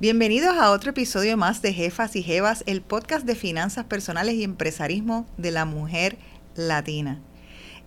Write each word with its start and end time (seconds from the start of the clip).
Bienvenidos 0.00 0.56
a 0.56 0.70
otro 0.70 0.92
episodio 0.92 1.36
más 1.36 1.60
de 1.60 1.74
Jefas 1.74 2.16
y 2.16 2.22
Jevas, 2.22 2.64
el 2.64 2.80
podcast 2.80 3.26
de 3.26 3.34
finanzas 3.34 3.84
personales 3.84 4.34
y 4.34 4.44
empresarismo 4.44 5.26
de 5.36 5.50
la 5.50 5.66
mujer 5.66 6.16
latina. 6.54 7.20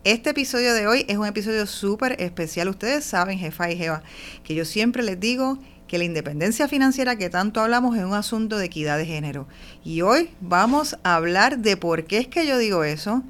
Este 0.04 0.30
episodio 0.30 0.76
de 0.76 0.86
hoy 0.86 1.06
es 1.08 1.18
un 1.18 1.26
episodio 1.26 1.66
súper 1.66 2.22
especial. 2.22 2.70
Ustedes 2.70 3.04
saben, 3.04 3.40
jefa 3.40 3.72
y 3.72 3.78
jeva, 3.78 4.04
que 4.44 4.54
yo 4.54 4.64
siempre 4.64 5.02
les 5.02 5.20
digo 5.20 5.58
que 5.88 5.98
la 5.98 6.04
independencia 6.04 6.68
financiera 6.68 7.16
que 7.16 7.32
tanto 7.32 7.62
hablamos 7.62 7.98
es 7.98 8.04
un 8.04 8.14
asunto 8.14 8.60
de 8.60 8.66
equidad 8.66 9.00
de 9.00 9.08
género. 9.08 9.48
Y 9.84 10.02
hoy 10.02 10.30
vamos 10.40 10.96
a 11.02 11.16
hablar 11.16 11.58
de 11.58 11.78
por 11.78 12.06
qué 12.06 12.20
es 12.20 12.28
que 12.28 12.46
yo 12.46 12.60
digo 12.60 12.84
eso, 12.84 13.24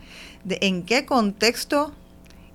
de 0.43 0.57
en 0.59 0.83
qué 0.83 1.05
contexto 1.05 1.95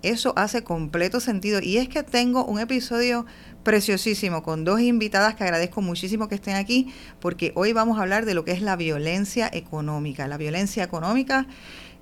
eso 0.02 0.32
hace 0.37 0.62
completo 0.62 1.20
sentido. 1.20 1.60
Y 1.62 1.79
es 1.79 1.88
que 1.88 2.02
tengo 2.02 2.45
un 2.45 2.60
episodio 2.60 3.26
preciosísimo 3.62 4.42
con 4.42 4.64
dos 4.64 4.80
invitadas 4.80 5.34
que 5.34 5.44
agradezco 5.44 5.82
muchísimo 5.82 6.28
que 6.28 6.36
estén 6.36 6.56
aquí 6.56 6.92
porque 7.20 7.52
hoy 7.54 7.72
vamos 7.72 7.98
a 7.98 8.02
hablar 8.02 8.24
de 8.24 8.34
lo 8.34 8.44
que 8.44 8.52
es 8.52 8.62
la 8.62 8.76
violencia 8.76 9.50
económica. 9.52 10.28
La 10.28 10.36
violencia 10.36 10.84
económica 10.84 11.46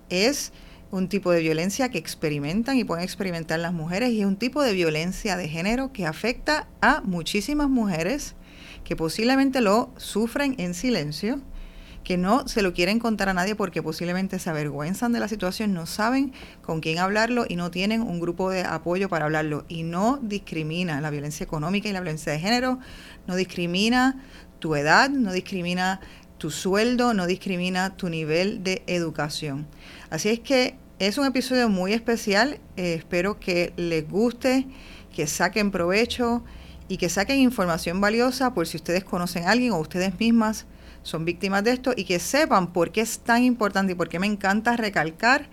es 0.09 0.53
un 0.91 1.09
tipo 1.09 1.33
de 1.33 1.41
violencia 1.41 1.89
que 1.89 1.99
experimentan 1.99 2.77
y 2.77 2.85
pueden 2.85 3.05
experimentar 3.05 3.59
las 3.59 3.73
mujeres 3.73 4.11
y 4.11 4.21
es 4.21 4.27
un 4.27 4.37
tipo 4.37 4.63
de 4.63 4.73
violencia 4.73 5.37
de 5.37 5.49
género 5.49 5.93
que 5.93 6.07
afecta 6.07 6.69
a 6.81 7.01
muchísimas 7.03 7.69
mujeres 7.69 8.35
que 8.85 8.95
posiblemente 8.95 9.61
lo 9.61 9.91
sufren 9.97 10.55
en 10.59 10.75
silencio 10.75 11.41
que 12.07 12.17
no 12.17 12.47
se 12.47 12.63
lo 12.63 12.73
quieren 12.73 13.01
contar 13.01 13.29
a 13.29 13.35
nadie 13.35 13.57
porque 13.57 13.83
posiblemente 13.83 14.39
se 14.39 14.49
avergüenzan 14.49 15.13
de 15.13 15.19
la 15.19 15.27
situación, 15.27 15.75
no 15.75 15.87
saben 15.87 16.33
con 16.63 16.79
quién 16.79 17.01
hablarlo 17.01 17.47
y 17.49 17.57
no 17.57 17.73
tienen 17.73 18.01
un 18.01 18.21
grupo 18.21 18.49
de 18.49 18.63
apoyo 18.63 19.09
para 19.09 19.25
hablarlo. 19.25 19.65
Y 19.69 19.83
no 19.83 20.21
discrimina 20.23 21.01
la 21.01 21.11
violencia 21.11 21.43
económica 21.43 21.89
y 21.89 21.93
la 21.93 21.99
violencia 21.99 22.31
de 22.31 22.39
género, 22.39 22.79
no 23.27 23.35
discrimina 23.35 24.25
tu 24.61 24.77
edad, 24.77 25.11
no 25.11 25.33
discrimina 25.33 25.99
tu 26.39 26.53
sueldo, 26.53 27.13
no 27.13 27.27
discrimina 27.27 27.97
tu 27.97 28.09
nivel 28.09 28.63
de 28.63 28.85
educación. 28.87 29.67
Así 30.09 30.29
es 30.29 30.39
que 30.39 30.77
es 31.01 31.19
un 31.19 31.27
episodio 31.27 31.69
muy 31.69 31.93
especial, 31.93 32.61
eh, 32.77 32.95
espero 32.95 33.41
que 33.41 33.73
les 33.77 34.09
guste, 34.09 34.69
que 35.13 35.27
saquen 35.27 35.73
provecho 35.73 36.45
y 36.87 36.99
que 36.99 37.09
saquen 37.09 37.41
información 37.41 38.01
valiosa 38.01 38.55
por 38.55 38.69
si 38.69 38.77
ustedes 38.77 39.03
conocen 39.03 39.49
a 39.49 39.51
alguien 39.51 39.73
o 39.73 39.81
ustedes 39.81 40.21
mismas 40.21 40.67
son 41.07 41.25
víctimas 41.25 41.63
de 41.63 41.71
esto 41.71 41.93
y 41.97 42.05
que 42.05 42.19
sepan 42.19 42.73
por 42.73 42.91
qué 42.91 43.01
es 43.01 43.21
tan 43.21 43.45
importante 43.45 43.93
y 43.93 43.95
por 43.95 44.09
qué 44.09 44.19
me 44.19 44.27
encanta 44.27 44.77
recalcar 44.77 45.49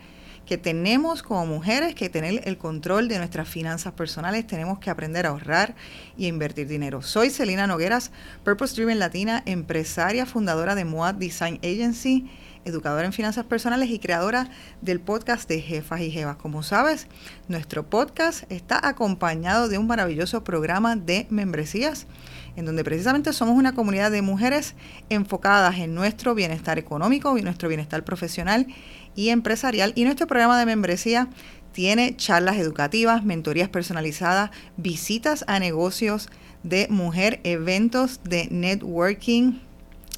que 0.48 0.58
tenemos 0.58 1.22
como 1.22 1.46
mujeres 1.46 1.94
que 1.94 2.10
tener 2.10 2.42
el 2.46 2.58
control 2.58 3.08
de 3.08 3.20
nuestras 3.20 3.48
finanzas 3.48 3.94
personales, 3.94 4.48
tenemos 4.48 4.80
que 4.80 4.90
aprender 4.90 5.26
a 5.26 5.30
ahorrar 5.30 5.76
y 6.18 6.26
a 6.26 6.30
invertir 6.30 6.68
dinero. 6.68 7.04
Soy 7.04 7.30
Celina 7.30 7.68
Nogueras, 7.68 8.12
Purpose 8.44 8.76
Driven 8.76 8.98
Latina, 8.98 9.44
empresaria, 9.46 10.26
fundadora 10.26 10.74
de 10.74 10.86
Moad 10.86 11.14
Design 11.14 11.60
Agency, 11.64 12.30
educadora 12.66 13.06
en 13.06 13.14
finanzas 13.14 13.46
personales 13.46 13.90
y 13.90 14.00
creadora 14.00 14.50
del 14.82 15.00
podcast 15.00 15.48
de 15.48 15.62
Jefas 15.62 16.02
y 16.02 16.12
Jevas. 16.12 16.38
Como 16.38 16.64
sabes, 16.64 17.08
nuestro 17.48 17.88
podcast 17.88 18.52
está 18.52 18.86
acompañado 18.88 19.70
de 19.70 19.78
un 19.78 19.86
maravilloso 19.86 20.44
programa 20.44 20.96
de 20.96 21.28
membresías 21.30 22.08
en 22.56 22.66
donde 22.66 22.84
precisamente 22.84 23.34
somos 23.34 23.58
una 23.58 23.74
comunidad 23.74 24.12
de 24.12 24.22
mujeres 24.22 24.76
enfocadas 25.10 25.78
en 25.80 25.96
nuestro 25.96 26.36
bienestar 26.36 26.78
económico 26.78 27.38
y 27.38 27.42
nuestro 27.42 27.70
bienestar 27.70 28.04
profesional 28.04 28.68
y 29.16 29.30
empresarial. 29.30 29.94
Y 29.96 30.04
nuestro 30.04 30.28
programa 30.28 30.60
de 30.60 30.66
membresía 30.66 31.30
tiene 31.72 32.16
charlas 32.16 32.58
educativas, 32.58 33.24
mentorías 33.24 33.70
personalizadas, 33.70 34.52
visitas 34.78 35.44
a 35.48 35.60
negocios 35.60 36.30
de 36.64 36.88
mujer, 36.90 37.42
eventos 37.44 38.22
de 38.24 38.48
networking, 38.52 39.60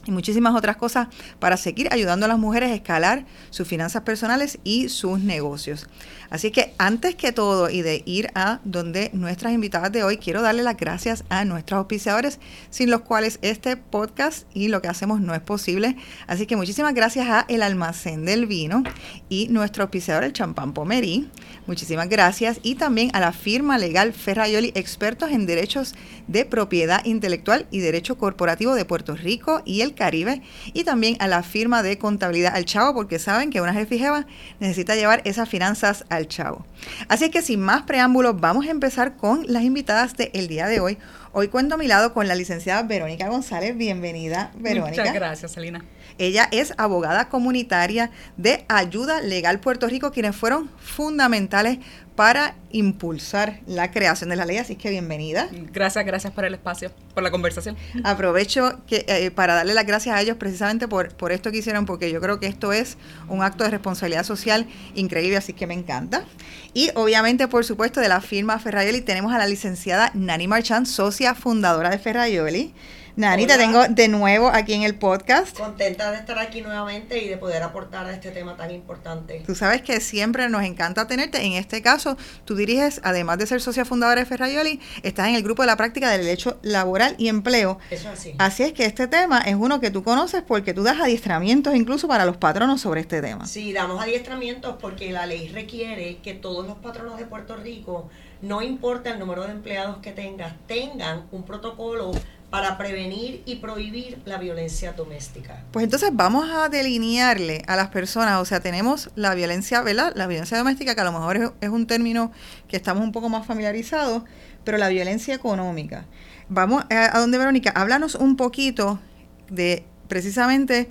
y 0.05 0.11
muchísimas 0.11 0.55
otras 0.55 0.77
cosas 0.77 1.07
para 1.39 1.57
seguir 1.57 1.91
ayudando 1.91 2.25
a 2.25 2.29
las 2.29 2.37
mujeres 2.37 2.71
a 2.71 2.75
escalar 2.75 3.25
sus 3.49 3.67
finanzas 3.67 4.03
personales 4.03 4.59
y 4.63 4.89
sus 4.89 5.19
negocios. 5.19 5.87
Así 6.35 6.51
que 6.51 6.73
antes 6.77 7.15
que 7.15 7.31
todo 7.31 7.69
y 7.69 7.81
de 7.81 8.03
ir 8.05 8.29
a 8.35 8.59
donde 8.65 9.09
nuestras 9.13 9.53
invitadas 9.53 9.89
de 9.93 10.03
hoy, 10.03 10.17
quiero 10.17 10.41
darle 10.41 10.63
las 10.63 10.75
gracias 10.75 11.23
a 11.29 11.45
nuestros 11.45 11.77
auspiciadores, 11.77 12.41
sin 12.69 12.91
los 12.91 13.03
cuales 13.03 13.39
este 13.41 13.77
podcast 13.77 14.45
y 14.53 14.67
lo 14.67 14.81
que 14.81 14.89
hacemos 14.89 15.21
no 15.21 15.33
es 15.33 15.39
posible. 15.39 15.95
Así 16.27 16.45
que 16.45 16.57
muchísimas 16.57 16.93
gracias 16.93 17.29
a 17.29 17.45
El 17.47 17.61
Almacén 17.61 18.25
del 18.25 18.47
Vino 18.47 18.83
y 19.29 19.47
nuestro 19.47 19.83
auspiciador, 19.83 20.25
el 20.25 20.33
Champán 20.33 20.73
Pomerí. 20.73 21.29
Muchísimas 21.67 22.09
gracias. 22.09 22.59
Y 22.63 22.75
también 22.75 23.11
a 23.13 23.21
la 23.21 23.31
firma 23.31 23.77
legal 23.77 24.11
Ferrayoli, 24.11 24.73
expertos 24.75 25.31
en 25.31 25.45
derechos 25.45 25.95
de 26.27 26.43
propiedad 26.43 27.03
intelectual 27.05 27.65
y 27.71 27.79
derecho 27.79 28.17
corporativo 28.17 28.75
de 28.75 28.83
Puerto 28.83 29.15
Rico 29.15 29.61
y 29.63 29.81
el 29.81 29.95
Caribe. 29.95 30.41
Y 30.73 30.83
también 30.83 31.15
a 31.21 31.29
la 31.29 31.43
firma 31.43 31.81
de 31.81 31.97
contabilidad 31.97 32.55
Al 32.55 32.65
Chavo, 32.65 32.93
porque 32.93 33.19
saben 33.19 33.51
que 33.51 33.61
una 33.61 33.73
jefijeva 33.73 34.27
necesita 34.59 34.95
llevar 34.95 35.21
esas 35.23 35.47
finanzas 35.47 36.03
al 36.09 36.24
Chavo. 36.27 36.65
Así 37.07 37.29
que 37.29 37.41
sin 37.41 37.59
más 37.59 37.83
preámbulos, 37.83 38.39
vamos 38.39 38.67
a 38.67 38.71
empezar 38.71 39.15
con 39.15 39.45
las 39.47 39.63
invitadas 39.63 40.15
del 40.15 40.47
día 40.47 40.67
de 40.67 40.79
hoy. 40.79 40.97
Hoy 41.31 41.49
cuento 41.49 41.75
a 41.75 41.77
mi 41.77 41.87
lado 41.87 42.13
con 42.13 42.27
la 42.27 42.35
licenciada 42.35 42.83
Verónica 42.83 43.27
González. 43.27 43.75
Bienvenida, 43.75 44.51
Verónica. 44.57 45.01
Muchas 45.01 45.13
gracias, 45.13 45.51
Salina. 45.51 45.83
Ella 46.17 46.47
es 46.51 46.73
abogada 46.77 47.27
comunitaria 47.27 48.09
de 48.37 48.63
Ayuda 48.69 49.21
Legal 49.21 49.59
Puerto 49.59 49.87
Rico, 49.87 50.11
quienes 50.11 50.35
fueron 50.35 50.69
fundamentales 50.79 51.79
para 52.15 52.55
impulsar 52.71 53.59
la 53.67 53.91
creación 53.91 54.29
de 54.29 54.35
la 54.35 54.45
ley. 54.45 54.57
Así 54.57 54.75
que 54.75 54.89
bienvenida. 54.89 55.49
Gracias, 55.71 56.05
gracias 56.05 56.33
por 56.33 56.45
el 56.45 56.53
espacio, 56.53 56.91
por 57.13 57.23
la 57.23 57.31
conversación. 57.31 57.75
Aprovecho 58.03 58.79
que, 58.87 59.05
eh, 59.07 59.31
para 59.31 59.55
darle 59.55 59.73
las 59.73 59.85
gracias 59.85 60.15
a 60.15 60.21
ellos 60.21 60.37
precisamente 60.37 60.87
por, 60.87 61.13
por 61.15 61.31
esto 61.31 61.51
que 61.51 61.57
hicieron, 61.57 61.85
porque 61.85 62.11
yo 62.11 62.21
creo 62.21 62.39
que 62.39 62.47
esto 62.47 62.73
es 62.73 62.97
un 63.27 63.43
acto 63.43 63.63
de 63.63 63.69
responsabilidad 63.69 64.23
social 64.23 64.65
increíble, 64.95 65.37
así 65.37 65.53
que 65.53 65.67
me 65.67 65.73
encanta. 65.73 66.25
Y 66.73 66.89
obviamente, 66.95 67.47
por 67.47 67.65
supuesto, 67.65 67.99
de 67.99 68.09
la 68.09 68.21
firma 68.21 68.59
Ferrayoli 68.59 69.01
tenemos 69.01 69.33
a 69.33 69.37
la 69.37 69.47
licenciada 69.47 70.11
Nani 70.13 70.47
Marchand, 70.47 70.85
socia 70.85 71.35
fundadora 71.35 71.89
de 71.89 71.99
Ferrayoli. 71.99 72.73
Nani, 73.17 73.47
te 73.47 73.57
tengo 73.57 73.87
de 73.87 74.09
nuevo 74.09 74.49
aquí 74.49 74.73
en 74.73 74.83
el 74.83 74.95
podcast. 74.95 75.57
Contenta 75.57 76.11
de 76.11 76.17
estar 76.17 76.37
aquí 76.37 76.61
nuevamente 76.61 77.23
y 77.23 77.29
de 77.29 77.37
poder 77.37 77.63
aportar 77.63 78.05
a 78.07 78.13
este 78.13 78.29
tema 78.29 78.57
tan 78.57 78.71
importante. 78.71 79.41
Tú 79.45 79.55
sabes 79.55 79.81
que 79.81 80.01
siempre 80.01 80.49
nos 80.49 80.63
encanta 80.63 81.07
tenerte. 81.07 81.41
En 81.41 81.53
este 81.53 81.81
caso, 81.81 82.17
tú 82.43 82.57
diriges, 82.57 82.99
además 83.05 83.37
de 83.37 83.47
ser 83.47 83.61
socia 83.61 83.85
fundadora 83.85 84.19
de 84.19 84.25
Ferrayoli, 84.25 84.81
estás 85.01 85.29
en 85.29 85.35
el 85.35 85.43
grupo 85.43 85.61
de 85.63 85.67
la 85.67 85.77
práctica 85.77 86.09
del 86.11 86.23
derecho 86.23 86.59
laboral 86.61 87.15
y 87.17 87.29
empleo. 87.29 87.79
Eso 87.89 88.09
es 88.09 88.19
así. 88.19 88.35
Así 88.37 88.63
es 88.63 88.73
que 88.73 88.83
este 88.83 89.07
tema 89.07 89.39
es 89.39 89.55
uno 89.55 89.79
que 89.79 89.91
tú 89.91 90.03
conoces 90.03 90.43
porque 90.45 90.73
tú 90.73 90.83
das 90.83 90.99
adiestramientos 90.99 91.73
incluso 91.73 92.09
para 92.09 92.25
los 92.25 92.35
patronos 92.35 92.81
sobre 92.81 92.99
este 92.99 93.21
tema. 93.21 93.45
Sí, 93.47 93.71
damos 93.71 94.03
adiestramientos 94.03 94.75
porque 94.81 95.13
la 95.13 95.25
ley 95.25 95.47
requiere 95.47 96.17
que 96.17 96.33
todos 96.33 96.67
los 96.67 96.79
patronos 96.79 97.17
de 97.17 97.25
Puerto 97.25 97.55
Rico, 97.55 98.09
no 98.41 98.61
importa 98.61 99.09
el 99.09 99.19
número 99.19 99.45
de 99.45 99.53
empleados 99.53 99.99
que 99.99 100.11
tengas, 100.11 100.53
tengan 100.67 101.27
un 101.31 101.43
protocolo 101.43 102.11
para 102.55 102.77
prevenir 102.77 103.43
y 103.45 103.55
prohibir 103.55 104.17
la 104.23 104.37
violencia 104.37 104.93
doméstica. 104.93 105.61
Pues 105.73 105.83
entonces 105.83 106.11
vamos 106.13 106.49
a 106.49 106.69
delinearle 106.69 107.61
a 107.67 107.75
las 107.75 107.89
personas, 107.89 108.39
o 108.39 108.45
sea, 108.45 108.61
tenemos 108.61 109.09
la 109.17 109.35
violencia, 109.35 109.81
¿verdad? 109.81 110.13
La 110.15 110.25
violencia 110.25 110.57
doméstica, 110.57 110.95
que 110.95 111.01
a 111.01 111.03
lo 111.03 111.11
mejor 111.11 111.53
es, 111.59 111.69
un 111.69 111.85
término 111.85 112.31
que 112.69 112.77
estamos 112.77 113.03
un 113.03 113.11
poco 113.11 113.27
más 113.27 113.45
familiarizados, 113.45 114.23
pero 114.63 114.77
la 114.77 114.87
violencia 114.87 115.35
económica. 115.35 116.05
Vamos 116.47 116.85
a, 116.89 117.17
a 117.17 117.19
donde, 117.19 117.37
Verónica, 117.37 117.71
háblanos 117.71 118.15
un 118.15 118.37
poquito 118.37 119.01
de 119.49 119.83
precisamente 120.07 120.87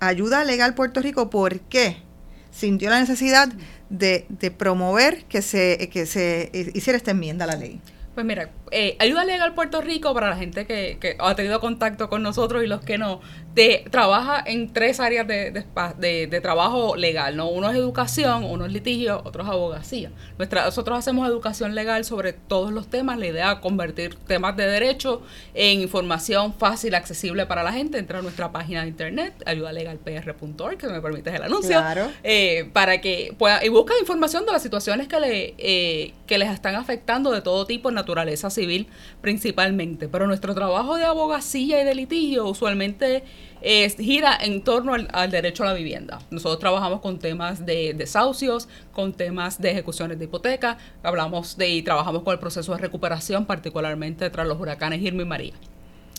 ayuda 0.00 0.44
legal 0.44 0.74
Puerto 0.74 1.00
Rico, 1.00 1.30
¿por 1.30 1.60
qué 1.60 2.02
sintió 2.50 2.90
la 2.90 3.00
necesidad 3.00 3.48
de, 3.88 4.26
de 4.28 4.50
promover 4.50 5.24
que 5.24 5.40
se, 5.40 5.88
que 5.90 6.04
se 6.04 6.50
hiciera 6.74 6.98
esta 6.98 7.12
enmienda 7.12 7.46
a 7.46 7.48
la 7.48 7.56
ley? 7.56 7.80
Pues 8.14 8.26
mira, 8.26 8.50
eh, 8.70 8.96
Ayuda 8.98 9.24
Legal 9.24 9.54
Puerto 9.54 9.80
Rico, 9.80 10.14
para 10.14 10.30
la 10.30 10.36
gente 10.36 10.66
que, 10.66 10.98
que, 11.00 11.16
ha 11.18 11.34
tenido 11.34 11.60
contacto 11.60 12.08
con 12.08 12.22
nosotros 12.22 12.64
y 12.64 12.66
los 12.66 12.80
que 12.80 12.98
no, 12.98 13.20
te, 13.54 13.84
trabaja 13.90 14.42
en 14.46 14.72
tres 14.72 15.00
áreas 15.00 15.26
de, 15.26 15.50
de, 15.50 16.26
de, 16.26 16.40
trabajo 16.40 16.96
legal, 16.96 17.36
¿no? 17.36 17.48
Uno 17.48 17.70
es 17.70 17.76
educación, 17.76 18.44
uno 18.44 18.66
es 18.66 18.72
litigio, 18.72 19.20
otro 19.24 19.42
es 19.42 19.48
abogacía. 19.48 20.10
Nuestra, 20.36 20.64
nosotros 20.64 20.98
hacemos 20.98 21.28
educación 21.28 21.74
legal 21.74 22.04
sobre 22.04 22.32
todos 22.32 22.72
los 22.72 22.88
temas, 22.88 23.18
la 23.18 23.26
idea 23.26 23.52
es 23.52 23.58
convertir 23.58 24.14
temas 24.14 24.56
de 24.56 24.66
derecho 24.66 25.22
en 25.54 25.80
información 25.80 26.54
fácil, 26.54 26.94
accesible 26.94 27.46
para 27.46 27.62
la 27.62 27.72
gente. 27.72 27.98
Entra 27.98 28.20
a 28.20 28.22
nuestra 28.22 28.52
página 28.52 28.82
de 28.82 28.88
internet, 28.88 29.34
ayudalegalpr.org, 29.46 30.78
que 30.78 30.86
me 30.86 31.00
permites 31.00 31.34
el 31.34 31.42
anuncio, 31.42 31.70
claro. 31.70 32.10
eh, 32.22 32.70
para 32.72 33.00
que 33.00 33.34
pueda, 33.36 33.64
y 33.64 33.68
busca 33.68 33.94
información 34.00 34.46
de 34.46 34.52
las 34.52 34.62
situaciones 34.62 35.08
que, 35.08 35.18
le, 35.20 35.54
eh, 35.58 36.14
que 36.26 36.38
les 36.38 36.50
están 36.50 36.76
afectando 36.76 37.32
de 37.32 37.40
todo 37.40 37.66
tipo, 37.66 37.90
naturaleza 37.90 38.50
civil 38.58 38.88
principalmente. 39.20 40.08
Pero 40.08 40.26
nuestro 40.26 40.54
trabajo 40.54 40.96
de 40.96 41.04
abogacía 41.04 41.80
y 41.80 41.84
de 41.84 41.94
litigio 41.94 42.46
usualmente 42.46 43.24
es, 43.60 43.96
gira 43.96 44.36
en 44.40 44.62
torno 44.62 44.94
al, 44.94 45.30
derecho 45.30 45.62
a 45.62 45.66
la 45.66 45.74
vivienda. 45.74 46.18
Nosotros 46.30 46.58
trabajamos 46.58 47.00
con 47.00 47.18
temas 47.18 47.64
de 47.64 47.94
desahucios, 47.94 48.68
con 48.92 49.12
temas 49.12 49.60
de 49.60 49.70
ejecuciones 49.70 50.18
de 50.18 50.26
hipoteca, 50.26 50.78
hablamos 51.02 51.56
de 51.56 51.68
y 51.68 51.82
trabajamos 51.82 52.22
con 52.22 52.32
el 52.32 52.38
proceso 52.38 52.72
de 52.72 52.78
recuperación, 52.78 53.46
particularmente 53.46 54.30
tras 54.30 54.46
los 54.46 54.60
huracanes 54.60 55.02
Irma 55.02 55.22
y 55.22 55.26
María. 55.26 55.54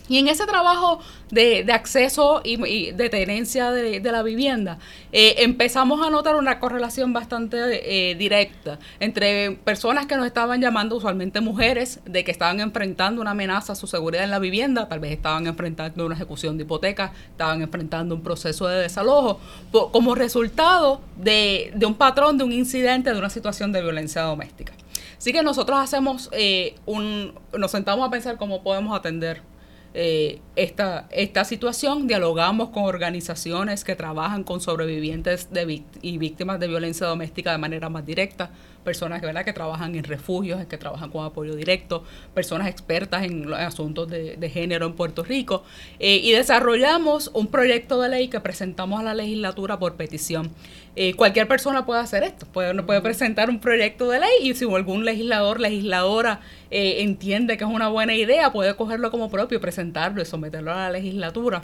Y 0.09 0.17
en 0.17 0.27
ese 0.27 0.45
trabajo 0.47 1.00
de, 1.29 1.65
acceso 1.71 2.41
y, 2.44 2.91
de 2.91 3.09
tenencia 3.09 3.71
de, 3.71 4.01
la 4.11 4.23
vivienda, 4.23 4.79
eh, 5.11 5.35
empezamos 5.38 6.06
a 6.06 6.09
notar 6.09 6.35
una 6.35 6.59
correlación 6.59 7.13
bastante 7.13 8.11
eh, 8.11 8.15
directa 8.15 8.79
entre 9.00 9.51
personas 9.51 10.07
que 10.07 10.17
nos 10.17 10.25
estaban 10.25 10.59
llamando, 10.61 10.95
usualmente 10.95 11.41
mujeres, 11.41 12.00
de 12.06 12.23
que 12.23 12.31
estaban 12.31 12.59
enfrentando 12.59 13.21
una 13.21 13.31
amenaza 13.31 13.73
a 13.73 13.75
su 13.75 13.85
seguridad 13.85 14.23
en 14.23 14.31
la 14.31 14.39
vivienda, 14.39 14.89
tal 14.89 15.00
vez 15.00 15.11
estaban 15.11 15.45
enfrentando 15.45 16.07
una 16.07 16.15
ejecución 16.15 16.57
de 16.57 16.63
hipoteca, 16.63 17.13
estaban 17.29 17.62
enfrentando 17.62 18.15
un 18.15 18.23
proceso 18.23 18.67
de 18.67 18.81
desalojo, 18.81 19.39
como 19.91 20.15
resultado 20.15 21.01
de, 21.17 21.71
un 21.85 21.94
patrón, 21.94 22.39
de 22.39 22.44
un 22.44 22.51
incidente, 22.51 23.13
de 23.13 23.19
una 23.19 23.29
situación 23.29 23.71
de 23.71 23.83
violencia 23.83 24.23
doméstica. 24.23 24.73
Así 25.19 25.33
que 25.33 25.44
nosotros 25.44 25.77
hacemos 25.77 26.29
eh, 26.31 26.75
un, 26.88 27.33
nos 27.55 27.71
sentamos 27.71 28.07
a 28.07 28.09
pensar 28.09 28.38
cómo 28.38 28.63
podemos 28.63 28.97
atender 28.97 29.41
eh, 29.94 30.39
esta, 30.56 31.07
esta 31.12 31.45
situación. 31.45 32.07
Dialogamos 32.07 32.69
con 32.69 32.83
organizaciones 32.83 33.83
que 33.83 33.95
trabajan 33.95 34.44
con 34.44 34.62
sobrevivientes 34.62 35.51
de 35.51 35.83
y 36.01 36.18
víctimas 36.18 36.59
de 36.59 36.68
violencia 36.68 37.07
doméstica 37.07 37.51
de 37.51 37.57
manera 37.57 37.89
más 37.89 38.06
directa 38.06 38.51
personas 38.83 39.21
¿verdad? 39.21 39.45
que 39.45 39.53
trabajan 39.53 39.95
en 39.95 40.03
refugios, 40.03 40.65
que 40.65 40.77
trabajan 40.77 41.09
con 41.09 41.25
apoyo 41.25 41.56
directo, 41.56 42.03
personas 42.33 42.68
expertas 42.68 43.24
en 43.24 43.53
asuntos 43.53 44.09
de, 44.09 44.50
género 44.50 44.88
en 44.88 44.94
Puerto 44.94 45.24
Rico, 45.24 45.63
eh, 46.00 46.15
y 46.24 46.31
desarrollamos 46.31 47.30
un 47.33 47.47
proyecto 47.47 48.01
de 48.01 48.09
ley 48.09 48.30
que 48.30 48.39
presentamos 48.39 49.00
a 49.00 49.03
la 49.03 49.13
legislatura 49.13 49.77
por 49.77 49.95
petición. 49.95 50.50
Eh, 51.01 51.13
cualquier 51.13 51.48
persona 51.48 51.86
puede 51.86 52.01
hacer 52.01 52.24
esto, 52.24 52.46
puede, 52.46 52.84
puede 52.84 53.00
presentar 53.00 53.50
un 53.50 53.62
proyecto 53.62 54.10
de 54.10 54.19
ley 54.19 54.30
y 54.42 54.54
si 54.54 54.66
algún 54.66 55.06
legislador, 55.06 55.62
legisladora 55.62 56.42
eh, 56.72 57.04
entiende 57.04 57.56
que 57.56 57.63
es 57.63 57.69
una 57.69 57.88
buena 57.88 58.16
idea, 58.16 58.51
puede 58.51 58.75
cogerlo 58.75 59.10
como 59.10 59.31
propio, 59.31 59.62
presentarlo 59.62 60.22
y 60.22 60.25
someterlo 60.25 60.74
a 60.74 60.75
la 60.75 60.92
legislatura. 60.92 61.62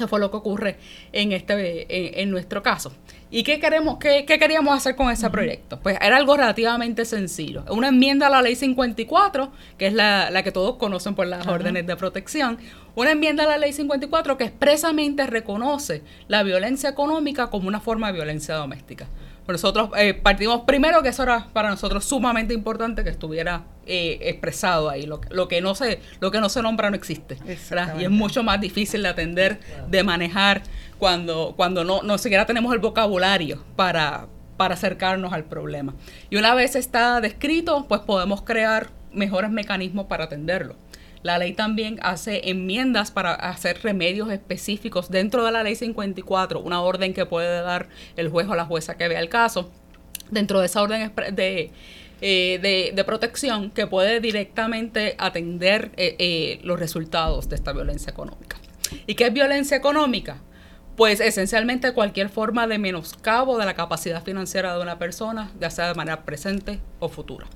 Eso 0.00 0.08
fue 0.08 0.18
lo 0.18 0.30
que 0.30 0.38
ocurre 0.38 0.78
en, 1.12 1.32
este, 1.32 2.22
en 2.22 2.30
nuestro 2.30 2.62
caso. 2.62 2.90
¿Y 3.30 3.42
qué, 3.42 3.60
queremos, 3.60 3.98
qué, 3.98 4.24
queríamos 4.24 4.74
hacer 4.74 4.96
con 4.96 5.10
ese 5.10 5.28
proyecto? 5.28 5.78
Pues 5.78 5.98
era 6.00 6.16
algo 6.16 6.38
relativamente 6.38 7.04
sencillo. 7.04 7.64
Una 7.68 7.88
enmienda 7.88 8.28
a 8.28 8.30
la 8.30 8.40
ley 8.40 8.56
54, 8.56 9.52
que 9.76 9.88
es 9.88 9.92
la, 9.92 10.30
la 10.30 10.42
que 10.42 10.52
todos 10.52 10.76
conocen 10.76 11.14
por 11.14 11.26
las 11.26 11.46
órdenes 11.46 11.86
de 11.86 11.96
protección. 11.96 12.56
Una 12.94 13.10
enmienda 13.10 13.44
a 13.44 13.48
la 13.48 13.58
ley 13.58 13.74
54 13.74 14.38
que 14.38 14.44
expresamente 14.44 15.26
reconoce 15.26 16.02
la 16.28 16.42
violencia 16.44 16.88
económica 16.88 17.50
como 17.50 17.68
una 17.68 17.80
forma 17.80 18.06
de 18.06 18.14
violencia 18.14 18.54
doméstica 18.54 19.06
nosotros 19.52 19.90
eh, 19.96 20.14
partimos 20.14 20.62
primero 20.62 21.02
que 21.02 21.08
eso 21.08 21.22
era 21.22 21.48
para 21.52 21.70
nosotros 21.70 22.04
sumamente 22.04 22.54
importante 22.54 23.04
que 23.04 23.10
estuviera 23.10 23.64
eh, 23.86 24.18
expresado 24.22 24.90
ahí. 24.90 25.06
Lo, 25.06 25.20
lo, 25.30 25.48
que 25.48 25.60
no 25.60 25.74
se, 25.74 26.00
lo 26.20 26.30
que 26.30 26.40
no 26.40 26.48
se 26.48 26.62
nombra 26.62 26.90
no 26.90 26.96
existe. 26.96 27.38
Y 28.00 28.04
es 28.04 28.10
mucho 28.10 28.42
más 28.42 28.60
difícil 28.60 29.02
de 29.02 29.08
atender, 29.08 29.60
de 29.88 30.02
manejar, 30.02 30.62
cuando, 30.98 31.54
cuando 31.56 31.84
no, 31.84 32.02
no 32.02 32.18
siquiera 32.18 32.46
tenemos 32.46 32.72
el 32.74 32.78
vocabulario 32.78 33.64
para, 33.76 34.26
para 34.56 34.74
acercarnos 34.74 35.32
al 35.32 35.44
problema. 35.44 35.94
Y 36.28 36.36
una 36.36 36.54
vez 36.54 36.76
está 36.76 37.20
descrito, 37.20 37.86
pues 37.88 38.02
podemos 38.02 38.42
crear 38.42 38.90
mejores 39.12 39.50
mecanismos 39.50 40.06
para 40.06 40.24
atenderlo. 40.24 40.76
La 41.22 41.38
ley 41.38 41.52
también 41.52 41.98
hace 42.02 42.48
enmiendas 42.48 43.10
para 43.10 43.34
hacer 43.34 43.82
remedios 43.82 44.30
específicos 44.30 45.10
dentro 45.10 45.44
de 45.44 45.52
la 45.52 45.62
ley 45.62 45.74
54, 45.74 46.60
una 46.60 46.80
orden 46.80 47.12
que 47.12 47.26
puede 47.26 47.60
dar 47.60 47.88
el 48.16 48.28
juez 48.30 48.48
o 48.48 48.54
la 48.54 48.64
jueza 48.64 48.96
que 48.96 49.06
vea 49.06 49.20
el 49.20 49.28
caso. 49.28 49.70
Dentro 50.30 50.60
de 50.60 50.66
esa 50.66 50.80
orden 50.80 51.12
de, 51.32 51.72
eh, 52.22 52.92
de, 52.94 53.04
protección 53.04 53.70
que 53.70 53.86
puede 53.86 54.20
directamente 54.20 55.14
atender 55.18 55.90
eh, 55.96 56.16
eh, 56.18 56.60
los 56.62 56.78
resultados 56.78 57.48
de 57.48 57.56
esta 57.56 57.72
violencia 57.72 58.10
económica. 58.10 58.56
¿Y 59.06 59.14
qué 59.14 59.26
es 59.26 59.32
violencia 59.32 59.76
económica? 59.76 60.38
Pues 60.96 61.20
esencialmente 61.20 61.92
cualquier 61.92 62.28
forma 62.28 62.66
de 62.66 62.78
menoscabo 62.78 63.58
de 63.58 63.64
la 63.64 63.74
capacidad 63.74 64.22
financiera 64.22 64.76
de 64.76 64.82
una 64.82 64.98
persona, 64.98 65.50
ya 65.58 65.70
sea 65.70 65.88
de 65.88 65.94
manera 65.94 66.24
presente 66.24 66.80
o 66.98 67.08
futura. 67.08 67.46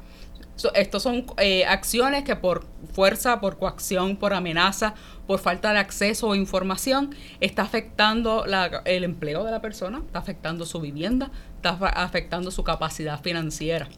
Estos 0.74 1.02
son 1.02 1.26
acciones 1.68 2.24
que 2.24 2.36
por 2.36 2.64
fuerza, 2.92 3.40
por 3.40 3.58
coacción, 3.58 4.16
por 4.16 4.34
amenaza, 4.34 4.94
por 5.26 5.40
falta 5.40 5.72
de 5.72 5.78
acceso 5.78 6.28
o 6.28 6.34
información, 6.34 7.14
está 7.40 7.62
afectando 7.62 8.44
el 8.84 9.04
empleo 9.04 9.44
de 9.44 9.50
la 9.50 9.60
persona, 9.60 10.02
está 10.06 10.18
afectando 10.18 10.64
su 10.64 10.80
vivienda, 10.80 11.30
está 11.56 11.70
afectando 11.70 12.50
su 12.50 12.62
capacidad 12.62 13.20
financiera. 13.20 13.88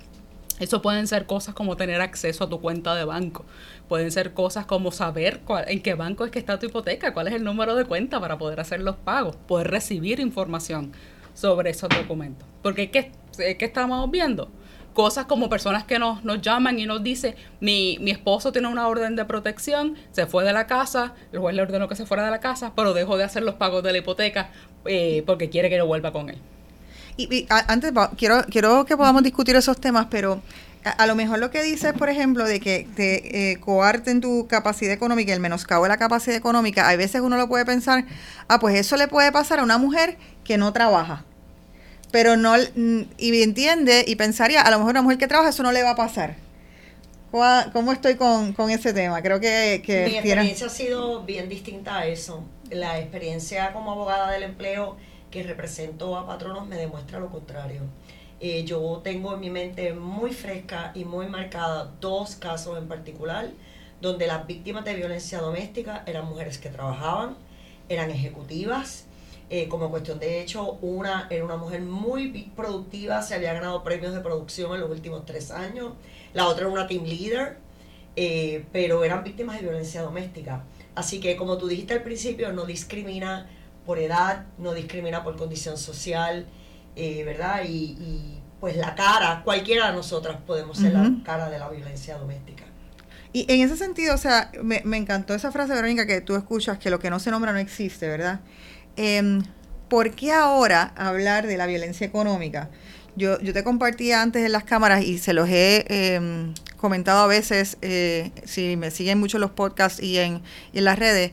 Eso 0.59 0.81
pueden 0.81 1.07
ser 1.07 1.27
cosas 1.27 1.55
como 1.55 1.77
tener 1.77 2.01
acceso 2.01 2.45
a 2.45 2.49
tu 2.49 2.61
cuenta 2.61 2.95
de 2.95 3.05
banco. 3.05 3.45
Pueden 3.89 4.11
ser 4.11 4.33
cosas 4.33 4.65
como 4.65 4.91
saber 4.91 5.43
en 5.67 5.83
qué 5.83 5.95
banco 5.95 6.25
es 6.25 6.31
que 6.31 6.39
está 6.39 6.59
tu 6.59 6.67
hipoteca, 6.67 7.13
cuál 7.13 7.29
es 7.29 7.35
el 7.35 7.45
número 7.45 7.75
de 7.75 7.85
cuenta 7.85 8.21
para 8.21 8.39
poder 8.39 8.61
hacer 8.61 8.81
los 8.81 8.97
pagos, 8.97 9.37
poder 9.37 9.71
recibir 9.71 10.19
información 10.19 10.93
sobre 11.35 11.71
esos 11.71 11.91
documentos. 11.91 12.49
Porque 12.63 12.91
¿qué, 12.91 13.13
qué 13.37 13.65
estamos 13.65 14.11
viendo? 14.11 14.51
Cosas 14.97 15.27
como 15.27 15.51
personas 15.51 15.85
que 15.85 15.99
nos, 15.99 16.25
nos 16.25 16.41
llaman 16.41 16.79
y 16.79 16.87
nos 16.87 17.03
dicen, 17.03 17.37
mi, 17.61 17.99
mi 18.01 18.11
esposo 18.11 18.51
tiene 18.51 18.67
una 18.67 18.89
orden 18.89 19.15
de 19.15 19.27
protección, 19.27 19.95
se 20.11 20.25
fue 20.25 20.43
de 20.43 20.55
la 20.55 20.67
casa, 20.67 21.13
el 21.33 21.39
juez 21.39 21.55
le 21.55 21.61
ordenó 21.61 21.87
que 21.87 21.95
se 21.95 22.07
fuera 22.07 22.25
de 22.25 22.31
la 22.31 22.41
casa, 22.41 22.73
pero 22.75 22.95
dejó 22.95 23.19
de 23.19 23.25
hacer 23.25 23.43
los 23.43 23.57
pagos 23.57 23.83
de 23.83 23.93
la 23.93 23.99
hipoteca 23.99 24.49
eh, 24.87 25.23
porque 25.27 25.51
quiere 25.51 25.69
que 25.69 25.77
yo 25.77 25.87
vuelva 25.87 26.13
con 26.13 26.31
él. 26.31 26.39
Y, 27.19 27.47
antes, 27.49 27.93
quiero, 28.17 28.43
quiero 28.51 28.87
que 28.87 28.97
podamos 28.97 29.23
discutir 29.23 29.55
esos 29.55 29.79
temas, 29.79 30.07
pero 30.11 30.41
a, 30.83 31.07
lo 31.07 31.15
mejor 31.15 31.41
lo 31.41 31.51
que 31.51 31.63
dices, 31.63 31.93
por 31.93 32.09
ejemplo, 32.09 32.45
de 32.45 32.59
que 32.59 32.89
te 32.97 33.53
eh, 33.53 33.61
coarten 33.61 34.23
tu 34.23 34.47
capacidad 34.49 34.95
económica, 34.95 35.35
el 35.35 35.41
menoscabo 35.41 35.85
de 35.85 35.91
la 35.91 35.99
capacidad 35.99 36.37
económica, 36.37 36.89
hay 36.89 36.97
veces 36.97 37.21
uno 37.21 37.37
lo 37.37 37.49
puede 37.49 37.67
pensar, 37.67 38.07
ah, 38.49 38.59
pues 38.59 38.75
eso 38.77 38.97
le 38.97 39.09
puede 39.09 39.31
pasar 39.31 39.59
a 39.59 39.63
una 39.63 39.77
mujer 39.77 40.17
que 40.43 40.57
no 40.57 40.73
trabaja 40.73 41.27
pero 42.11 42.37
no, 42.37 42.55
y 43.19 43.43
entiende 43.43 44.05
y 44.07 44.17
pensaría, 44.17 44.63
a 44.63 44.71
lo 44.71 44.79
mejor 44.79 44.91
a 44.91 45.01
una 45.01 45.03
mujer 45.03 45.19
que 45.19 45.27
trabaja 45.27 45.51
eso 45.51 45.63
no 45.63 45.73
le 45.73 45.83
va 45.83 45.91
a 45.91 45.97
pasar. 45.97 46.37
¿Cómo 47.73 47.93
estoy 47.93 48.15
con, 48.17 48.55
ese 48.71 48.95
tema? 48.95 49.21
Creo 49.21 49.41
que... 49.41 49.83
que 49.85 50.07
Mi 50.07 50.15
experiencia 50.15 50.67
ha 50.69 50.71
sido 50.71 51.23
bien 51.25 51.51
distinta 51.51 51.99
a 51.99 52.07
eso. 52.07 52.45
La 52.71 52.99
experiencia 52.99 53.73
como 53.75 53.93
abogada 53.93 54.31
del 54.31 54.43
empleo 54.43 54.97
que 55.31 55.43
represento 55.43 56.17
a 56.17 56.27
patronos 56.27 56.67
me 56.67 56.77
demuestra 56.77 57.19
lo 57.19 57.29
contrario. 57.29 57.83
Eh, 58.41 58.65
yo 58.65 59.03
tengo 59.05 59.35
en 59.35 59.41
mi 59.41 59.51
mente 59.51 59.93
muy 59.93 60.33
fresca 60.33 60.93
y 60.95 61.05
muy 61.05 61.27
marcada 61.27 61.93
dos 62.01 62.37
casos 62.37 62.79
en 62.79 62.89
particular 62.89 63.51
donde 64.01 64.27
las 64.27 64.47
víctimas 64.47 64.85
de 64.85 64.95
violencia 64.95 65.39
doméstica 65.41 66.03
eran 66.07 66.27
mujeres 66.27 66.59
que 66.59 66.69
trabajaban, 66.69 67.37
eran 67.89 68.11
ejecutivas, 68.11 69.06
eh, 69.49 69.69
como 69.69 69.91
cuestión 69.91 70.19
de 70.19 70.41
hecho, 70.41 70.73
una 70.83 71.29
era 71.31 71.45
una 71.45 71.57
mujer 71.57 71.81
muy 71.81 72.51
productiva, 72.57 73.23
se 73.23 73.35
había 73.35 73.53
ganado 73.53 73.85
premios 73.85 74.13
de 74.13 74.21
producción 74.21 74.75
en 74.75 74.81
los 74.81 74.91
últimos 74.91 75.25
tres 75.25 75.53
años. 75.53 75.93
La 76.35 76.49
otra 76.49 76.63
era 76.63 76.73
una 76.73 76.89
team 76.89 77.05
leader, 77.05 77.59
eh, 78.17 78.65
pero 78.73 79.05
eran 79.05 79.23
víctimas 79.23 79.57
de 79.57 79.63
violencia 79.63 80.03
doméstica. 80.03 80.65
Así 80.97 81.21
que, 81.21 81.37
como 81.37 81.59
tú 81.59 81.69
dijiste 81.69 81.95
al 81.95 82.03
principio, 82.03 82.53
no 82.53 82.65
discrimina 82.65 83.49
por 83.85 84.01
edad, 84.01 84.47
no 84.59 84.75
discrimina 84.75 85.23
por 85.23 85.37
condición 85.37 85.77
social, 85.77 86.47
eh, 86.97 87.23
¿verdad? 87.25 87.63
Y, 87.69 88.41
pues 88.59 88.77
la 88.77 88.95
cara, 88.95 89.43
cualquiera 89.45 89.91
de 89.91 89.93
nosotras 89.93 90.39
podemos 90.45 90.79
ser 90.79 90.95
la 90.95 91.13
cara 91.25 91.51
de 91.51 91.59
la 91.59 91.69
violencia 91.69 92.17
doméstica. 92.17 92.65
Y 93.33 93.45
en 93.53 93.61
ese 93.61 93.77
sentido, 93.77 94.15
o 94.15 94.19
sea, 94.19 94.51
me, 94.63 94.81
me 94.85 94.97
encantó 94.97 95.35
esa 95.35 95.53
frase, 95.53 95.75
Verónica, 95.75 96.07
que 96.07 96.23
tú 96.23 96.35
escuchas, 96.35 96.79
que 96.79 96.89
lo 96.89 96.99
que 96.99 97.11
no 97.11 97.21
se 97.21 97.31
nombra 97.31 97.53
no 97.53 97.59
existe, 97.59 98.09
¿verdad? 98.09 98.41
Eh, 98.97 99.41
¿Por 99.89 100.11
qué 100.13 100.33
ahora 100.33 100.93
hablar 100.97 101.47
de 101.47 101.57
la 101.57 101.67
violencia 101.67 102.07
económica? 102.07 102.71
Yo, 103.15 103.41
yo 103.41 103.53
te 103.53 103.63
compartía 103.63 104.21
antes 104.21 104.45
en 104.45 104.53
las 104.53 104.65
cámaras 104.65 105.05
y 105.05 105.19
se 105.19 105.33
los 105.33 105.49
he 105.49 105.85
em, 105.89 106.55
comentado 106.77 107.21
a 107.21 107.27
veces, 107.27 107.79
eh, 107.83 108.31
si 108.45 108.77
me 108.77 108.91
siguen 108.91 109.19
mucho 109.19 109.39
los 109.39 109.53
podcasts 109.53 110.03
y 110.03 110.19
en, 110.19 110.43
las 110.73 110.99
redes, 110.99 111.31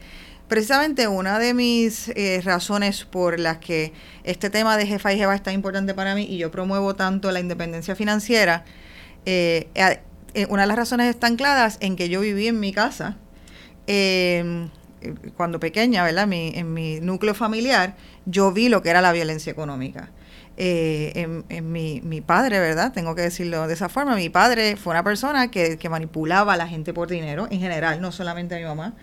precisamente 0.47 1.07
una 1.07 1.39
de 1.39 1.53
mis 1.53 2.09
eh, 2.09 2.41
razones 2.43 3.05
por 3.05 3.39
las 3.39 3.57
que 3.57 3.91
este 4.23 4.49
tema 4.49 4.77
de 4.77 4.85
jefa 4.85 5.11
y 5.13 5.17
jefa 5.17 5.33
es 5.33 5.43
tan 5.43 5.55
importante 5.55 5.93
para 5.93 6.13
mí 6.13 6.23
y 6.23 6.37
yo 6.37 6.51
promuevo 6.51 6.95
tanto 6.95 7.31
la 7.31 7.39
independencia 7.39 7.95
financiera, 7.95 8.65
eh, 9.25 9.67
una 10.47 10.61
de 10.61 10.67
las 10.67 10.77
razones 10.77 11.09
están 11.09 11.37
claras 11.37 11.77
en 11.81 11.95
que 11.95 12.07
yo 12.07 12.21
viví 12.21 12.47
en 12.47 12.59
mi 12.59 12.71
casa 12.71 13.17
em, 13.87 14.69
cuando 15.35 15.59
pequeña, 15.59 16.03
¿verdad? 16.03 16.27
en 16.31 16.73
mi 16.73 16.99
núcleo 16.99 17.33
familiar, 17.33 17.95
yo 18.25 18.51
vi 18.51 18.69
lo 18.69 18.81
que 18.81 18.89
era 18.89 19.01
la 19.01 19.11
violencia 19.11 19.51
económica. 19.51 20.11
Eh, 20.55 21.43
en, 21.49 21.71
mi, 21.71 21.99
mi, 22.01 22.21
padre, 22.21 22.59
¿verdad? 22.59 22.93
Tengo 22.93 23.15
que 23.15 23.23
decirlo 23.23 23.67
de 23.67 23.73
esa 23.73 23.89
forma. 23.89 24.15
Mi 24.15 24.29
padre 24.29 24.75
fue 24.75 24.91
una 24.91 25.03
persona 25.03 25.49
que, 25.49 25.79
manipulaba 25.89 26.53
a 26.53 26.57
la 26.57 26.67
gente 26.67 26.93
por 26.93 27.07
dinero, 27.07 27.47
en 27.49 27.59
general, 27.59 28.01
no 28.01 28.11
solamente 28.11 28.55
a 28.55 28.59
mi 28.59 28.65
mamá. 28.65 28.93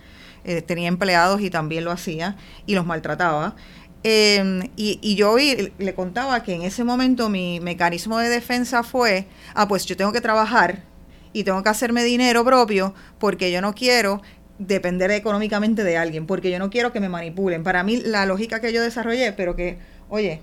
Eh, 0.43 0.61
tenía 0.61 0.87
empleados 0.87 1.41
y 1.41 1.49
también 1.49 1.83
lo 1.83 1.91
hacía 1.91 2.37
y 2.65 2.75
los 2.75 2.85
maltrataba. 2.85 3.55
Em, 4.03 4.69
y, 4.77 4.97
y, 5.01 5.15
yo 5.15 5.35
le 5.37 5.93
contaba 5.93 6.41
que 6.41 6.55
en 6.55 6.63
ese 6.63 6.83
momento 6.83 7.29
mi 7.29 7.59
mecanismo 7.59 8.17
de 8.17 8.29
defensa 8.29 8.81
fue, 8.81 9.27
ah, 9.53 9.67
pues 9.67 9.85
yo 9.85 9.95
tengo 9.97 10.11
que 10.11 10.21
trabajar 10.21 10.83
y 11.33 11.43
tengo 11.43 11.61
que 11.61 11.69
hacerme 11.69 12.03
dinero 12.03 12.43
propio 12.43 12.95
porque 13.19 13.51
yo 13.51 13.61
no 13.61 13.75
quiero 13.75 14.21
depender 14.67 15.11
económicamente 15.11 15.83
de 15.83 15.97
alguien, 15.97 16.27
porque 16.27 16.51
yo 16.51 16.59
no 16.59 16.69
quiero 16.69 16.91
que 16.91 16.99
me 16.99 17.09
manipulen. 17.09 17.63
Para 17.63 17.83
mí, 17.83 17.97
la 17.97 18.25
lógica 18.25 18.59
que 18.61 18.71
yo 18.71 18.81
desarrollé, 18.81 19.33
pero 19.33 19.55
que, 19.55 19.77
oye, 20.09 20.39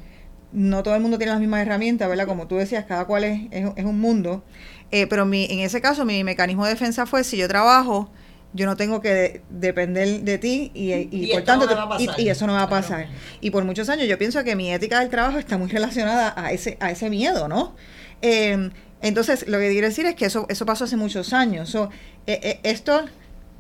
no 0.53 0.83
todo 0.83 0.95
el 0.95 1.01
mundo 1.01 1.19
tiene 1.19 1.33
las 1.33 1.41
mismas 1.41 1.63
herramientas, 1.63 2.09
¿verdad? 2.09 2.27
Como 2.27 2.47
tú 2.47 2.57
decías, 2.57 2.85
cada 2.85 3.05
cual 3.05 3.25
es, 3.25 3.41
es, 3.53 3.85
un 3.85 4.01
mundo. 4.01 4.43
Eh, 4.91 5.07
pero 5.07 5.25
mi, 5.25 5.47
en 5.51 5.61
ese 5.61 5.81
caso, 5.81 6.05
mi 6.05 6.25
mecanismo 6.25 6.65
de 6.65 6.71
defensa 6.71 7.07
fue, 7.07 7.23
si 7.23 7.37
yo 7.37 7.47
trabajo, 7.49 8.11
yo 8.55 8.67
no 8.67 8.77
tengo 8.77 9.01
que 9.01 9.43
depender 9.51 10.23
de 10.23 10.39
ti 10.39 10.71
y, 10.75 10.93
y, 10.95 11.33
por 11.33 11.43
tanto 11.43 11.69
y, 12.17 12.29
eso 12.29 12.47
no 12.47 12.55
va 12.55 12.63
a 12.63 12.69
pasar 12.69 13.07
y 13.43 13.51
por 13.51 13.63
muchos 13.65 13.91
años 13.91 14.09
yo 14.09 14.17
pienso 14.17 14.43
que 14.43 14.57
mi 14.57 14.73
ética 14.73 15.01
del 15.01 15.11
trabajo 15.11 15.37
está 15.37 15.59
muy 15.59 15.69
relacionada 15.69 16.33
a 16.35 16.51
ese 16.51 16.79
a 16.81 16.91
ese 16.91 17.11
miedo 17.11 17.47
no 17.47 17.77
eh, 18.23 18.71
entonces 19.03 19.47
lo 19.49 19.59
que 19.59 19.69
quiero 19.71 19.89
decir 19.89 20.07
es 20.07 20.15
que 20.15 20.25
eso 20.25 20.47
eso 20.49 20.65
pasó 20.65 20.85
hace 20.85 20.97
muchos 20.97 21.35
años 21.35 21.69
so, 21.69 21.91
eh, 22.27 22.59
esto 22.63 23.05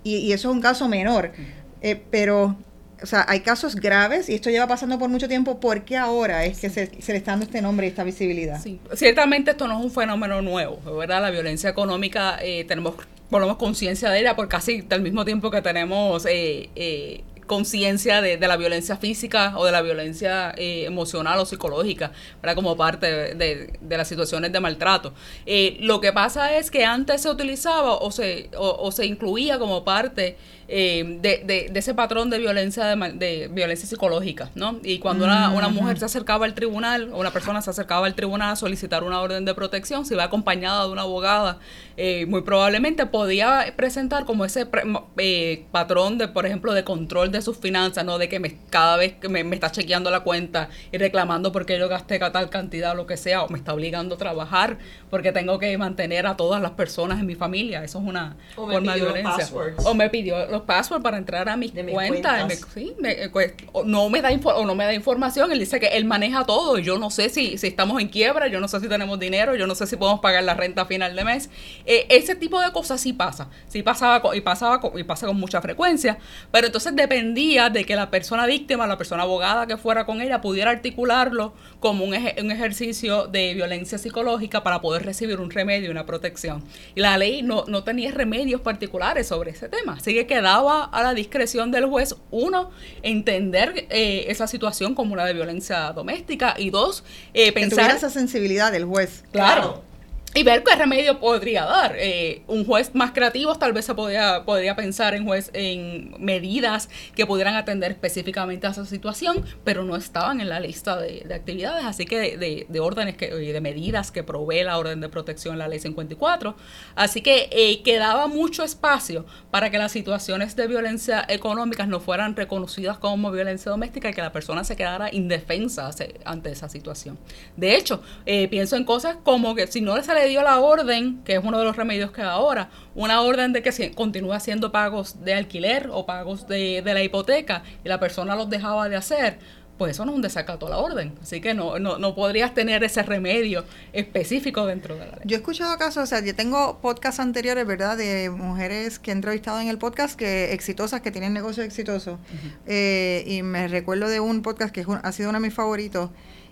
y, 0.04 0.32
eso 0.32 0.50
es 0.50 0.54
un 0.54 0.60
caso 0.60 0.88
menor. 0.88 1.32
Eh, 1.80 2.00
pero, 2.10 2.56
o 3.02 3.06
sea, 3.06 3.24
hay 3.28 3.40
casos 3.40 3.76
graves 3.76 4.28
y 4.28 4.34
esto 4.34 4.50
lleva 4.50 4.66
pasando 4.66 4.98
por 4.98 5.08
mucho 5.08 5.28
tiempo. 5.28 5.60
¿Por 5.60 5.84
qué 5.84 5.96
ahora 5.96 6.44
es 6.44 6.60
que 6.60 6.70
se, 6.70 6.86
le 6.86 7.16
está 7.16 7.32
dando 7.32 7.46
este 7.46 7.62
nombre 7.62 7.86
y 7.86 7.90
esta 7.90 8.04
visibilidad? 8.04 8.60
Sí, 8.60 8.80
ciertamente 8.94 9.52
esto 9.52 9.68
no 9.68 9.78
es 9.78 9.84
un 9.84 9.90
fenómeno 9.90 10.42
nuevo, 10.42 10.78
¿verdad? 10.96 11.22
La 11.22 11.30
violencia 11.30 11.70
económica 11.70 12.38
eh, 12.42 12.64
tenemos 12.64 12.94
menos 13.30 13.56
conciencia 13.56 14.10
de 14.10 14.20
ella 14.20 14.36
por 14.36 14.48
casi 14.48 14.84
al 14.90 15.02
mismo 15.02 15.24
tiempo 15.24 15.50
que 15.50 15.60
tenemos 15.62 16.26
eh, 16.26 16.70
eh 16.74 17.24
conciencia 17.48 18.22
de, 18.22 18.38
la 18.38 18.56
violencia 18.56 18.96
física 18.96 19.54
o 19.56 19.64
de 19.64 19.72
la 19.72 19.82
violencia 19.82 20.54
eh, 20.56 20.84
emocional 20.84 21.40
o 21.40 21.44
psicológica, 21.44 22.12
¿verdad? 22.40 22.54
como 22.54 22.76
parte 22.76 23.34
de, 23.34 23.78
las 23.88 24.06
situaciones 24.06 24.52
de 24.52 24.60
maltrato. 24.60 25.12
Eh, 25.44 25.78
lo 25.80 26.00
que 26.00 26.12
pasa 26.12 26.56
es 26.56 26.70
que 26.70 26.84
antes 26.84 27.22
se 27.22 27.30
utilizaba 27.30 27.94
o 27.94 28.12
se, 28.12 28.50
o 28.56 28.92
se 28.92 29.06
incluía 29.06 29.58
como 29.58 29.84
parte 29.84 30.36
eh, 30.70 31.18
de, 31.22 31.70
de, 31.70 31.78
ese 31.78 31.94
patrón 31.94 32.28
de 32.28 32.38
violencia 32.38 32.84
de, 32.84 33.48
violencia 33.50 33.88
psicológica, 33.88 34.50
¿no? 34.54 34.78
Y 34.82 34.98
cuando 34.98 35.25
una, 35.25 35.48
una, 35.48 35.70
mujer 35.70 35.98
se 35.98 36.04
acercaba 36.04 36.44
al 36.44 36.52
tribunal, 36.52 37.10
o 37.12 37.18
una 37.18 37.30
persona 37.30 37.62
se 37.62 37.70
acercaba 37.70 38.06
al 38.06 38.14
tribunal 38.14 38.52
a 38.52 38.56
solicitar 38.56 39.02
una 39.02 39.22
orden 39.22 39.46
de 39.46 39.54
protección, 39.54 40.04
si 40.04 40.12
iba 40.12 40.25
acompañada 40.25 40.84
de 40.84 40.92
una 40.92 41.02
abogada, 41.02 41.58
eh, 41.96 42.26
muy 42.26 42.42
probablemente 42.42 43.06
podía 43.06 43.72
presentar 43.76 44.26
como 44.26 44.44
ese 44.44 44.68
eh, 45.16 45.64
patrón 45.72 46.18
de, 46.18 46.28
por 46.28 46.44
ejemplo, 46.44 46.75
de 46.75 46.84
control 46.84 47.32
de 47.32 47.40
sus 47.40 47.56
finanzas, 47.56 48.04
¿no? 48.04 48.18
De 48.18 48.28
que 48.28 48.38
me, 48.38 48.56
cada 48.68 48.96
vez 48.98 49.14
que 49.14 49.30
me, 49.30 49.40
está 49.54 49.72
chequeando 49.72 50.10
la 50.10 50.20
cuenta 50.20 50.68
y 50.92 50.98
reclamando 50.98 51.50
porque 51.50 51.78
yo 51.78 51.88
gasté 51.88 52.18
tal 52.18 52.50
cantidad 52.50 52.92
o 52.92 52.94
lo 52.94 53.06
que 53.06 53.16
sea, 53.16 53.42
o 53.42 53.48
me 53.48 53.56
está 53.56 53.72
obligando 53.72 54.16
a 54.16 54.18
trabajar 54.18 54.76
porque 55.08 55.32
tengo 55.32 55.58
que 55.58 55.76
mantener 55.78 56.26
a 56.26 56.37
todas 56.37 56.60
las 56.60 56.72
personas 56.72 57.20
en 57.20 57.26
mi 57.26 57.34
familia. 57.34 57.82
Eso 57.82 57.98
es 58.00 58.04
una 58.04 58.37
forma 58.54 58.94
de 58.94 59.00
violencia. 59.00 59.48
O 59.84 59.94
me 59.94 60.10
pidió 60.10 60.57
password 60.64 61.02
para 61.02 61.18
entrar 61.18 61.48
a 61.48 61.56
mis 61.56 61.72
cuentas. 61.72 62.66
sí, 62.72 62.94
eh, 63.04 63.28
pues, 63.32 63.54
no 63.84 64.08
me 64.08 64.20
da 64.22 64.30
o 64.30 64.66
no 64.66 64.74
me 64.74 64.84
da 64.84 64.94
información. 64.94 65.52
Él 65.52 65.58
dice 65.58 65.80
que 65.80 65.88
él 65.88 66.04
maneja 66.04 66.44
todo. 66.44 66.78
Yo 66.78 66.98
no 66.98 67.10
sé 67.10 67.28
si, 67.28 67.58
si 67.58 67.66
estamos 67.66 68.00
en 68.00 68.08
quiebra, 68.08 68.48
yo 68.48 68.60
no 68.60 68.68
sé 68.68 68.80
si 68.80 68.88
tenemos 68.88 69.18
dinero, 69.18 69.54
yo 69.56 69.66
no 69.66 69.74
sé 69.74 69.86
si 69.86 69.96
podemos 69.96 70.20
pagar 70.20 70.44
la 70.44 70.54
renta 70.54 70.82
a 70.82 70.86
final 70.86 71.14
de 71.16 71.24
mes. 71.24 71.50
Eh, 71.86 72.06
ese 72.10 72.34
tipo 72.34 72.60
de 72.60 72.70
cosas 72.72 73.00
sí 73.00 73.12
pasa. 73.12 73.48
Sí 73.68 73.82
pasaba 73.82 74.34
y 74.36 74.40
pasaba 74.40 74.80
y 74.96 75.04
pasa 75.04 75.26
con 75.26 75.38
mucha 75.38 75.60
frecuencia. 75.60 76.18
Pero 76.50 76.66
entonces 76.66 76.94
dependía 76.94 77.70
de 77.70 77.84
que 77.84 77.96
la 77.96 78.10
persona 78.10 78.46
víctima, 78.46 78.86
la 78.86 78.98
persona 78.98 79.22
abogada 79.22 79.66
que 79.66 79.76
fuera 79.76 80.06
con 80.06 80.20
ella, 80.20 80.40
pudiera 80.40 80.70
articularlo 80.70 81.54
como 81.80 82.04
un, 82.04 82.14
un 82.14 82.50
ejercicio 82.50 83.26
de 83.26 83.54
violencia 83.54 83.98
psicológica 83.98 84.62
para 84.62 84.80
poder 84.80 85.04
recibir 85.04 85.40
un 85.40 85.50
remedio, 85.50 85.90
una 85.90 86.06
protección. 86.06 86.64
Y 86.94 87.00
la 87.00 87.16
ley 87.18 87.42
no, 87.42 87.64
no 87.66 87.84
tenía 87.84 88.10
remedios 88.12 88.60
particulares 88.60 89.28
sobre 89.28 89.50
ese 89.52 89.68
tema. 89.68 89.94
Así 89.94 90.14
que 90.14 90.26
quedaba 90.48 90.84
a 90.84 91.02
la 91.02 91.12
discreción 91.12 91.70
del 91.70 91.86
juez, 91.86 92.14
uno, 92.30 92.70
entender 93.02 93.86
eh, 93.90 94.24
esa 94.28 94.46
situación 94.46 94.94
como 94.94 95.12
una 95.12 95.26
de 95.26 95.34
violencia 95.34 95.92
doméstica 95.92 96.54
y 96.56 96.70
dos, 96.70 97.04
eh, 97.34 97.52
pensar... 97.52 97.94
esa 97.94 98.08
sensibilidad 98.08 98.72
del 98.72 98.86
juez. 98.86 99.24
claro 99.30 99.88
y 100.35 100.42
ver 100.42 100.62
qué 100.62 100.75
remedio 100.75 101.18
podría 101.18 101.64
dar. 101.64 101.97
Eh, 101.99 102.42
un 102.47 102.64
juez 102.64 102.94
más 102.94 103.12
creativo 103.12 103.54
tal 103.56 103.73
vez 103.73 103.87
se 103.87 103.94
podría, 103.94 104.44
podría 104.44 104.76
pensar 104.76 105.14
en 105.14 105.25
juez 105.25 105.50
en 105.54 106.14
medidas 106.18 106.88
que 107.14 107.26
pudieran 107.26 107.54
atender 107.54 107.92
específicamente 107.92 108.66
a 108.66 108.70
esa 108.70 108.85
situación, 108.85 109.44
pero 109.64 109.85
no 109.85 109.97
estaban 109.97 110.40
en 110.40 110.49
la 110.49 110.61
lista 110.61 110.97
de, 110.97 111.26
actividades, 111.35 111.85
así 111.85 112.04
que 112.04 112.37
de, 112.37 112.66
de, 112.68 112.80
órdenes 112.80 113.16
que, 113.16 113.28
de 113.28 113.61
medidas 113.61 114.11
que 114.11 114.23
provee 114.23 114.62
la 114.64 114.78
orden 114.78 115.00
de 115.00 115.08
protección 115.08 115.58
la 115.58 115.68
ley 115.68 115.78
54. 115.78 116.56
Así 116.94 117.20
que 117.23 117.49
eh, 117.50 117.82
quedaba 117.82 118.26
mucho 118.26 118.64
espacio 118.64 119.25
para 119.50 119.70
que 119.70 119.78
las 119.78 119.92
situaciones 119.92 120.56
de 120.56 120.66
violencia 120.66 121.25
económica 121.28 121.87
no 121.87 122.00
fueran 122.00 122.37
reconocidas 122.37 122.99
como 122.99 123.30
violencia 123.30 123.70
doméstica 123.70 124.11
y 124.11 124.14
que 124.14 124.23
la 124.23 124.32
persona 124.32 124.64
se 124.64 124.76
quedara 124.76 125.12
indefensa 125.12 125.90
ante 126.25 126.50
esa 126.50 126.68
situación. 126.68 127.18
De 127.56 127.76
hecho, 127.76 128.02
eh, 128.26 128.49
pienso 128.49 128.76
en 128.76 128.85
cosas 128.85 129.16
como 129.23 129.54
que 129.54 129.66
si 129.66 129.80
no 129.80 129.97
le 129.97 130.02
le 130.18 130.28
dio 130.28 130.42
la 130.42 130.60
orden, 130.60 131.22
que 131.25 131.34
es 131.34 131.40
uno 131.42 131.58
de 131.58 131.64
los 131.64 131.76
remedios 131.76 132.10
que 132.10 132.22
ahora, 132.22 132.70
una 132.94 133.22
orden 133.22 133.52
de 133.52 133.62
que 133.62 133.92
continúe 133.92 134.32
haciendo 134.32 134.72
pagos 134.72 135.25
de 135.25 135.34
alquiler 135.34 135.88
o 135.92 136.06
pagos 136.06 136.46
de, 136.48 136.82
la 136.84 137.02
hipoteca 137.02 137.62
y 137.84 137.88
la 137.88 138.00
persona 138.00 138.34
los 138.34 138.50
dejaba 138.50 138.88
de 138.88 138.96
hacer, 138.96 139.38
pues 139.76 139.92
eso 139.92 140.04
no 140.04 140.10
es 140.10 140.16
un 140.16 140.22
desacato 140.22 140.66
a 140.66 140.70
la 140.70 140.78
orden. 140.78 141.14
Así 141.22 141.40
que 141.40 141.54
no, 141.54 141.78
no, 141.78 141.98
no 141.98 142.14
podrías 142.16 142.52
tener 142.52 142.82
ese 142.82 143.02
remedio 143.04 143.64
específico 143.92 144.66
dentro 144.66 144.96
de 144.96 145.06
la 145.06 145.12
ley. 145.12 145.20
Yo 145.25 145.37
he 145.37 145.38
escuchado 145.38 145.76
casos, 145.78 146.02
o 146.02 146.06
sea, 146.06 146.25
yo 146.25 146.34
tengo 146.34 146.78
podcasts 146.80 147.20
anteriores, 147.20 147.64
¿verdad?, 147.64 147.96
de 147.96 148.28
mujeres 148.30 148.98
que 148.98 149.12
he 149.12 149.14
entrevistado 149.14 149.60
en 149.60 149.68
el 149.68 149.78
podcast, 149.78 150.18
que 150.18 150.52
exitosas, 150.52 151.00
que 151.00 151.12
tienen 151.12 151.32
negocios 151.32 151.64
exitosos. 151.64 152.18
Eh, 152.66 153.22
y 153.26 153.42
me 153.42 153.68
recuerdo 153.68 154.08
de 154.08 154.18
un 154.18 154.42
podcast 154.42 154.75
que 154.75 154.84
ha 155.02 155.12
sido 155.12 155.30
uno 155.30 155.38
de 155.38 155.46
mis 155.46 155.54
favoritos. 155.54 156.10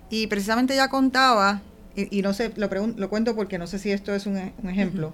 Y 0.08 0.28
precisamente 0.28 0.74
ella 0.74 0.88
contaba 0.88 1.62
y, 1.96 2.22
no 2.22 2.34
sé, 2.34 2.52
lo, 2.56 2.68
lo 2.68 3.08
cuento 3.08 3.34
porque 3.34 3.58
no 3.58 3.66
sé 3.66 3.78
si 3.78 3.90
esto 3.90 4.14
es 4.14 4.26
un, 4.26 4.36
ejemplo, 4.68 5.12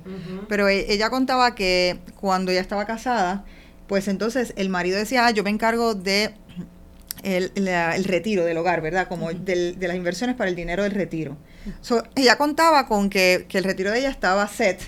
pero 0.48 0.68
e, 0.68 0.92
ella 0.92 1.10
contaba 1.10 1.54
que 1.54 1.98
cuando 2.20 2.50
ella 2.50 2.60
estaba 2.60 2.86
casada, 2.86 3.44
pues 3.86 4.08
entonces 4.08 4.52
el 4.56 4.68
marido 4.68 4.98
decía, 4.98 5.26
ah, 5.26 5.30
yo 5.30 5.44
me 5.44 5.50
encargo 5.50 5.94
de 5.94 6.34
el, 7.22 8.04
retiro 8.04 8.44
del 8.44 8.56
hogar, 8.58 8.80
¿verdad? 8.80 9.06
Como 9.08 9.32
de 9.32 9.76
las 9.80 9.96
inversiones 9.96 10.36
para 10.36 10.50
el 10.50 10.56
dinero 10.56 10.82
del 10.82 10.92
retiro. 10.92 11.36
ella 12.16 12.36
contaba 12.36 12.86
con 12.86 13.10
que, 13.10 13.46
que 13.48 13.58
el 13.58 13.64
retiro 13.64 13.90
de 13.90 14.00
ella 14.00 14.10
estaba 14.10 14.46
set 14.48 14.80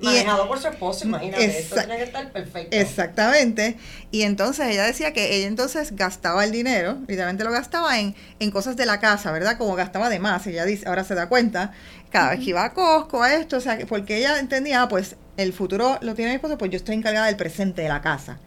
Manejado 0.00 0.46
por 0.46 0.58
su 0.60 0.68
esposo, 0.68 1.06
imagínate, 1.06 1.44
esto 1.44 1.74
tiene 1.76 1.96
que 1.96 2.04
estar 2.04 2.30
perfecto. 2.30 2.76
Exactamente. 2.76 3.76
Y 4.10 4.22
entonces 4.22 4.68
ella 4.68 4.84
decía 4.84 5.12
que 5.12 5.34
ella 5.36 5.48
entonces 5.48 5.96
gastaba 5.96 6.44
el 6.44 6.52
dinero, 6.52 6.98
literalmente 7.08 7.44
lo 7.44 7.50
gastaba 7.50 7.98
en, 7.98 8.14
en 8.38 8.50
cosas 8.50 8.76
de 8.76 8.86
la 8.86 9.00
casa, 9.00 9.32
¿verdad? 9.32 9.58
Como 9.58 9.74
gastaba 9.74 10.08
de 10.08 10.18
más, 10.18 10.46
ella 10.46 10.64
dice, 10.64 10.88
ahora 10.88 11.04
se 11.04 11.14
da 11.14 11.28
cuenta, 11.28 11.72
cada 12.10 12.30
vez 12.30 12.40
que 12.40 12.50
iba 12.50 12.64
a 12.64 12.72
Costco, 12.72 13.22
a 13.22 13.34
esto, 13.34 13.56
o 13.56 13.60
sea, 13.60 13.78
porque 13.88 14.18
ella 14.18 14.38
entendía, 14.38 14.82
ah, 14.82 14.88
pues 14.88 15.16
el 15.36 15.52
futuro 15.52 15.98
lo 16.00 16.14
tiene 16.14 16.30
mi 16.32 16.36
esposo, 16.36 16.58
pues 16.58 16.70
yo 16.70 16.76
estoy 16.76 16.94
encargada 16.94 17.26
del 17.26 17.36
presente 17.36 17.82
de 17.82 17.88
la 17.88 18.00
casa. 18.00 18.38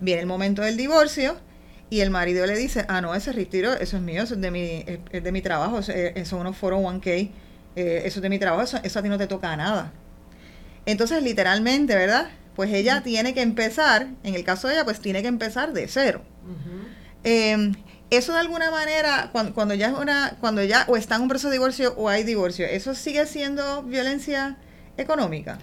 Viene 0.00 0.20
el 0.20 0.26
momento 0.26 0.62
del 0.62 0.76
divorcio 0.76 1.36
y 1.90 2.00
el 2.00 2.10
marido 2.10 2.46
le 2.46 2.56
dice, 2.56 2.84
ah, 2.88 3.00
no, 3.00 3.14
ese 3.14 3.32
retiro, 3.32 3.72
eso 3.74 3.96
es 3.96 4.02
mío, 4.02 4.22
eso 4.22 4.34
es 4.34 4.40
de 4.40 4.50
mi, 4.50 4.84
es 5.10 5.22
de 5.22 5.32
mi 5.32 5.42
trabajo, 5.42 5.80
eso, 5.80 5.92
son 6.24 6.40
unos 6.40 6.60
401k, 6.60 7.30
eh, 7.76 8.02
eso 8.04 8.18
es 8.18 8.22
de 8.22 8.28
mi 8.28 8.38
trabajo, 8.38 8.62
eso, 8.62 8.78
eso 8.82 8.98
a 8.98 9.02
ti 9.02 9.08
no 9.08 9.18
te 9.18 9.26
toca 9.26 9.54
nada. 9.56 9.92
Entonces, 10.86 11.22
literalmente, 11.22 11.94
¿verdad? 11.94 12.28
Pues 12.56 12.72
ella 12.72 13.02
tiene 13.02 13.34
que 13.34 13.42
empezar, 13.42 14.08
en 14.22 14.34
el 14.34 14.44
caso 14.44 14.68
de 14.68 14.74
ella, 14.74 14.84
pues 14.84 15.00
tiene 15.00 15.22
que 15.22 15.28
empezar 15.28 15.72
de 15.72 15.88
cero. 15.88 16.22
Em, 17.24 17.74
eso 18.10 18.32
de 18.32 18.40
alguna 18.40 18.70
manera, 18.70 19.30
cuando, 19.32 19.54
cuando, 19.54 19.74
ya 19.74 19.88
es 19.88 19.98
una, 19.98 20.36
cuando 20.40 20.62
ya 20.62 20.84
o 20.88 20.96
está 20.96 21.16
en 21.16 21.22
un 21.22 21.28
proceso 21.28 21.48
de 21.48 21.54
divorcio 21.54 21.94
o 21.96 22.08
hay 22.08 22.24
divorcio, 22.24 22.66
¿eso 22.66 22.94
sigue 22.94 23.26
siendo 23.26 23.82
violencia 23.84 24.56
económica? 24.96 25.58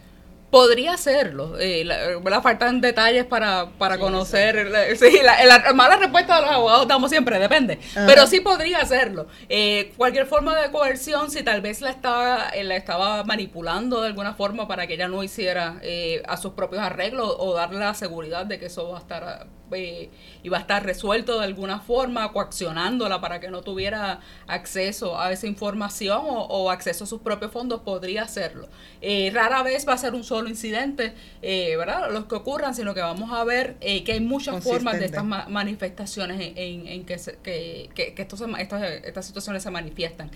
Podría 0.50 0.98
serlo. 0.98 1.60
Eh, 1.60 1.86
la, 1.86 2.42
faltan 2.42 2.82
detalles 2.82 3.26
para, 3.26 3.70
para 3.78 4.00
conocer. 4.00 4.98
sí, 4.98 5.20
la, 5.24 5.74
mala 5.74 5.98
respuesta 5.98 6.36
de 6.36 6.42
los 6.42 6.52
abogados 6.52 6.88
damos 6.88 7.12
siempre, 7.12 7.38
depende. 7.38 7.80
Pero 8.08 8.26
sí 8.26 8.40
podría 8.40 8.84
serlo. 8.86 9.28
Eh, 9.48 9.94
cualquier 9.96 10.26
forma 10.26 10.60
de 10.60 10.72
coerción, 10.72 11.30
si 11.30 11.44
tal 11.44 11.62
vez 11.62 11.82
la 11.82 11.92
estaba, 11.92 12.50
eh, 12.50 12.64
la 12.64 12.76
estaba 12.76 13.24
manipulando 13.24 14.02
de 14.02 14.08
alguna 14.08 14.34
forma 14.34 14.68
para 14.68 14.88
que 14.88 14.96
ella 14.96 15.08
no 15.08 15.24
hiciera 15.24 15.80
eh, 15.84 16.24
a 16.28 16.38
sus 16.38 16.54
propios 16.54 16.82
arreglos 16.82 17.36
o 17.38 17.54
darle 17.54 17.80
la 17.80 17.94
seguridad 17.94 18.46
de 18.46 18.60
que 18.60 18.68
eso 18.68 18.90
va 18.90 18.98
a 18.98 19.02
estar 19.02 19.48
eh, 19.72 20.10
iba 20.44 20.58
a 20.58 20.62
estar 20.62 20.86
resuelto 20.86 21.40
de 21.40 21.46
alguna 21.46 21.80
forma, 21.80 22.32
coaccionándola 22.32 23.22
para 23.22 23.40
que 23.40 23.50
no 23.50 23.62
tuviera 23.62 24.20
acceso 24.48 25.20
a 25.20 25.32
esa 25.32 25.48
información 25.48 26.22
o, 26.24 26.70
acceso 26.72 27.04
a 27.04 27.08
sus 27.08 27.22
propios 27.22 27.52
fondos, 27.52 27.82
podría 27.82 28.24
hacerlo. 28.24 28.68
Eh, 29.02 29.32
rara 29.34 29.64
vez 29.64 29.88
va 29.88 29.94
a 29.94 29.98
ser 29.98 30.14
un 30.14 30.24
solo 30.24 30.50
incidente, 30.50 31.14
eh, 31.42 31.76
¿verdad? 31.78 32.12
Los 32.12 32.26
que 32.26 32.36
ocurran, 32.36 32.76
sino 32.76 32.94
que 32.94 33.02
vamos 33.02 33.32
a 33.32 33.44
ver 33.44 33.76
que 33.80 34.12
hay 34.12 34.20
muchas 34.20 34.64
formas 34.64 35.00
de 35.00 35.06
estas 35.06 35.24
manifestaciones 35.24 36.54
en, 36.56 37.06
que, 37.06 37.18
que, 37.44 38.14
que, 38.14 38.22
estos, 38.22 38.44
estas, 38.58 38.84
estas 38.84 39.26
situaciones 39.26 39.64
se 39.64 39.72
manifiestan. 39.72 40.32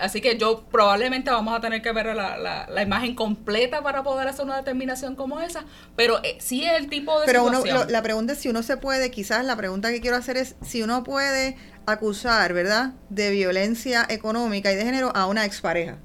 así 0.00 0.20
que 0.20 0.36
yo 0.38 0.64
probablemente 0.70 1.30
vamos 1.30 1.56
a 1.56 1.60
tener 1.60 1.82
que 1.82 1.92
ver 1.92 2.06
la, 2.06 2.36
la, 2.36 2.66
la, 2.68 2.82
imagen 2.82 3.14
completa 3.14 3.82
para 3.82 4.02
poder 4.02 4.28
hacer 4.28 4.44
una 4.44 4.56
determinación 4.56 5.14
como 5.14 5.40
esa, 5.40 5.64
pero 5.96 6.20
sí 6.38 6.64
es 6.64 6.72
el 6.74 6.88
tipo 6.88 7.18
de... 7.20 7.26
Pero 7.26 7.44
uno, 7.44 7.62
la 7.88 8.02
pregunta 8.02 8.32
es 8.32 8.45
si 8.46 8.50
uno 8.50 8.62
se 8.62 8.76
puede, 8.76 9.10
quizás 9.10 9.44
la 9.44 9.56
pregunta 9.56 9.90
que 9.90 10.00
quiero 10.00 10.16
hacer 10.16 10.36
es 10.36 10.54
si 10.62 10.80
uno 10.80 11.02
puede 11.02 11.56
acusar, 11.84 12.52
¿verdad?, 12.52 12.92
de 13.08 13.32
violencia 13.32 14.06
económica 14.08 14.72
y 14.72 14.76
de 14.76 14.84
género 14.84 15.10
a 15.16 15.26
una 15.26 15.44
expareja. 15.44 15.98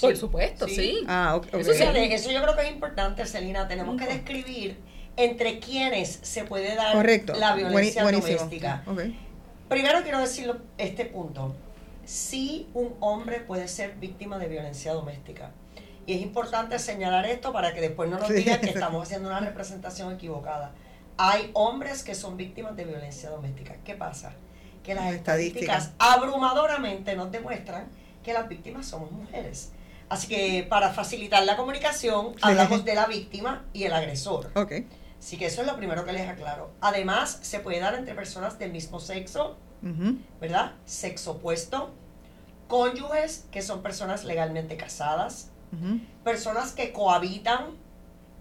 Por 0.00 0.16
supuesto, 0.16 0.66
sí. 0.66 1.04
Ah, 1.06 1.40
Eso, 1.52 1.70
eso, 1.70 2.30
yo 2.32 2.42
creo 2.42 2.56
que 2.56 2.62
es 2.62 2.72
importante, 2.72 3.24
Celina. 3.26 3.68
Tenemos 3.68 3.96
que 3.96 4.06
describir 4.08 4.76
entre 5.16 5.60
quiénes 5.60 6.18
se 6.20 6.42
puede 6.42 6.74
dar 6.74 6.96
la 7.38 7.54
violencia 7.54 8.02
doméstica. 8.02 8.82
Primero 9.68 10.02
quiero 10.02 10.18
decir 10.18 10.52
este 10.78 11.04
punto. 11.04 11.54
Sí, 12.04 12.66
un 12.74 12.96
hombre 12.98 13.38
puede 13.38 13.68
ser 13.68 13.94
víctima 14.00 14.38
de 14.38 14.48
violencia 14.48 14.94
doméstica. 14.94 15.52
Y 16.06 16.14
es 16.14 16.22
importante 16.22 16.76
señalar 16.80 17.24
esto 17.26 17.52
para 17.52 17.72
que 17.72 17.80
después 17.80 18.10
no 18.10 18.18
nos 18.18 18.30
digan 18.30 18.60
que 18.60 18.70
estamos 18.70 19.04
haciendo 19.04 19.28
una 19.28 19.38
representación 19.38 20.12
equivocada 20.12 20.72
hay 21.18 21.50
hombres 21.52 22.04
que 22.04 22.14
son 22.14 22.36
víctimas 22.36 22.76
de 22.76 22.84
violencia 22.84 23.28
doméstica. 23.28 23.76
¿Qué 23.84 23.94
pasa? 23.94 24.32
Que 24.82 24.94
las 24.94 25.12
estadísticas 25.12 25.90
abrumadoramente 25.98 27.14
nos 27.16 27.30
demuestran 27.30 27.88
que 28.22 28.32
las 28.32 28.48
víctimas 28.48 28.86
somos 28.86 29.10
mujeres. 29.10 29.72
Así 30.08 30.28
que 30.28 30.66
para 30.68 30.90
facilitar 30.90 31.44
la 31.44 31.56
comunicación, 31.56 32.34
hablamos 32.40 32.84
de 32.84 32.94
la 32.94 33.06
víctima 33.06 33.66
y 33.74 33.82
el 33.84 33.92
agresor. 33.92 34.50
Okay. 34.54 34.88
Así 35.18 35.36
que 35.36 35.46
eso 35.46 35.60
es 35.60 35.66
lo 35.66 35.76
primero 35.76 36.04
que 36.04 36.12
les 36.12 36.28
aclaro. 36.28 36.70
Además, 36.80 37.40
se 37.42 37.58
puede 37.60 37.80
dar 37.80 37.94
entre 37.96 38.14
personas 38.14 38.58
del 38.58 38.70
mismo 38.70 39.00
sexo, 39.00 39.56
¿verdad? 40.40 40.72
Sexo 40.86 41.32
opuesto, 41.32 41.90
cónyuges, 42.68 43.46
que 43.50 43.60
son 43.60 43.82
personas 43.82 44.24
legalmente 44.24 44.76
casadas, 44.76 45.50
personas 46.22 46.72
que 46.72 46.92
cohabitan 46.92 47.76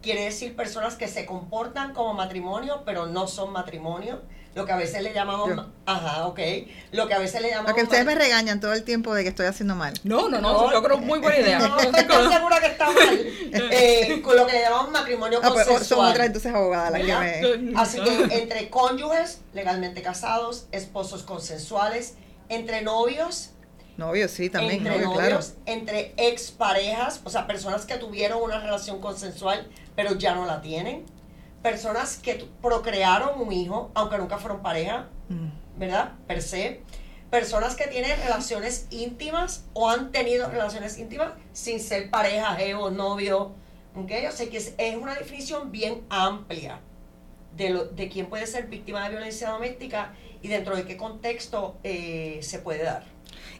quiere 0.01 0.25
decir 0.25 0.55
personas 0.55 0.95
que 0.95 1.07
se 1.07 1.25
comportan 1.25 1.93
como 1.93 2.13
matrimonio, 2.13 2.83
pero 2.85 3.07
no 3.07 3.27
son 3.27 3.51
matrimonio. 3.51 4.21
Lo 4.55 4.65
que 4.65 4.71
a 4.71 4.75
veces 4.75 5.03
le 5.03 5.13
llamamos, 5.13 5.51
ajá, 5.85 6.25
ok, 6.25 6.39
lo 6.91 7.07
que 7.07 7.13
a 7.13 7.19
veces 7.19 7.43
le 7.43 7.49
llamamos... 7.49 7.71
Porque 7.71 7.83
ustedes 7.83 8.05
me 8.05 8.15
regañan 8.15 8.59
todo 8.59 8.73
el 8.73 8.83
tiempo 8.83 9.13
de 9.13 9.21
que 9.21 9.29
estoy 9.29 9.45
haciendo 9.45 9.75
mal. 9.75 9.93
No, 10.03 10.29
no, 10.29 10.41
no, 10.41 10.71
yo 10.71 10.81
creo 10.81 10.97
muy 10.97 11.19
buena 11.19 11.37
idea. 11.37 11.59
No, 11.67 11.79
estoy 11.79 12.31
segura 12.31 12.59
que 12.59 12.65
está 12.65 12.89
mal. 12.89 13.19
Eh, 13.53 14.21
con 14.23 14.35
lo 14.35 14.45
que 14.47 14.53
le 14.53 14.61
llamamos 14.61 14.91
matrimonio 14.91 15.39
ah, 15.43 15.51
pues, 15.53 15.87
son 15.87 16.05
otras 16.05 16.27
entonces 16.27 16.53
abogadas 16.53 16.91
las 16.91 17.01
que 17.01 17.57
me... 17.57 17.79
Así 17.79 18.01
que 18.01 18.39
entre 18.39 18.69
cónyuges 18.69 19.41
legalmente 19.53 20.01
casados, 20.01 20.67
esposos 20.71 21.23
consensuales, 21.23 22.15
entre 22.49 22.81
novios, 22.81 23.51
Novios, 23.97 24.29
sí, 24.29 24.49
también. 24.49 24.85
Entre 24.85 25.03
novios, 25.03 25.55
entre 25.65 26.13
exparejas, 26.17 27.19
o 27.23 27.31
sea, 27.31 27.47
personas 27.47 27.85
que 27.85 27.97
tuvieron 27.97 28.41
una 28.43 28.59
relación 28.59 29.01
consensual, 29.01 29.67
pero 29.97 30.15
ya 30.15 30.35
no 30.35 30.45
la 30.45 30.61
tienen. 30.61 31.03
Personas 31.63 32.17
que 32.17 32.47
procrearon 32.61 33.41
un 33.41 33.51
hijo, 33.51 33.91
aunque 33.95 34.19
nunca 34.19 34.37
fueron 34.37 34.61
pareja, 34.61 35.09
mm. 35.27 35.79
¿verdad? 35.79 36.13
Per 36.27 36.43
se. 36.43 36.81
Personas 37.31 37.75
que 37.75 37.87
tienen 37.87 38.11
relaciones 38.19 38.85
íntimas 38.91 39.65
o 39.73 39.89
han 39.89 40.11
tenido 40.11 40.49
relaciones 40.49 40.99
íntimas 40.99 41.31
sin 41.51 41.79
ser 41.79 42.11
pareja, 42.11 42.55
o 42.79 42.91
novio. 42.91 43.53
¿okay? 43.95 44.27
O 44.27 44.31
sea 44.31 44.47
que 44.47 44.57
es, 44.57 44.75
una 45.01 45.15
definición 45.15 45.71
bien 45.71 46.03
amplia 46.09 46.79
de, 47.57 47.71
lo, 47.71 47.85
de 47.85 48.07
quién 48.07 48.27
puede 48.27 48.45
ser 48.45 48.67
víctima 48.67 49.03
de 49.03 49.09
violencia 49.09 49.49
doméstica 49.49 50.13
y 50.43 50.47
dentro 50.47 50.75
de 50.75 50.85
qué 50.85 50.95
contexto 50.95 51.75
eh, 51.83 52.39
se 52.43 52.59
puede 52.59 52.83
dar. 52.83 53.03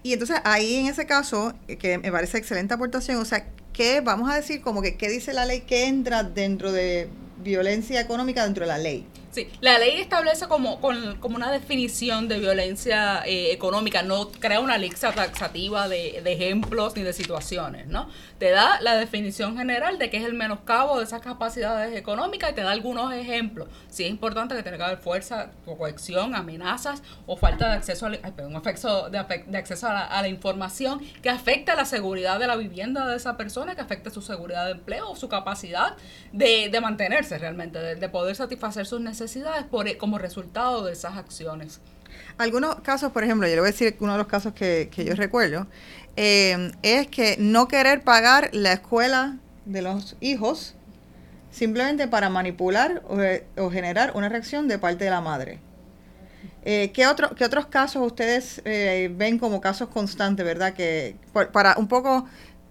Y 0.04 0.14
entonces 0.14 0.40
ahí 0.44 0.76
en 0.76 0.86
ese 0.86 1.08
caso, 1.08 1.56
que 1.80 1.98
me 1.98 2.12
parece 2.12 2.38
excelente 2.38 2.76
aportación, 2.76 3.18
o 3.18 3.26
sea, 3.26 3.48
¿qué 3.78 4.02
vamos 4.02 4.30
a 4.32 4.36
decir 4.36 4.62
como 4.62 4.82
que 4.82 4.98
qué 4.98 5.08
dice 5.08 5.34
la 5.34 5.46
ley 5.46 5.62
que 5.62 5.86
entra 5.86 6.24
dentro 6.24 6.72
de 6.72 7.08
violencia 7.44 8.02
económica 8.02 8.44
dentro 8.44 8.66
de 8.66 8.70
la 8.70 8.80
ley? 8.80 9.06
La 9.62 9.78
ley 9.78 10.00
establece 10.00 10.48
como, 10.48 10.80
como 10.80 11.36
una 11.36 11.52
definición 11.52 12.28
de 12.28 12.40
violencia 12.40 13.24
eh, 13.26 13.52
económica, 13.52 14.02
no 14.02 14.30
crea 14.30 14.60
una 14.60 14.78
lista 14.78 15.12
taxativa 15.12 15.88
de, 15.88 16.22
de, 16.24 16.34
ejemplos 16.34 16.96
ni 16.96 17.04
de 17.04 17.14
situaciones, 17.14 17.88
¿no? 17.88 18.10
Te 18.40 18.52
da 18.52 18.80
la 18.82 18.96
definición 18.96 19.58
general 19.58 20.00
de 20.00 20.10
qué 20.10 20.18
es 20.18 20.26
el 20.26 20.34
menoscabo 20.34 20.98
de 20.98 21.04
esas 21.04 21.22
capacidades 21.22 21.96
económicas 21.96 22.52
y 22.52 22.54
te 22.54 22.62
da 22.62 22.72
algunos 22.72 23.14
ejemplos. 23.14 23.68
Sí 23.90 24.04
es 24.04 24.10
importante 24.10 24.56
que 24.56 24.64
tenga 24.64 24.78
que 24.78 24.84
haber 24.84 24.98
fuerza, 24.98 25.52
coacción, 25.66 26.36
amenazas 26.36 27.04
o 27.26 27.36
falta 27.38 27.70
de 27.70 27.76
acceso 27.76 28.08
a, 28.08 28.10
un 28.10 28.56
efecto 28.56 29.10
de, 29.10 29.58
acceso 29.58 29.88
a 29.88 30.22
la, 30.22 30.28
información 30.28 31.02
que 31.22 31.30
afecta 31.30 31.76
la 31.76 31.86
seguridad 31.86 32.40
de 32.40 32.48
la 32.48 32.56
vivienda 32.56 33.08
de 33.08 33.16
esa 33.16 33.38
persona, 33.38 33.76
que 33.76 33.82
afecte 33.82 34.10
su 34.10 34.22
seguridad 34.22 34.66
de 34.66 34.72
empleo, 34.72 35.16
su 35.16 35.30
capacidad 35.30 35.96
de, 36.32 36.70
de 36.70 36.82
mantenerse 36.82 37.38
realmente, 37.38 37.80
de, 37.80 37.96
de 37.96 38.10
poder 38.10 38.36
satisfacer 38.36 38.86
sus 38.86 39.00
necesidades 39.00 39.27
por, 39.70 39.88
e, 39.88 39.98
como 39.98 40.18
resultado 40.18 40.86
de 40.86 40.94
esas 40.94 41.18
acciones. 41.18 41.80
Algunos 42.38 42.76
casos, 42.82 43.12
por 43.12 43.24
ejemplo, 43.24 43.48
yo 43.48 43.56
le 43.56 43.62
voy 43.62 43.70
a 43.70 43.72
decir 43.72 43.96
uno 44.00 44.14
de 44.14 44.18
los 44.20 44.28
casos 44.28 44.54
que, 44.54 44.90
yo 44.96 45.16
recuerdo, 45.16 45.68
eh, 46.16 46.72
es 46.82 47.08
que 47.08 47.36
no 47.40 47.68
querer 47.68 48.04
pagar 48.04 48.50
la 48.54 48.74
escuela 48.74 49.38
de 49.66 49.82
los 49.82 50.16
hijos 50.20 50.76
simplemente 51.52 52.08
para 52.08 52.30
manipular 52.30 53.02
o, 53.58 53.70
generar 53.70 54.12
una 54.16 54.30
reacción 54.30 54.68
de 54.68 54.78
parte 54.78 55.06
de 55.06 55.10
la 55.10 55.22
madre. 55.22 55.60
Eh, 56.64 56.92
¿qué, 56.94 57.08
otro, 57.08 57.34
¿Qué 57.34 57.46
otros 57.46 57.68
casos 57.68 58.06
ustedes 58.06 58.62
eh, 58.66 59.10
ven 59.16 59.40
como 59.40 59.62
casos 59.62 59.88
constantes, 59.90 60.46
verdad? 60.46 60.74
Que 60.74 61.16
para 61.54 61.76
un 61.78 61.88
poco 61.88 62.28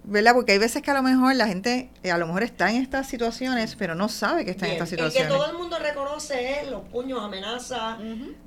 ¿verdad? 0.07 0.35
Porque 0.35 0.53
hay 0.53 0.59
veces 0.59 0.83
que 0.83 0.90
a 0.90 0.95
lo 0.95 1.03
mejor 1.03 1.35
la 1.35 1.49
gente, 1.49 1.90
eh, 2.03 2.12
a 2.12 2.19
lo 2.19 2.27
mejor 2.27 2.45
está 2.45 2.71
en 2.71 2.81
estas 2.81 3.09
situaciones, 3.09 3.75
pero 3.77 3.95
no 3.95 4.09
sabe 4.09 4.45
que 4.45 4.53
está 4.53 4.66
en 4.66 4.73
estas 4.73 4.88
situaciones. 4.88 5.29
El 5.29 5.33
que 5.33 5.37
todo 5.37 5.51
el 5.51 5.59
mundo 5.59 5.79
reconoce 5.79 6.61
es 6.61 6.71
los 6.71 6.83
puños, 6.88 7.23
amenazas, 7.23 7.99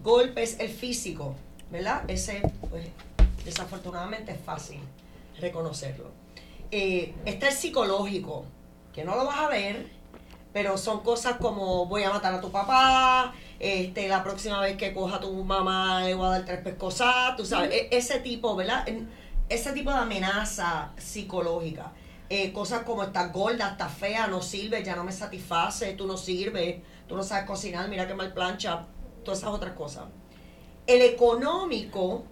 golpes, 0.01 0.57
el 0.59 0.69
físico, 0.69 1.35
¿verdad? 1.69 2.09
Ese, 2.09 2.41
pues, 2.69 2.85
desafortunadamente 3.43 4.31
es 4.31 4.39
fácil 4.39 4.79
reconocerlo. 5.39 6.11
Eh, 6.71 7.13
está 7.25 7.49
el 7.49 7.53
psicológico, 7.53 8.45
que 8.93 9.03
no 9.03 9.15
lo 9.15 9.25
vas 9.25 9.39
a 9.39 9.47
ver, 9.49 9.87
pero 10.53 10.77
son 10.77 11.01
cosas 11.01 11.37
como 11.37 11.87
voy 11.87 12.03
a 12.03 12.09
matar 12.09 12.33
a 12.33 12.41
tu 12.41 12.51
papá, 12.51 13.33
este, 13.59 14.07
la 14.07 14.23
próxima 14.23 14.61
vez 14.61 14.77
que 14.77 14.93
coja 14.93 15.17
a 15.17 15.19
tu 15.19 15.43
mamá 15.43 16.03
le 16.03 16.13
voy 16.13 16.27
a 16.27 16.29
dar 16.29 16.45
tres 16.45 16.61
pescosas, 16.61 17.35
tú 17.35 17.45
sabes, 17.45 17.71
e, 17.73 17.89
ese 17.91 18.19
tipo, 18.21 18.55
¿verdad? 18.55 18.87
Ese 19.49 19.73
tipo 19.73 19.91
de 19.91 19.97
amenaza 19.97 20.91
psicológica. 20.97 21.91
Eh, 22.29 22.53
cosas 22.53 22.83
como 22.83 23.03
estás 23.03 23.33
gorda, 23.33 23.71
estás 23.71 23.91
fea, 23.91 24.27
no 24.27 24.41
sirve, 24.41 24.83
ya 24.83 24.95
no 24.95 25.03
me 25.03 25.11
satisface, 25.11 25.93
tú 25.93 26.05
no 26.05 26.15
sirves, 26.15 26.79
tú 27.07 27.15
no 27.15 27.23
sabes 27.23 27.45
cocinar, 27.45 27.89
mira 27.89 28.07
qué 28.07 28.13
mal 28.13 28.31
plancha, 28.33 28.85
todas 29.23 29.39
esas 29.39 29.51
otras 29.51 29.73
cosas. 29.73 30.05
El 30.85 31.01
económico, 31.01 32.23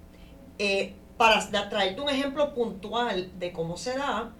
eh, 0.60 0.94
para 1.18 1.50
traerte 1.50 2.00
un 2.00 2.10
ejemplo 2.10 2.54
puntual 2.54 3.32
de 3.40 3.52
cómo 3.52 3.76
se 3.76 3.98
da, 3.98 4.32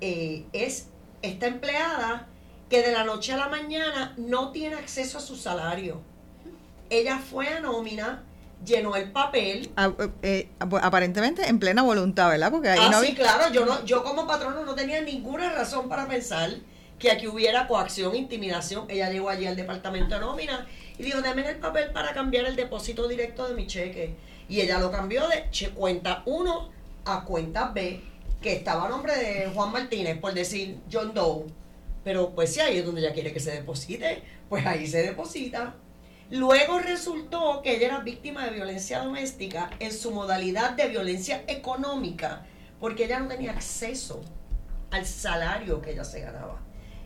eh, 0.00 0.46
es 0.54 0.88
esta 1.20 1.46
empleada 1.46 2.26
que 2.70 2.80
de 2.80 2.92
la 2.92 3.04
noche 3.04 3.34
a 3.34 3.36
la 3.36 3.48
mañana 3.48 4.14
no 4.16 4.52
tiene 4.52 4.76
acceso 4.76 5.18
a 5.18 5.20
su 5.20 5.36
salario. 5.36 6.00
Ella 6.88 7.18
fue 7.18 7.48
a 7.48 7.60
nómina, 7.60 8.24
llenó 8.64 8.96
el 8.96 9.10
papel. 9.12 9.70
Ah, 9.76 9.92
eh, 9.98 10.08
eh, 10.22 10.48
aparentemente 10.58 11.46
en 11.48 11.58
plena 11.58 11.82
voluntad, 11.82 12.28
¿verdad? 12.30 12.50
Porque 12.50 12.68
ahí 12.68 12.80
ah, 12.80 12.90
no 12.90 13.00
sí, 13.00 13.14
claro, 13.14 13.52
yo, 13.52 13.64
no, 13.64 13.84
yo 13.84 14.02
como 14.02 14.26
patrono 14.26 14.64
no 14.64 14.74
tenía 14.74 15.00
ninguna 15.00 15.52
razón 15.52 15.88
para 15.88 16.06
pensar 16.06 16.50
que 16.98 17.10
aquí 17.10 17.26
hubiera 17.26 17.66
coacción, 17.66 18.14
intimidación. 18.14 18.86
Ella 18.88 19.10
llegó 19.10 19.28
allí 19.28 19.46
al 19.46 19.56
departamento 19.56 20.14
de 20.14 20.20
nómina 20.20 20.66
y 20.98 21.02
dijo, 21.02 21.20
dame 21.20 21.48
el 21.48 21.56
papel 21.56 21.90
para 21.90 22.12
cambiar 22.12 22.46
el 22.46 22.56
depósito 22.56 23.08
directo 23.08 23.48
de 23.48 23.54
mi 23.54 23.66
cheque. 23.66 24.14
Y 24.48 24.60
ella 24.60 24.78
lo 24.78 24.90
cambió 24.90 25.24
de 25.28 25.44
cuenta 25.74 26.22
1 26.26 26.70
a 27.06 27.24
cuenta 27.24 27.68
B, 27.68 28.00
que 28.40 28.52
estaba 28.54 28.86
a 28.86 28.88
nombre 28.88 29.16
de 29.16 29.50
Juan 29.54 29.72
Martínez, 29.72 30.18
por 30.18 30.34
decir 30.34 30.78
John 30.90 31.14
Doe. 31.14 31.46
Pero 32.04 32.30
pues 32.34 32.52
si 32.52 32.60
ahí 32.60 32.78
es 32.78 32.84
donde 32.84 33.00
ella 33.00 33.14
quiere 33.14 33.32
que 33.32 33.40
se 33.40 33.50
deposite, 33.50 34.22
pues 34.48 34.64
ahí 34.66 34.86
se 34.86 35.02
deposita. 35.02 35.74
Luego 36.30 36.78
resultó 36.78 37.60
que 37.62 37.76
ella 37.76 37.86
era 37.86 38.00
víctima 38.00 38.44
de 38.44 38.52
violencia 38.52 39.00
doméstica 39.00 39.70
en 39.78 39.92
su 39.92 40.10
modalidad 40.10 40.70
de 40.70 40.88
violencia 40.88 41.42
económica, 41.46 42.46
porque 42.80 43.04
ella 43.04 43.20
no 43.20 43.28
tenía 43.28 43.52
acceso 43.52 44.22
al 44.90 45.06
salario 45.06 45.82
que 45.82 45.92
ella 45.92 46.04
se 46.04 46.20
ganaba. 46.20 46.60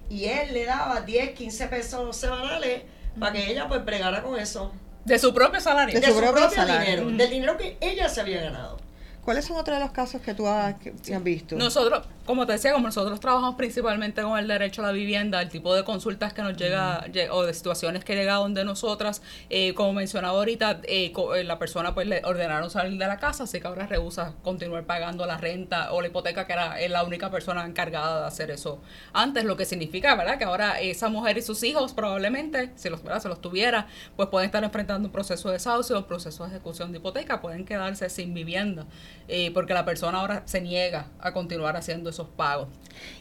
Y 0.08 0.26
él 0.26 0.52
le 0.52 0.64
daba 0.64 1.00
10, 1.00 1.32
15 1.32 1.68
pesos 1.68 2.16
semanales 2.16 2.82
para 3.18 3.32
que 3.32 3.50
ella 3.50 3.68
pues 3.68 3.84
bregara 3.84 4.22
con 4.22 4.38
eso. 4.38 4.72
De 5.04 5.18
su 5.18 5.34
propio 5.34 5.60
salario. 5.60 5.98
De, 5.98 6.06
su, 6.06 6.16
propio, 6.16 6.48
dinero, 6.48 7.06
del 7.10 7.30
dinero 7.30 7.56
que 7.56 7.76
ella 7.80 8.08
se 8.08 8.20
había 8.20 8.42
ganado. 8.42 8.78
¿Cuáles 9.24 9.44
son 9.44 9.56
otros 9.58 9.76
de 9.76 9.84
los 9.84 9.92
casos 9.92 10.22
que 10.22 10.32
tú 10.32 10.46
has, 10.46 10.74
visto? 11.22 11.56
Nosotros, 11.56 12.06
como 12.28 12.44
te 12.44 12.52
decía, 12.52 12.74
como 12.74 12.88
nosotros 12.88 13.20
trabajamos 13.20 13.54
principalmente 13.54 14.20
con 14.20 14.38
el 14.38 14.46
derecho 14.46 14.82
a 14.82 14.88
la 14.88 14.92
vivienda, 14.92 15.40
el 15.40 15.48
tipo 15.48 15.74
de 15.74 15.82
consultas 15.82 16.34
que 16.34 16.42
nos 16.42 16.58
llega, 16.58 17.06
o 17.30 17.46
de 17.46 17.54
situaciones 17.54 18.04
que 18.04 18.14
llega 18.14 18.34
donde 18.34 18.66
nosotras, 18.66 19.22
eh, 19.48 19.72
como 19.72 19.94
mencionaba 19.94 20.36
ahorita, 20.36 20.82
eh, 20.82 21.10
eh, 21.36 21.44
la 21.44 21.58
persona 21.58 21.94
pues 21.94 22.06
le 22.06 22.20
ordenaron 22.22 22.68
salir 22.68 22.98
de 22.98 23.06
la 23.06 23.16
casa, 23.16 23.44
así 23.44 23.62
que 23.62 23.66
ahora 23.66 23.86
rehúsa 23.86 24.34
continuar 24.42 24.84
pagando 24.84 25.24
la 25.24 25.38
renta 25.38 25.90
o 25.94 26.02
la 26.02 26.08
hipoteca, 26.08 26.46
que 26.46 26.52
era 26.52 26.76
la 26.90 27.02
única 27.02 27.30
persona 27.30 27.64
encargada 27.64 28.20
de 28.20 28.26
hacer 28.26 28.50
eso 28.50 28.82
antes, 29.14 29.44
lo 29.44 29.56
que 29.56 29.64
significa, 29.64 30.14
¿verdad? 30.14 30.36
Que 30.36 30.44
ahora 30.44 30.80
esa 30.82 31.08
mujer 31.08 31.38
y 31.38 31.40
sus 31.40 31.62
hijos 31.62 31.94
probablemente, 31.94 32.72
si 32.76 32.90
los, 32.90 33.00
se 33.00 33.28
los 33.30 33.40
tuviera, 33.40 33.86
pues 34.16 34.28
pueden 34.28 34.48
estar 34.48 34.62
enfrentando 34.62 35.08
un 35.08 35.12
proceso 35.12 35.48
de 35.48 35.54
desahucio, 35.54 35.96
un 35.96 36.04
proceso 36.04 36.44
de 36.44 36.50
ejecución 36.50 36.92
de 36.92 36.98
hipoteca, 36.98 37.40
pueden 37.40 37.64
quedarse 37.64 38.10
sin 38.10 38.34
vivienda. 38.34 38.84
Eh, 39.30 39.50
porque 39.52 39.74
la 39.74 39.84
persona 39.84 40.20
ahora 40.20 40.42
se 40.46 40.62
niega 40.62 41.08
a 41.20 41.32
continuar 41.32 41.76
haciendo 41.76 42.08
esos 42.18 42.28
pagos. 42.34 42.68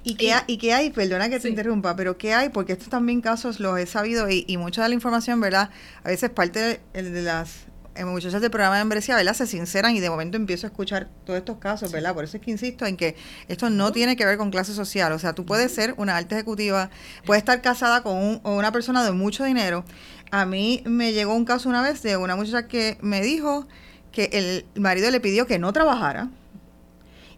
¿Y 0.03 0.15
qué, 0.15 0.33
hay, 0.33 0.41
y 0.47 0.57
qué 0.57 0.73
hay? 0.73 0.89
Perdona 0.89 1.29
que 1.29 1.39
te 1.39 1.49
interrumpa, 1.49 1.95
pero 1.95 2.17
¿qué 2.17 2.33
hay? 2.33 2.49
Porque 2.49 2.73
estos 2.73 2.89
también 2.89 3.21
casos 3.21 3.59
los 3.59 3.77
he 3.79 3.85
sabido 3.85 4.27
y, 4.29 4.57
mucha 4.57 4.81
de 4.83 4.89
la 4.89 4.95
información, 4.95 5.39
¿verdad? 5.39 5.69
A 6.03 6.09
veces 6.09 6.29
parte 6.31 6.81
de, 6.93 7.03
de 7.03 7.21
las 7.21 7.67
eh, 7.93 8.05
muchachas 8.05 8.41
del 8.41 8.49
programa 8.49 8.75
de 8.75 8.81
membresía, 8.81 9.15
¿verdad? 9.15 9.33
Se 9.33 9.45
sinceran 9.45 9.95
y 9.95 9.99
de 9.99 10.09
momento 10.09 10.35
empiezo 10.35 10.65
a 10.65 10.69
escuchar 10.69 11.09
todos 11.25 11.37
estos 11.37 11.57
casos, 11.57 11.91
¿verdad? 11.91 12.15
Por 12.15 12.23
eso 12.23 12.37
es 12.37 12.43
que 12.43 12.49
insisto 12.49 12.85
en 12.87 12.97
que 12.97 13.15
esto 13.47 13.69
no 13.69 13.91
tiene 13.91 14.15
que 14.15 14.25
ver 14.25 14.37
con 14.37 14.49
clase 14.49 14.73
social. 14.73 15.11
O 15.11 15.19
sea, 15.19 15.33
tú 15.33 15.45
puedes 15.45 15.71
ser 15.71 15.93
una 15.97 16.17
alta 16.17 16.35
ejecutiva, 16.35 16.89
puedes 17.25 17.41
estar 17.41 17.61
casada 17.61 18.01
con 18.01 18.17
un, 18.17 18.41
una 18.43 18.71
persona 18.71 19.03
de 19.03 19.11
mucho 19.11 19.43
dinero. 19.43 19.85
A 20.31 20.45
mí 20.45 20.81
me 20.85 21.13
llegó 21.13 21.35
un 21.35 21.45
caso 21.45 21.69
una 21.69 21.83
vez 21.83 22.01
de 22.01 22.17
una 22.17 22.35
muchacha 22.35 22.67
que 22.67 22.97
me 23.01 23.21
dijo 23.21 23.67
que 24.11 24.29
el 24.33 24.65
marido 24.79 25.11
le 25.11 25.19
pidió 25.19 25.45
que 25.45 25.59
no 25.59 25.71
trabajara 25.71 26.29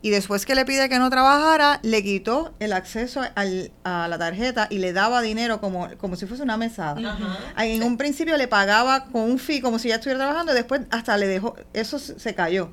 y 0.02 0.12
después 0.12 0.46
que 0.46 0.56
le 0.56 0.66
pide 0.66 0.88
que 0.88 0.98
no 0.98 1.10
trabajara, 1.10 1.80
le 1.84 2.02
quitó 2.04 2.54
el 2.60 2.74
acceso 2.74 3.22
al, 3.36 3.72
a 3.84 4.08
la 4.08 4.18
tarjeta 4.18 4.68
y 4.70 4.78
le 4.78 4.94
daba 4.94 5.22
dinero 5.22 5.60
como, 5.60 5.90
como 5.98 6.16
si 6.16 6.26
fuese 6.26 6.44
una 6.44 6.58
mesada. 6.58 7.18
En 7.58 7.84
un 7.84 7.98
principio 7.98 8.38
le 8.38 8.48
pagaba 8.48 9.06
con 9.06 9.24
un 9.24 9.40
fee 9.40 9.62
como 9.62 9.78
si 9.80 9.90
ya 9.90 9.96
estuviera 9.96 10.20
trabajando 10.20 10.54
y 10.54 10.56
después 10.56 10.82
hasta 10.90 11.18
le 11.18 11.28
dejó, 11.28 11.56
eso 11.74 12.00
se 12.00 12.36
cayó. 12.36 12.72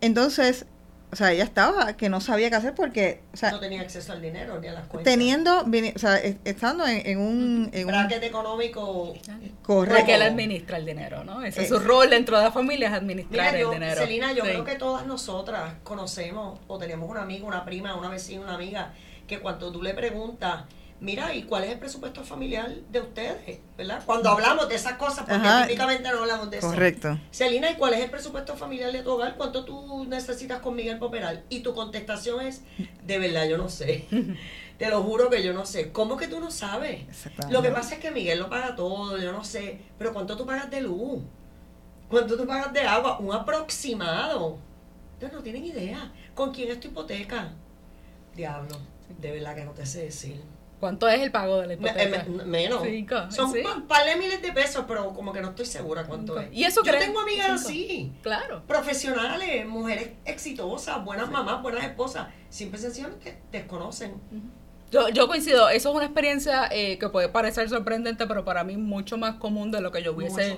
Entonces, 0.00 0.66
o 1.12 1.16
sea, 1.16 1.32
ella 1.32 1.44
estaba 1.44 1.96
que 1.96 2.08
no 2.08 2.20
sabía 2.20 2.50
qué 2.50 2.56
hacer 2.56 2.74
porque, 2.74 3.22
o 3.32 3.36
sea, 3.36 3.50
no 3.50 3.58
tenía 3.58 3.80
acceso 3.80 4.12
al 4.12 4.22
dinero 4.22 4.60
ni 4.60 4.68
a 4.68 4.72
las 4.72 4.86
cuentas. 4.86 5.12
Teniendo, 5.12 5.60
o 5.60 5.98
sea, 5.98 6.18
estando 6.18 6.86
en, 6.86 7.18
un 7.18 7.68
en 7.72 7.86
bracket 7.86 8.22
económico 8.22 9.14
correcto. 9.62 9.96
Porque 9.96 10.14
él 10.14 10.22
administra 10.22 10.76
el 10.76 10.86
dinero, 10.86 11.24
¿no? 11.24 11.42
Ese 11.42 11.62
es 11.62 11.68
su 11.68 11.80
rol 11.80 12.10
dentro 12.10 12.38
de 12.38 12.44
la 12.44 12.52
familia 12.52 12.88
es 12.88 12.94
administrar 12.94 13.56
el 13.56 13.70
dinero. 13.70 14.00
Celina, 14.00 14.32
yo 14.32 14.44
creo 14.44 14.64
que 14.64 14.76
todas 14.76 15.04
nosotras 15.06 15.74
conocemos 15.82 16.60
o 16.68 16.78
tenemos 16.78 17.10
un 17.10 17.16
amigo, 17.16 17.46
una 17.46 17.64
prima, 17.64 17.96
una 17.96 18.08
vecina, 18.08 18.42
una 18.42 18.54
amiga 18.54 18.92
que 19.26 19.40
cuando 19.40 19.72
tú 19.72 19.82
le 19.82 19.94
preguntas 19.94 20.64
mira, 21.00 21.34
¿y 21.34 21.44
cuál 21.44 21.64
es 21.64 21.70
el 21.70 21.78
presupuesto 21.78 22.22
familiar 22.24 22.70
de 22.90 23.00
ustedes? 23.00 23.58
¿Verdad? 23.76 24.02
Cuando 24.04 24.30
hablamos 24.30 24.68
de 24.68 24.74
esas 24.74 24.94
cosas, 24.94 25.26
porque 25.28 25.48
típicamente 25.62 26.08
no 26.10 26.20
hablamos 26.20 26.50
de 26.50 26.58
eso. 26.58 26.68
Correcto. 26.68 27.18
Celina, 27.30 27.70
¿y 27.70 27.74
cuál 27.76 27.94
es 27.94 28.00
el 28.00 28.10
presupuesto 28.10 28.56
familiar 28.56 28.92
de 28.92 29.02
tu 29.02 29.10
hogar? 29.10 29.36
¿Cuánto 29.36 29.64
tú 29.64 30.04
necesitas 30.06 30.60
con 30.60 30.76
Miguel 30.76 30.98
Poperal? 30.98 31.44
Y 31.48 31.60
tu 31.60 31.74
contestación 31.74 32.44
es, 32.44 32.62
de 33.04 33.18
verdad, 33.18 33.46
yo 33.46 33.58
no 33.58 33.68
sé. 33.68 34.06
Te 34.78 34.88
lo 34.88 35.02
juro 35.02 35.28
que 35.28 35.42
yo 35.42 35.52
no 35.52 35.66
sé. 35.66 35.92
¿Cómo 35.92 36.16
que 36.16 36.26
tú 36.26 36.40
no 36.40 36.50
sabes? 36.50 37.02
Lo 37.50 37.60
que 37.60 37.68
pasa 37.68 37.96
es 37.96 38.00
que 38.00 38.10
Miguel 38.10 38.38
lo 38.38 38.48
paga 38.48 38.74
todo, 38.76 39.18
yo 39.18 39.30
no 39.30 39.44
sé. 39.44 39.78
Pero 39.98 40.14
¿cuánto 40.14 40.38
tú 40.38 40.46
pagas 40.46 40.70
de 40.70 40.80
luz? 40.80 41.20
¿Cuánto 42.08 42.34
tú 42.36 42.46
pagas 42.46 42.72
de 42.72 42.80
agua? 42.80 43.18
Un 43.18 43.34
aproximado. 43.34 44.58
Ustedes 45.12 45.34
no 45.34 45.42
tienen 45.42 45.66
idea. 45.66 46.10
¿Con 46.34 46.50
quién 46.50 46.70
es 46.70 46.80
tu 46.80 46.88
hipoteca? 46.88 47.52
Diablo, 48.34 48.78
de 49.20 49.32
verdad 49.32 49.54
que 49.54 49.64
no 49.66 49.72
te 49.72 49.84
sé 49.84 50.04
decir. 50.04 50.40
¿Cuánto 50.80 51.06
es 51.08 51.20
el 51.20 51.30
pago 51.30 51.60
de 51.60 51.66
la 51.66 51.74
hipoteca? 51.74 52.24
menos. 52.46 52.82
Son 53.28 53.50
un 53.50 53.86
par 53.86 54.06
de 54.06 54.16
miles 54.16 54.40
de 54.40 54.50
pesos, 54.50 54.86
pero 54.88 55.12
como 55.12 55.30
que 55.32 55.42
no 55.42 55.50
estoy 55.50 55.66
segura 55.66 56.04
cuánto 56.04 56.40
es. 56.40 56.48
¿Y 56.52 56.64
eso 56.64 56.82
Yo 56.82 56.98
tengo 56.98 57.20
amigas 57.20 57.50
así. 57.50 58.12
Claro. 58.22 58.62
Profesionales, 58.66 59.66
mujeres 59.66 60.10
exitosas, 60.24 61.04
buenas 61.04 61.30
mamás, 61.30 61.62
buenas 61.62 61.84
esposas. 61.84 62.28
Simple 62.48 62.78
y 62.78 62.82
sencillamente 62.82 63.42
desconocen. 63.52 64.14
Yo, 64.90 65.08
yo 65.10 65.28
coincido, 65.28 65.68
eso 65.68 65.90
es 65.90 65.94
una 65.94 66.06
experiencia 66.06 66.68
eh, 66.72 66.98
que 66.98 67.08
puede 67.10 67.28
parecer 67.28 67.68
sorprendente, 67.68 68.26
pero 68.26 68.44
para 68.44 68.64
mí 68.64 68.76
mucho 68.76 69.18
más 69.18 69.36
común 69.36 69.70
de 69.70 69.80
lo 69.80 69.92
que 69.92 70.02
yo 70.02 70.12
hubiese, 70.12 70.56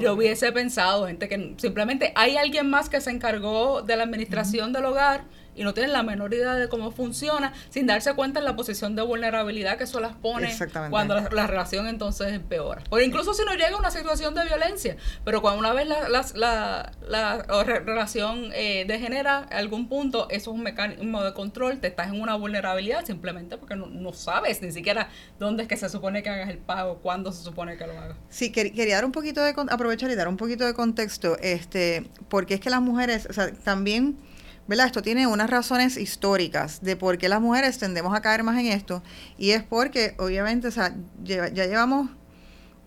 yo 0.00 0.12
hubiese 0.12 0.52
pensado. 0.52 1.08
Gente 1.08 1.28
que 1.28 1.54
simplemente 1.56 2.12
hay 2.14 2.36
alguien 2.36 2.70
más 2.70 2.88
que 2.88 3.00
se 3.00 3.10
encargó 3.10 3.82
de 3.82 3.96
la 3.96 4.04
administración 4.04 4.72
del 4.72 4.84
hogar 4.84 5.24
y 5.54 5.64
no 5.64 5.74
tienen 5.74 5.92
la 5.92 6.02
menor 6.02 6.32
idea 6.34 6.54
de 6.54 6.68
cómo 6.68 6.90
funciona, 6.90 7.52
sin 7.70 7.86
darse 7.86 8.14
cuenta 8.14 8.38
en 8.38 8.44
la 8.44 8.56
posición 8.56 8.96
de 8.96 9.02
vulnerabilidad 9.02 9.78
que 9.78 9.84
eso 9.84 10.00
las 10.00 10.14
pone 10.14 10.54
cuando 10.90 11.20
la, 11.30 11.46
relación 11.46 11.86
entonces 11.86 12.32
empeora. 12.32 12.82
O 12.90 12.98
incluso 12.98 13.34
si 13.34 13.44
no 13.44 13.52
llega 13.52 13.74
a 13.74 13.78
una 13.78 13.90
situación 13.90 14.34
de 14.34 14.44
violencia, 14.44 14.96
pero 15.24 15.42
cuando 15.42 15.60
una 15.60 15.72
vez 15.72 15.86
la, 15.86 16.08
la, 16.08 16.92
la 17.08 17.42
relación 17.64 18.50
eh, 18.54 18.84
degenera 18.86 19.46
a 19.50 19.58
algún 19.58 19.88
punto, 19.88 20.28
eso 20.30 20.50
es 20.50 20.56
un 20.56 20.62
mecanismo 20.62 21.22
de 21.22 21.32
control, 21.34 21.78
te 21.78 21.88
estás 21.88 22.08
en 22.08 22.20
una 22.20 22.34
vulnerabilidad 22.34 23.04
simplemente 23.04 23.56
porque 23.56 23.76
no, 23.76 24.12
sabes 24.12 24.62
ni 24.62 24.72
siquiera 24.72 25.08
dónde 25.38 25.64
es 25.64 25.68
que 25.68 25.76
se 25.76 25.88
supone 25.88 26.22
que 26.22 26.30
hagas 26.30 26.50
el 26.50 26.58
pago, 26.58 26.98
cuándo 26.98 27.32
se 27.32 27.42
supone 27.42 27.76
que 27.76 27.86
lo 27.86 27.98
hagas. 27.98 28.16
Sí, 28.28 28.50
quería 28.50 28.96
dar 28.96 29.04
un 29.04 29.12
poquito 29.12 29.42
de, 29.42 29.54
aprovechar 29.70 30.10
y 30.10 30.14
dar 30.14 30.28
un 30.28 30.36
poquito 30.36 30.64
de 30.64 30.74
contexto, 30.74 31.36
este 31.40 32.08
porque 32.28 32.54
es 32.54 32.60
que 32.60 32.70
las 32.70 32.80
mujeres, 32.80 33.26
o 33.28 33.32
sea, 33.32 33.52
también 33.52 34.16
¿verdad? 34.66 34.86
Esto 34.86 35.02
tiene 35.02 35.26
unas 35.26 35.50
razones 35.50 35.96
históricas 35.96 36.82
de 36.82 36.96
por 36.96 37.18
qué 37.18 37.28
las 37.28 37.40
mujeres 37.40 37.78
tendemos 37.78 38.16
a 38.16 38.22
caer 38.22 38.42
más 38.42 38.58
en 38.58 38.66
esto. 38.66 39.02
Y 39.38 39.50
es 39.50 39.62
porque, 39.62 40.14
obviamente, 40.18 40.68
o 40.68 40.70
sea, 40.70 40.94
ya 41.22 41.48
llevamos 41.48 42.08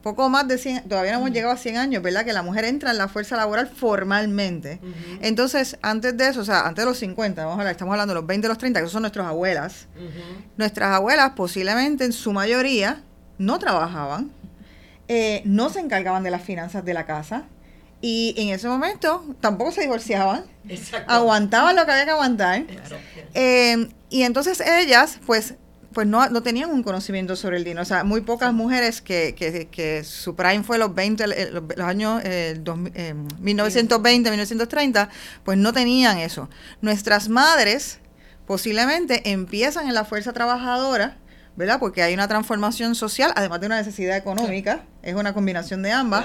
poco 0.08 0.30
más 0.30 0.48
de 0.48 0.58
100, 0.58 0.88
todavía 0.88 1.12
no 1.12 1.18
hemos 1.20 1.32
llegado 1.32 1.54
a 1.54 1.58
100 1.58 1.78
años, 1.78 2.02
¿verdad? 2.02 2.24
Que 2.24 2.32
la 2.32 2.42
mujer 2.42 2.64
entra 2.66 2.92
en 2.92 2.98
la 2.98 3.08
fuerza 3.10 3.36
laboral 3.36 3.68
formalmente. 3.68 4.80
Entonces, 5.22 5.78
antes 5.82 6.16
de 6.16 6.30
eso, 6.30 6.42
o 6.42 6.46
sea, 6.46 6.62
antes 6.62 6.84
de 6.84 6.90
los 6.90 6.98
50, 6.98 7.44
vamos 7.44 7.58
a 7.58 7.62
hablar, 7.62 7.72
estamos 7.72 7.92
hablando 7.92 8.14
de 8.14 8.22
los 8.22 8.28
20, 8.28 8.46
de 8.46 8.50
los 8.50 8.58
30, 8.58 8.82
que 8.82 8.88
son 8.88 9.02
nuestras 9.02 9.28
abuelas. 9.28 9.88
Nuestras 10.56 10.96
abuelas 10.96 11.34
posiblemente 11.36 12.06
en 12.06 12.14
su 12.14 12.32
mayoría 12.32 13.02
no 13.38 13.60
trabajaban, 13.60 14.32
eh, 15.10 15.42
no 15.46 15.70
se 15.70 15.80
encargaban 15.80 16.24
de 16.24 16.32
las 16.32 16.42
finanzas 16.42 16.86
de 16.86 16.94
la 16.94 17.06
casa, 17.06 17.44
y 18.02 18.36
en 18.38 18.50
ese 18.50 18.68
momento 18.68 19.26
tampoco 19.42 19.72
se 19.72 19.82
divorciaban, 19.82 20.46
aguantaban 21.08 21.76
lo 21.76 21.86
que 21.86 21.92
había 21.92 22.06
que 22.06 22.12
aguantar. 22.12 22.66
Eh, 23.34 23.90
y 24.10 24.24
entonces 24.24 24.62
ellas, 24.62 25.20
pues, 25.26 25.56
pues 25.94 26.06
no, 26.06 26.30
no, 26.30 26.44
tenían 26.44 26.70
un 26.70 26.84
conocimiento 26.84 27.36
sobre 27.36 27.58
el 27.58 27.64
dinero. 27.64 27.82
O 27.82 27.86
sea, 27.86 28.04
muy 28.04 28.22
pocas 28.22 28.54
mujeres 28.54 29.02
que, 29.02 29.34
que, 29.36 29.68
que, 29.68 30.04
su 30.04 30.36
prime 30.36 30.64
fue 30.64 30.78
los 30.78 30.94
20, 30.94 31.26
los, 31.52 31.64
años 31.80 32.22
eh, 32.24 32.60
1920, 33.40 34.30
1930, 34.30 35.10
pues 35.44 35.58
no 35.58 35.74
tenían 35.74 36.20
eso. 36.20 36.50
Nuestras 36.82 37.30
madres 37.30 38.00
posiblemente 38.46 39.32
empiezan 39.32 39.88
en 39.88 39.96
la 39.96 40.06
fuerza 40.06 40.34
trabajadora 40.34 41.18
¿verdad? 41.58 41.80
Porque 41.80 42.04
hay 42.04 42.14
una 42.14 42.28
transformación 42.28 42.94
social, 42.94 43.34
además 43.36 43.60
de 43.60 43.66
una 43.66 43.78
necesidad 43.78 44.16
económica, 44.16 44.82
es 45.02 45.16
una 45.16 45.34
combinación 45.34 45.82
de 45.82 45.92
ambas. 45.92 46.24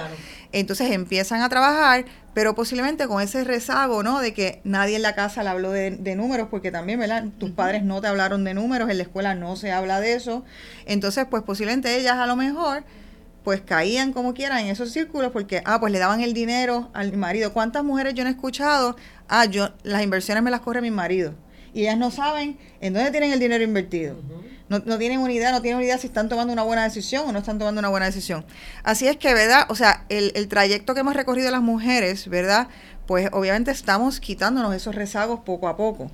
Entonces 0.52 0.90
empiezan 0.90 1.40
a 1.40 1.48
trabajar, 1.48 2.04
pero 2.34 2.54
posiblemente 2.54 3.06
con 3.08 3.22
ese 3.22 3.42
rezago, 3.42 4.02
¿no? 4.02 4.20
De 4.20 4.34
que 4.34 4.60
nadie 4.64 4.96
en 4.96 5.02
la 5.02 5.14
casa 5.14 5.42
le 5.42 5.48
habló 5.48 5.70
de, 5.70 6.14
números, 6.14 6.48
porque 6.50 6.70
también, 6.70 7.00
¿verdad? 7.00 7.24
Tus 7.38 7.50
padres 7.50 7.82
no 7.82 8.00
te 8.00 8.06
hablaron 8.06 8.44
de 8.44 8.54
números, 8.54 8.90
en 8.90 8.98
la 8.98 9.02
escuela 9.02 9.34
no 9.34 9.56
se 9.56 9.72
habla 9.72 10.00
de 10.00 10.14
eso. 10.14 10.44
Entonces, 10.86 11.26
pues 11.30 11.42
posiblemente 11.42 11.96
ellas 11.96 12.16
a 12.16 12.26
lo 12.26 12.36
mejor 12.36 12.84
pues 13.44 13.60
caían 13.60 14.12
como 14.12 14.34
quieran 14.34 14.60
en 14.60 14.66
esos 14.68 14.92
círculos 14.92 15.32
porque, 15.32 15.62
ah, 15.64 15.80
pues 15.80 15.92
le 15.92 15.98
daban 15.98 16.20
el 16.20 16.32
dinero 16.32 16.90
al 16.92 17.16
marido. 17.16 17.52
¿Cuántas 17.52 17.82
mujeres 17.82 18.14
yo 18.14 18.22
no 18.22 18.30
he 18.30 18.32
escuchado? 18.32 18.96
Ah, 19.28 19.46
yo, 19.46 19.70
las 19.82 20.02
inversiones 20.04 20.44
me 20.44 20.50
las 20.50 20.60
corre 20.60 20.80
mi 20.80 20.92
marido. 20.92 21.34
Y 21.74 21.80
ellas 21.82 21.98
no 21.98 22.10
saben 22.10 22.58
en 22.80 22.92
dónde 22.92 23.10
tienen 23.10 23.32
el 23.32 23.40
dinero 23.40 23.64
invertido 23.64 24.16
no, 24.72 24.82
no 24.84 24.98
tienen 24.98 25.20
una 25.20 25.32
idea, 25.32 25.52
no 25.52 25.60
tienen 25.60 25.76
una 25.76 25.84
idea 25.84 25.98
si 25.98 26.06
están 26.06 26.28
tomando 26.28 26.52
una 26.52 26.62
buena 26.62 26.84
decisión 26.84 27.28
o 27.28 27.32
no 27.32 27.38
están 27.38 27.58
tomando 27.58 27.78
una 27.78 27.90
buena 27.90 28.06
decisión. 28.06 28.44
Así 28.82 29.06
es 29.06 29.18
que, 29.18 29.34
¿verdad? 29.34 29.66
O 29.68 29.74
sea, 29.74 30.04
el, 30.08 30.32
el 30.34 30.48
trayecto 30.48 30.94
que 30.94 31.00
hemos 31.00 31.14
recorrido 31.14 31.50
las 31.50 31.60
mujeres, 31.60 32.26
¿verdad? 32.28 32.68
Pues 33.06 33.28
obviamente 33.32 33.70
estamos 33.70 34.18
quitándonos 34.18 34.74
esos 34.74 34.94
rezagos 34.94 35.40
poco 35.40 35.68
a 35.68 35.76
poco. 35.76 36.10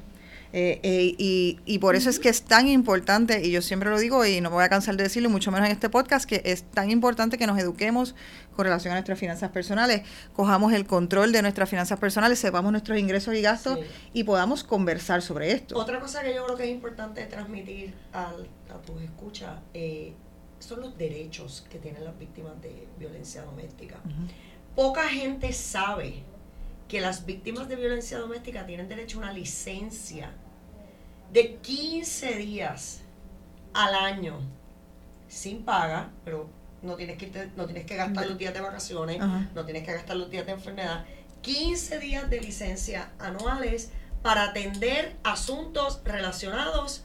Eh, 0.53 0.81
eh, 0.83 1.15
y, 1.19 1.61
y, 1.67 1.79
por 1.79 1.95
eso 1.95 2.09
es 2.09 2.19
que 2.19 2.31
es 2.31 2.43
tan 2.43 2.69
importante, 2.69 3.47
y 3.47 3.51
yo 3.51 3.61
siempre 3.61 3.91
lo 3.91 3.99
digo 3.99 4.25
y 4.25 4.41
no 4.41 4.49
me 4.49 4.57
voy 4.57 4.65
a 4.65 4.69
cansar 4.71 4.97
de 4.97 5.03
decirlo, 5.03 5.29
mucho 5.29 5.51
menos 5.51 5.67
en 5.67 5.73
este 5.73 5.91
podcast, 5.91 6.25
que 6.25 6.41
es 6.45 6.63
tan 6.63 6.91
importante 6.91 7.37
que 7.37 7.47
nos 7.47 7.59
eduquemos 7.59 8.15
con 8.57 8.65
relación 8.65 8.93
a 8.93 8.97
nuestras 8.97 9.19
finanzas 9.19 9.51
personales, 9.51 10.03
cojamos 10.33 10.73
el 10.73 10.87
control 10.87 11.33
de 11.33 11.43
nuestras 11.43 11.69
finanzas 11.69 11.99
personales, 11.99 12.39
sepamos 12.39 12.73
nuestros 12.73 12.99
ingresos 12.99 13.35
y 13.35 13.43
gastos 13.43 13.79
y 14.15 14.25
podamos 14.25 14.65
conversar 14.65 15.21
sobre 15.21 15.53
esto. 15.53 15.77
Otra 15.77 16.01
cosa 16.01 16.23
que 16.23 16.35
yo 16.35 16.45
creo 16.47 16.57
que 16.57 16.65
es 16.65 16.71
importante 16.71 17.25
transmitir 17.27 17.95
a, 18.15 18.33
a 18.75 18.83
tus 18.87 19.03
escuchas, 19.03 19.61
eh, 19.75 20.15
son 20.59 20.81
los 20.81 20.97
derechos 20.97 21.67
que 21.71 21.79
tienen 21.79 22.05
las 22.05 22.19
víctimas 22.19 22.61
de 22.63 22.89
violencia 22.99 23.43
doméstica. 23.43 23.97
Poca 24.75 25.05
gente 25.09 25.53
sabe 25.53 26.23
que 26.89 27.01
las 27.01 27.27
víctimas 27.27 27.69
de 27.69 27.77
violencia 27.77 28.19
doméstica 28.19 28.67
tienen 28.67 28.89
derecho 28.89 29.19
a 29.19 29.23
una 29.23 29.33
licencia 29.33 30.33
de 31.33 31.57
15 31.57 32.35
días 32.37 33.03
al 33.75 33.95
año 33.95 34.41
sin 35.29 35.63
paga, 35.65 36.11
pero 36.25 36.49
no 36.83 36.97
tienes 36.97 37.19
que, 37.19 37.51
no 37.55 37.67
tienes 37.67 37.85
que 37.85 37.97
gastar 37.97 38.27
los 38.27 38.39
días 38.39 38.55
de 38.55 38.61
vacaciones, 38.61 39.21
no 39.55 39.65
tienes 39.65 39.85
que 39.85 39.93
gastar 39.93 40.17
los 40.17 40.31
días 40.31 40.47
de 40.47 40.53
enfermedad. 40.53 41.05
15 41.43 41.99
días 41.99 42.31
de 42.31 42.41
licencia 42.41 43.11
anuales 43.19 43.93
para 44.23 44.45
atender 44.45 45.17
asuntos 45.23 46.01
relacionados 46.05 47.05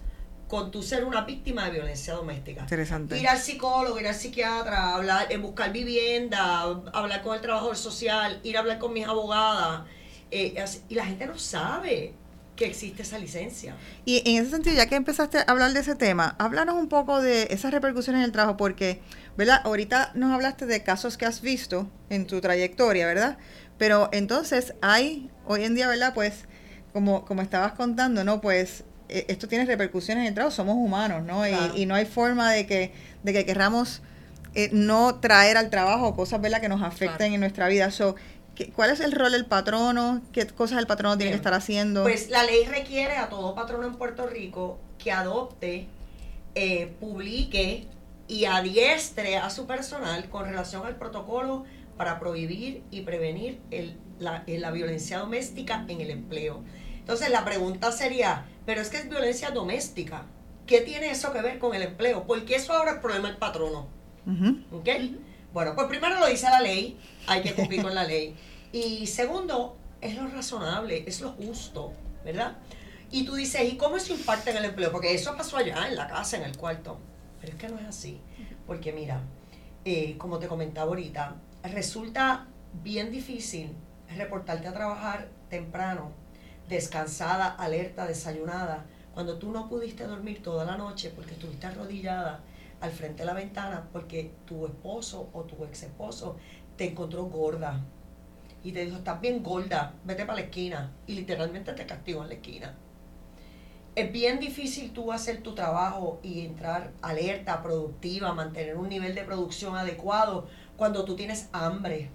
con 0.53 0.69
tu 0.69 0.83
ser 0.83 1.03
una 1.03 1.21
víctima 1.21 1.65
de 1.65 1.71
violencia 1.71 2.13
doméstica. 2.13 2.61
Interesante. 2.61 3.17
Ir 3.17 3.27
al 3.27 3.39
psicólogo, 3.39 3.99
ir 3.99 4.05
al 4.07 4.13
psiquiatra, 4.13 4.93
hablar, 4.93 5.25
en 5.31 5.41
buscar 5.41 5.73
vivienda, 5.73 6.61
hablar 6.93 7.23
con 7.23 7.33
el 7.33 7.41
trabajador 7.41 7.75
social, 7.75 8.39
ir 8.43 8.57
a 8.57 8.59
hablar 8.59 8.77
con 8.77 8.93
mis 8.93 9.07
abogadas. 9.07 9.81
Eh, 10.29 10.63
y 10.89 10.93
la 10.93 11.07
gente 11.07 11.25
no 11.25 11.39
sabe 11.39 12.13
que 12.55 12.67
existe 12.67 13.01
esa 13.01 13.17
licencia. 13.17 13.75
Y 14.05 14.21
en 14.29 14.43
ese 14.43 14.51
sentido, 14.51 14.75
ya 14.75 14.85
que 14.85 14.93
empezaste 14.93 15.39
a 15.39 15.41
hablar 15.47 15.73
de 15.73 15.79
ese 15.79 15.95
tema, 15.95 16.35
háblanos 16.37 16.75
un 16.75 16.87
poco 16.87 17.19
de 17.19 17.47
esas 17.49 17.71
repercusiones 17.71 18.19
en 18.19 18.25
el 18.25 18.31
trabajo, 18.31 18.55
porque, 18.55 19.01
¿verdad? 19.35 19.59
Ahorita 19.63 20.11
nos 20.13 20.31
hablaste 20.31 20.67
de 20.67 20.83
casos 20.83 21.17
que 21.17 21.25
has 21.25 21.41
visto 21.41 21.89
en 22.11 22.27
tu 22.27 22.41
trayectoria, 22.41 23.07
¿verdad? 23.07 23.39
Pero 23.79 24.07
entonces 24.11 24.75
hay, 24.83 25.31
hoy 25.47 25.63
en 25.63 25.73
día, 25.73 25.87
¿verdad? 25.87 26.13
Pues, 26.13 26.45
como, 26.93 27.25
como 27.25 27.41
estabas 27.41 27.71
contando, 27.71 28.23
¿no? 28.23 28.39
Pues 28.39 28.83
esto 29.09 29.47
tiene 29.47 29.65
repercusiones 29.65 30.23
en 30.23 30.27
el 30.29 30.33
trabajo, 30.33 30.55
somos 30.55 30.75
humanos, 30.75 31.23
¿no? 31.23 31.43
Y, 31.47 31.85
no 31.85 31.95
hay 31.95 32.05
forma 32.05 32.51
de 32.51 32.65
que, 32.65 32.91
de 33.23 33.33
que 33.33 33.45
querramos 33.45 34.01
eh, 34.55 34.69
no 34.71 35.15
traer 35.15 35.57
al 35.57 35.69
trabajo 35.69 36.15
cosas, 36.15 36.41
¿verdad? 36.41 36.61
Que 36.61 36.69
nos 36.69 36.81
afecten 36.81 37.33
en 37.33 37.39
nuestra 37.39 37.67
vida. 37.67 37.91
So, 37.91 38.15
¿Cuál 38.75 38.91
es 38.91 38.99
el 38.99 39.11
rol 39.11 39.31
del 39.31 39.45
patrono? 39.45 40.21
¿Qué 40.31 40.45
cosas 40.47 40.77
el 40.77 40.85
patrono 40.85 41.17
tiene 41.17 41.31
que 41.31 41.37
estar 41.37 41.53
haciendo? 41.53 42.03
Pues 42.03 42.29
la 42.29 42.43
ley 42.43 42.65
requiere 42.65 43.17
a 43.17 43.29
todo 43.29 43.55
patrono 43.55 43.87
en 43.87 43.95
Puerto 43.95 44.27
Rico 44.27 44.79
que 44.99 45.11
adopte, 45.11 45.87
eh, 46.55 46.93
publique 46.99 47.87
y 48.27 48.45
adiestre 48.45 49.37
a 49.37 49.49
su 49.49 49.65
personal 49.65 50.29
con 50.29 50.45
relación 50.45 50.85
al 50.85 50.95
protocolo 50.97 51.65
para 51.97 52.19
prohibir 52.19 52.83
y 52.91 53.01
prevenir 53.01 53.59
el, 53.71 53.97
la, 54.19 54.43
la 54.45 54.71
violencia 54.71 55.17
doméstica 55.17 55.83
en 55.87 56.01
el 56.01 56.11
empleo. 56.11 56.63
Entonces 57.03 57.29
la 57.31 57.43
pregunta 57.43 57.91
sería, 57.91 58.45
pero 58.65 58.79
es 58.79 58.87
que 58.87 58.95
es 58.95 59.09
violencia 59.09 59.51
doméstica. 59.51 60.25
¿Qué 60.65 60.79
tiene 60.79 61.11
eso 61.11 61.33
que 61.33 61.41
ver 61.41 61.59
con 61.59 61.75
el 61.75 61.81
empleo? 61.81 62.23
Porque 62.25 62.55
eso 62.55 62.71
ahora 62.71 62.91
es 62.91 62.99
problema 62.99 63.27
del 63.27 63.35
patrono. 63.35 63.89
¿Ok? 64.71 64.87
Bueno, 65.51 65.75
pues 65.75 65.87
primero 65.87 66.17
lo 66.17 66.27
dice 66.27 66.49
la 66.49 66.61
ley, 66.61 66.97
hay 67.27 67.41
que 67.41 67.53
cumplir 67.53 67.83
con 67.83 67.93
la 67.93 68.05
ley. 68.05 68.37
Y 68.71 69.05
segundo, 69.07 69.75
es 69.99 70.15
lo 70.15 70.29
razonable, 70.29 71.03
es 71.05 71.19
lo 71.19 71.31
justo, 71.33 71.91
¿verdad? 72.23 72.55
Y 73.11 73.25
tú 73.25 73.35
dices, 73.35 73.61
¿y 73.69 73.75
cómo 73.75 73.97
eso 73.97 74.13
impacta 74.13 74.51
en 74.51 74.57
el 74.57 74.65
empleo? 74.65 74.89
Porque 74.93 75.13
eso 75.13 75.35
pasó 75.35 75.57
allá, 75.57 75.85
en 75.89 75.97
la 75.97 76.07
casa, 76.07 76.37
en 76.37 76.43
el 76.43 76.55
cuarto. 76.55 76.99
Pero 77.41 77.51
es 77.51 77.59
que 77.59 77.67
no 77.67 77.77
es 77.79 77.85
así. 77.85 78.21
Porque 78.65 78.93
mira, 78.93 79.19
eh, 79.83 80.15
como 80.17 80.39
te 80.39 80.47
comentaba 80.47 80.87
ahorita, 80.87 81.35
resulta 81.63 82.47
bien 82.81 83.11
difícil 83.11 83.75
reportarte 84.15 84.69
a 84.69 84.73
trabajar 84.73 85.27
temprano, 85.49 86.22
descansada, 86.69 87.47
alerta, 87.47 88.05
desayunada, 88.05 88.85
cuando 89.13 89.37
tú 89.37 89.51
no 89.51 89.69
pudiste 89.69 90.05
dormir 90.05 90.41
toda 90.41 90.65
la 90.65 90.77
noche 90.77 91.11
porque 91.15 91.33
estuviste 91.33 91.67
arrodillada 91.67 92.41
al 92.81 92.91
frente 92.91 93.23
de 93.23 93.27
la 93.27 93.33
ventana 93.33 93.87
porque 93.93 94.31
tu 94.45 94.65
esposo 94.65 95.29
o 95.33 95.43
tu 95.43 95.63
ex 95.63 95.83
esposo 95.83 96.37
te 96.75 96.89
encontró 96.89 97.25
gorda 97.25 97.81
y 98.63 98.71
te 98.71 98.85
dijo, 98.85 98.97
estás 98.97 99.19
bien 99.21 99.43
gorda, 99.43 99.93
vete 100.05 100.25
para 100.25 100.39
la 100.39 100.45
esquina 100.45 100.91
y 101.05 101.15
literalmente 101.15 101.73
te 101.73 101.85
castigó 101.85 102.23
en 102.23 102.29
la 102.29 102.33
esquina. 102.35 102.75
Es 103.95 104.11
bien 104.11 104.39
difícil 104.39 104.91
tú 104.91 105.11
hacer 105.11 105.43
tu 105.43 105.53
trabajo 105.53 106.19
y 106.23 106.45
entrar 106.45 106.93
alerta, 107.01 107.61
productiva, 107.61 108.33
mantener 108.33 108.77
un 108.77 108.89
nivel 108.89 109.13
de 109.13 109.23
producción 109.23 109.75
adecuado 109.75 110.47
cuando 110.77 111.05
tú 111.05 111.15
tienes 111.15 111.49
hambre. 111.51 112.09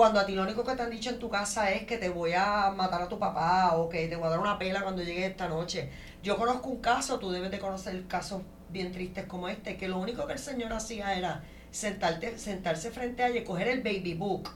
Cuando 0.00 0.18
a 0.18 0.24
ti 0.24 0.34
lo 0.34 0.44
único 0.44 0.64
que 0.64 0.74
te 0.74 0.80
han 0.80 0.88
dicho 0.88 1.10
en 1.10 1.18
tu 1.18 1.28
casa 1.28 1.70
es 1.72 1.84
que 1.84 1.98
te 1.98 2.08
voy 2.08 2.32
a 2.32 2.70
matar 2.74 3.02
a 3.02 3.08
tu 3.10 3.18
papá 3.18 3.76
o 3.76 3.90
que 3.90 4.08
te 4.08 4.16
voy 4.16 4.28
a 4.28 4.30
dar 4.30 4.40
una 4.40 4.58
pela 4.58 4.80
cuando 4.80 5.02
llegue 5.02 5.26
esta 5.26 5.46
noche. 5.46 5.90
Yo 6.22 6.38
conozco 6.38 6.70
un 6.70 6.80
caso, 6.80 7.18
tú 7.18 7.30
debes 7.30 7.50
de 7.50 7.58
conocer 7.58 7.94
el 7.94 8.06
caso 8.06 8.42
bien 8.70 8.92
tristes 8.92 9.26
como 9.26 9.46
este, 9.50 9.76
que 9.76 9.88
lo 9.88 9.98
único 9.98 10.26
que 10.26 10.32
el 10.32 10.38
Señor 10.38 10.72
hacía 10.72 11.12
era 11.18 11.44
sentarte, 11.70 12.38
sentarse 12.38 12.90
frente 12.90 13.22
a 13.22 13.28
ella 13.28 13.40
y 13.40 13.44
coger 13.44 13.68
el 13.68 13.82
baby 13.82 14.14
book 14.14 14.48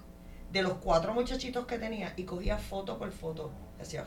de 0.50 0.62
los 0.62 0.78
cuatro 0.78 1.12
muchachitos 1.12 1.66
que 1.66 1.78
tenía 1.78 2.14
y 2.16 2.24
cogía 2.24 2.56
foto 2.56 2.96
por 2.96 3.12
foto. 3.12 3.52
Decía. 3.78 4.06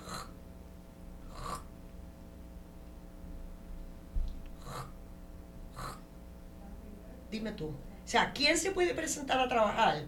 Dime 7.30 7.52
tú. 7.52 7.67
O 7.67 8.10
sea, 8.10 8.32
¿quién 8.34 8.58
se 8.58 8.71
puede 8.71 8.95
presentar 8.95 9.39
a 9.39 9.47
trabajar 9.47 10.04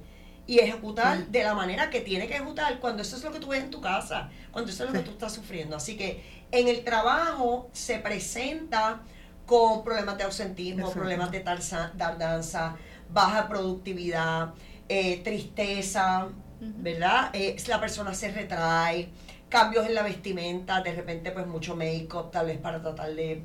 y 0.49 0.57
ejecutar 0.57 1.27
de 1.27 1.43
la 1.43 1.53
manera 1.53 1.91
que 1.91 2.01
tiene 2.01 2.27
que 2.27 2.33
ejecutar 2.33 2.79
cuando 2.79 3.03
eso 3.03 3.15
es 3.17 3.23
lo 3.23 3.31
que 3.31 3.39
tú 3.39 3.49
ves 3.49 3.63
en 3.63 3.69
tu 3.69 3.81
casa, 3.81 4.31
cuando 4.51 4.71
eso 4.71 4.83
es 4.83 4.89
lo 4.89 4.97
que 4.97 5.05
tú 5.05 5.11
estás 5.11 5.31
sufriendo? 5.31 5.75
Así 5.75 5.95
que 5.95 6.23
en 6.51 6.67
el 6.67 6.83
trabajo 6.83 7.69
se 7.71 7.99
presenta 7.99 9.01
con 9.45 9.83
problemas 9.83 10.17
de 10.17 10.23
ausentismo, 10.23 10.89
problemas 10.89 11.29
de 11.29 11.41
tardanza, 11.41 12.77
baja 13.13 13.47
productividad, 13.47 14.55
eh, 14.87 15.21
tristeza, 15.23 16.29
¿verdad? 16.59 17.29
Eh, 17.33 17.55
la 17.67 17.79
persona 17.79 18.15
se 18.15 18.31
retrae, 18.31 19.09
cambios 19.49 19.85
en 19.85 19.93
la 19.93 20.01
vestimenta, 20.01 20.81
de 20.81 20.95
repente 20.95 21.29
pues 21.29 21.45
mucho 21.45 21.75
make-up, 21.75 22.31
tal 22.31 22.47
vez 22.47 22.57
para 22.57 22.81
tratar 22.81 23.13
de 23.13 23.43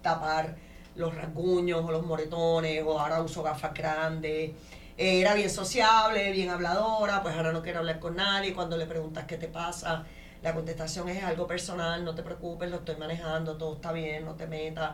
tapar 0.00 0.56
los 0.94 1.14
rasguños 1.14 1.84
o 1.84 1.92
los 1.92 2.06
moretones, 2.06 2.82
o 2.82 2.98
ahora 2.98 3.20
uso 3.20 3.42
gafas 3.42 3.74
grandes. 3.74 4.52
Era 4.98 5.34
bien 5.34 5.50
sociable, 5.50 6.32
bien 6.32 6.48
habladora, 6.48 7.22
pues 7.22 7.34
ahora 7.36 7.52
no 7.52 7.62
quiero 7.62 7.80
hablar 7.80 7.98
con 7.98 8.16
nadie. 8.16 8.54
Cuando 8.54 8.76
le 8.76 8.86
preguntas 8.86 9.24
qué 9.26 9.36
te 9.36 9.48
pasa, 9.48 10.04
la 10.42 10.54
contestación 10.54 11.08
es 11.08 11.22
algo 11.22 11.46
personal, 11.46 12.04
no 12.04 12.14
te 12.14 12.22
preocupes, 12.22 12.70
lo 12.70 12.76
estoy 12.76 12.96
manejando, 12.96 13.56
todo 13.56 13.74
está 13.74 13.92
bien, 13.92 14.24
no 14.24 14.34
te 14.34 14.46
metas. 14.46 14.92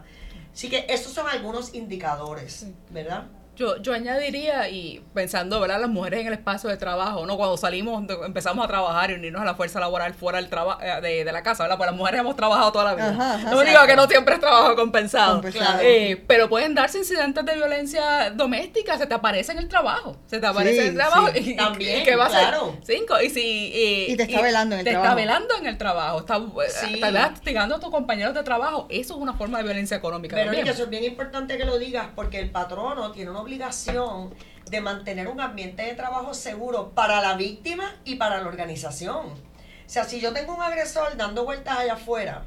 Así 0.52 0.68
que 0.68 0.86
estos 0.88 1.12
son 1.12 1.28
algunos 1.28 1.74
indicadores, 1.74 2.66
¿verdad? 2.90 3.26
Yo, 3.54 3.76
yo 3.82 3.92
añadiría, 3.92 4.68
y 4.70 5.04
pensando, 5.12 5.60
¿verdad? 5.60 5.78
Las 5.78 5.90
mujeres 5.90 6.20
en 6.20 6.28
el 6.28 6.32
espacio 6.32 6.70
de 6.70 6.78
trabajo, 6.78 7.26
¿no? 7.26 7.36
Cuando 7.36 7.58
salimos, 7.58 8.02
empezamos 8.24 8.64
a 8.64 8.68
trabajar 8.68 9.10
y 9.10 9.14
unirnos 9.14 9.42
a 9.42 9.44
la 9.44 9.54
fuerza 9.54 9.78
laboral 9.78 10.14
fuera 10.14 10.38
del 10.38 10.48
trabajo 10.48 10.80
eh, 10.82 11.24
de, 11.24 11.32
la 11.32 11.42
casa, 11.42 11.64
¿verdad? 11.64 11.76
Pues 11.76 11.90
las 11.90 11.96
mujeres 11.96 12.20
hemos 12.20 12.34
trabajado 12.34 12.72
toda 12.72 12.84
la 12.84 12.94
vida. 12.94 13.38
no 13.50 13.60
digo 13.60 13.80
que 13.86 13.94
no 13.94 14.06
siempre 14.06 14.34
es 14.36 14.40
trabajo 14.40 14.74
compensado. 14.74 15.42
Eh, 15.82 16.24
pero 16.26 16.48
pueden 16.48 16.74
darse 16.74 16.98
incidentes 16.98 17.44
de 17.44 17.54
violencia 17.54 18.30
doméstica, 18.30 18.96
se 18.96 19.06
te 19.06 19.12
aparece 19.12 19.52
en 19.52 19.58
el 19.58 19.68
trabajo. 19.68 20.16
Se 20.26 20.40
te 20.40 20.46
aparece 20.46 20.80
en 20.80 20.88
el 20.88 20.94
trabajo. 20.94 21.28
Y, 21.34 21.54
También, 21.54 22.04
¿Qué 22.04 22.16
va 22.16 22.28
claro. 22.28 22.74
a 22.80 22.84
ser? 22.84 22.96
Cinco. 22.96 23.20
Y, 23.20 23.28
si, 23.28 24.08
y 24.08 24.16
te 24.16 24.22
está 24.22 24.40
velando 24.40 24.76
en 24.76 24.80
el 24.80 24.86
trabajo. 24.86 25.02
Te 25.02 25.08
está 25.08 25.14
velando 25.14 25.54
en 25.58 25.66
el 25.66 25.78
trabajo. 25.78 26.18
Está, 26.20 26.36
eh, 26.36 27.12
vez 27.12 27.12
castigando 27.12 27.74
a 27.74 27.80
tus 27.80 27.90
compañeros 27.90 28.34
de 28.34 28.42
trabajo. 28.42 28.86
Eso 28.88 29.14
es 29.14 29.20
una 29.20 29.34
forma 29.34 29.58
de 29.58 29.64
violencia 29.64 29.96
económica. 29.98 30.36
Pero 30.36 30.52
eso 30.52 30.84
es 30.84 30.90
bien 30.90 31.04
importante 31.04 31.58
que 31.58 31.64
lo 31.64 31.78
digas 31.78 32.08
porque 32.14 32.38
el 32.38 32.50
patrono 32.50 33.12
tiene 33.12 33.30
una 33.30 33.41
obligación 33.42 34.34
de 34.70 34.80
mantener 34.80 35.28
un 35.28 35.40
ambiente 35.40 35.82
de 35.82 35.94
trabajo 35.94 36.32
seguro 36.32 36.90
para 36.90 37.20
la 37.20 37.36
víctima 37.36 37.94
y 38.04 38.14
para 38.14 38.40
la 38.40 38.48
organización. 38.48 39.26
O 39.26 39.94
sea, 39.94 40.04
si 40.04 40.20
yo 40.20 40.32
tengo 40.32 40.54
un 40.54 40.62
agresor 40.62 41.16
dando 41.16 41.44
vueltas 41.44 41.78
allá 41.78 41.94
afuera, 41.94 42.44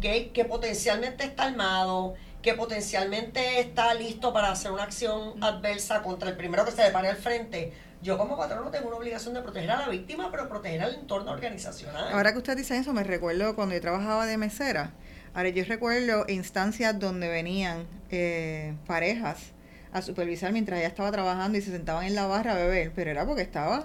que 0.00 0.44
potencialmente 0.48 1.24
está 1.24 1.44
armado, 1.44 2.14
que 2.42 2.54
potencialmente 2.54 3.60
está 3.60 3.94
listo 3.94 4.32
para 4.32 4.50
hacer 4.50 4.72
una 4.72 4.84
acción 4.84 5.42
adversa 5.42 6.02
contra 6.02 6.30
el 6.30 6.36
primero 6.36 6.64
que 6.64 6.72
se 6.72 6.82
le 6.82 6.90
pare 6.90 7.08
al 7.08 7.16
frente, 7.16 7.72
yo 8.02 8.16
como 8.16 8.36
patrono 8.36 8.70
tengo 8.70 8.88
una 8.88 8.96
obligación 8.96 9.34
de 9.34 9.42
proteger 9.42 9.70
a 9.70 9.80
la 9.80 9.88
víctima, 9.88 10.30
pero 10.30 10.48
proteger 10.48 10.82
al 10.82 10.94
entorno 10.94 11.32
organizacional. 11.32 12.12
Ahora 12.12 12.32
que 12.32 12.38
usted 12.38 12.56
dice 12.56 12.78
eso, 12.78 12.92
me 12.94 13.04
recuerdo 13.04 13.54
cuando 13.54 13.74
yo 13.74 13.80
trabajaba 13.80 14.26
de 14.26 14.38
mesera. 14.38 14.92
Ahora 15.34 15.50
yo 15.50 15.64
recuerdo 15.64 16.24
instancias 16.28 16.98
donde 16.98 17.28
venían 17.28 17.86
eh, 18.10 18.74
parejas 18.86 19.52
a 19.92 20.02
supervisar 20.02 20.52
mientras 20.52 20.78
ella 20.78 20.88
estaba 20.88 21.10
trabajando 21.10 21.58
y 21.58 21.62
se 21.62 21.70
sentaban 21.70 22.04
en 22.04 22.14
la 22.14 22.26
barra 22.26 22.52
a 22.52 22.56
beber, 22.56 22.92
pero 22.94 23.10
era 23.10 23.26
porque 23.26 23.42
estaba 23.42 23.84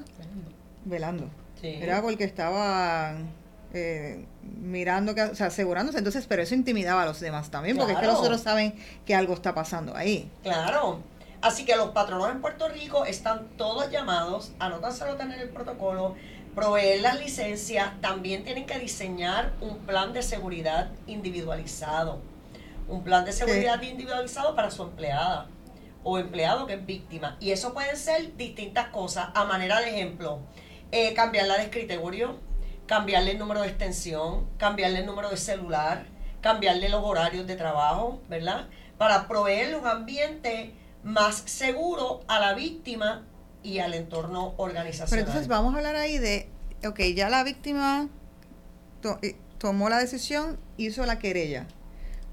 velando. 0.86 1.30
Era 1.62 2.02
porque 2.02 2.26
estaba 2.26 3.15
eh, 3.74 4.26
mirando, 4.62 5.15
que, 5.15 5.24
o 5.24 5.36
sea, 5.36 5.48
asegurándose. 5.48 5.98
Entonces, 5.98 6.26
pero 6.28 6.44
eso 6.44 6.54
intimidaba 6.54 7.04
a 7.04 7.06
los 7.06 7.20
demás 7.20 7.50
también, 7.50 7.76
porque 7.76 7.94
es 7.94 8.00
que 8.00 8.06
los 8.06 8.20
otros 8.20 8.41
saben 8.41 8.76
que 9.06 9.15
algo 9.15 9.34
está 9.34 9.56
pasando 9.56 9.96
ahí. 9.96 10.30
Claro. 10.44 11.00
Así 11.41 11.65
que 11.65 11.76
los 11.76 11.89
patronos 11.89 12.32
en 12.32 12.41
Puerto 12.41 12.68
Rico 12.70 13.06
están 13.06 13.48
todos 13.58 13.91
llamados 13.91 14.52
a 14.60 14.70
no 14.70 14.80
tan 14.80 14.94
solo 14.94 15.15
tener 15.15 15.39
el 15.39 15.50
protocolo, 15.50 16.15
proveer 16.56 17.02
las 17.02 17.20
licencias, 17.20 18.00
también 18.02 18.44
tienen 18.44 18.65
que 18.65 18.80
diseñar 18.80 19.54
un 19.62 19.80
plan 19.80 20.13
de 20.13 20.22
seguridad 20.22 20.91
individualizado 21.08 22.22
un 22.88 23.04
plan 23.04 23.26
de 23.26 23.32
seguridad 23.32 23.82
individualizado 23.82 24.56
para 24.56 24.70
su 24.70 24.84
empleada 24.84 25.48
o 26.06 26.20
empleado 26.20 26.68
que 26.68 26.76
es 26.76 26.86
víctima. 26.86 27.36
Y 27.41 27.52
eso 27.52 27.74
pueden 27.74 27.98
ser 27.98 28.38
distintas 28.38 28.88
cosas. 28.89 29.30
A 29.34 29.44
manera 29.44 29.82
de 29.82 29.89
ejemplo, 29.89 30.39
eh, 30.91 31.13
cambiarla 31.15 31.58
de 31.58 31.63
escritorio, 31.63 32.39
cambiarle 32.86 33.32
el 33.32 33.39
número 33.39 33.62
de 33.62 33.68
extensión, 33.68 34.48
cambiarle 34.58 35.00
el 35.00 35.08
número 35.08 35.32
de 35.32 35.38
celular, 35.38 36.06
cambiarle 36.41 36.89
los 36.89 37.04
horarios 37.04 37.48
de 37.48 37.56
trabajo, 37.56 38.22
¿verdad? 38.30 38.68
Para 39.00 39.28
proveerle 39.28 39.78
un 39.78 39.88
ambiente 39.88 40.74
más 41.04 41.38
seguro 41.48 42.22
a 42.28 42.39
la 42.39 42.54
víctima 42.54 43.26
y 43.63 43.80
al 43.80 43.96
entorno 43.96 44.54
organizacional. 44.58 45.10
Pero 45.10 45.22
entonces 45.22 45.48
vamos 45.48 45.74
a 45.74 45.78
hablar 45.78 45.96
ahí 45.96 46.20
de, 46.20 46.48
ok, 46.86 47.00
ya 47.15 47.30
la 47.30 47.44
víctima 47.44 48.10
eh, 49.24 49.36
tomó 49.58 49.89
la 49.89 49.98
decisión, 49.98 50.60
hizo 50.78 51.04
la 51.08 51.18
querella. 51.18 51.65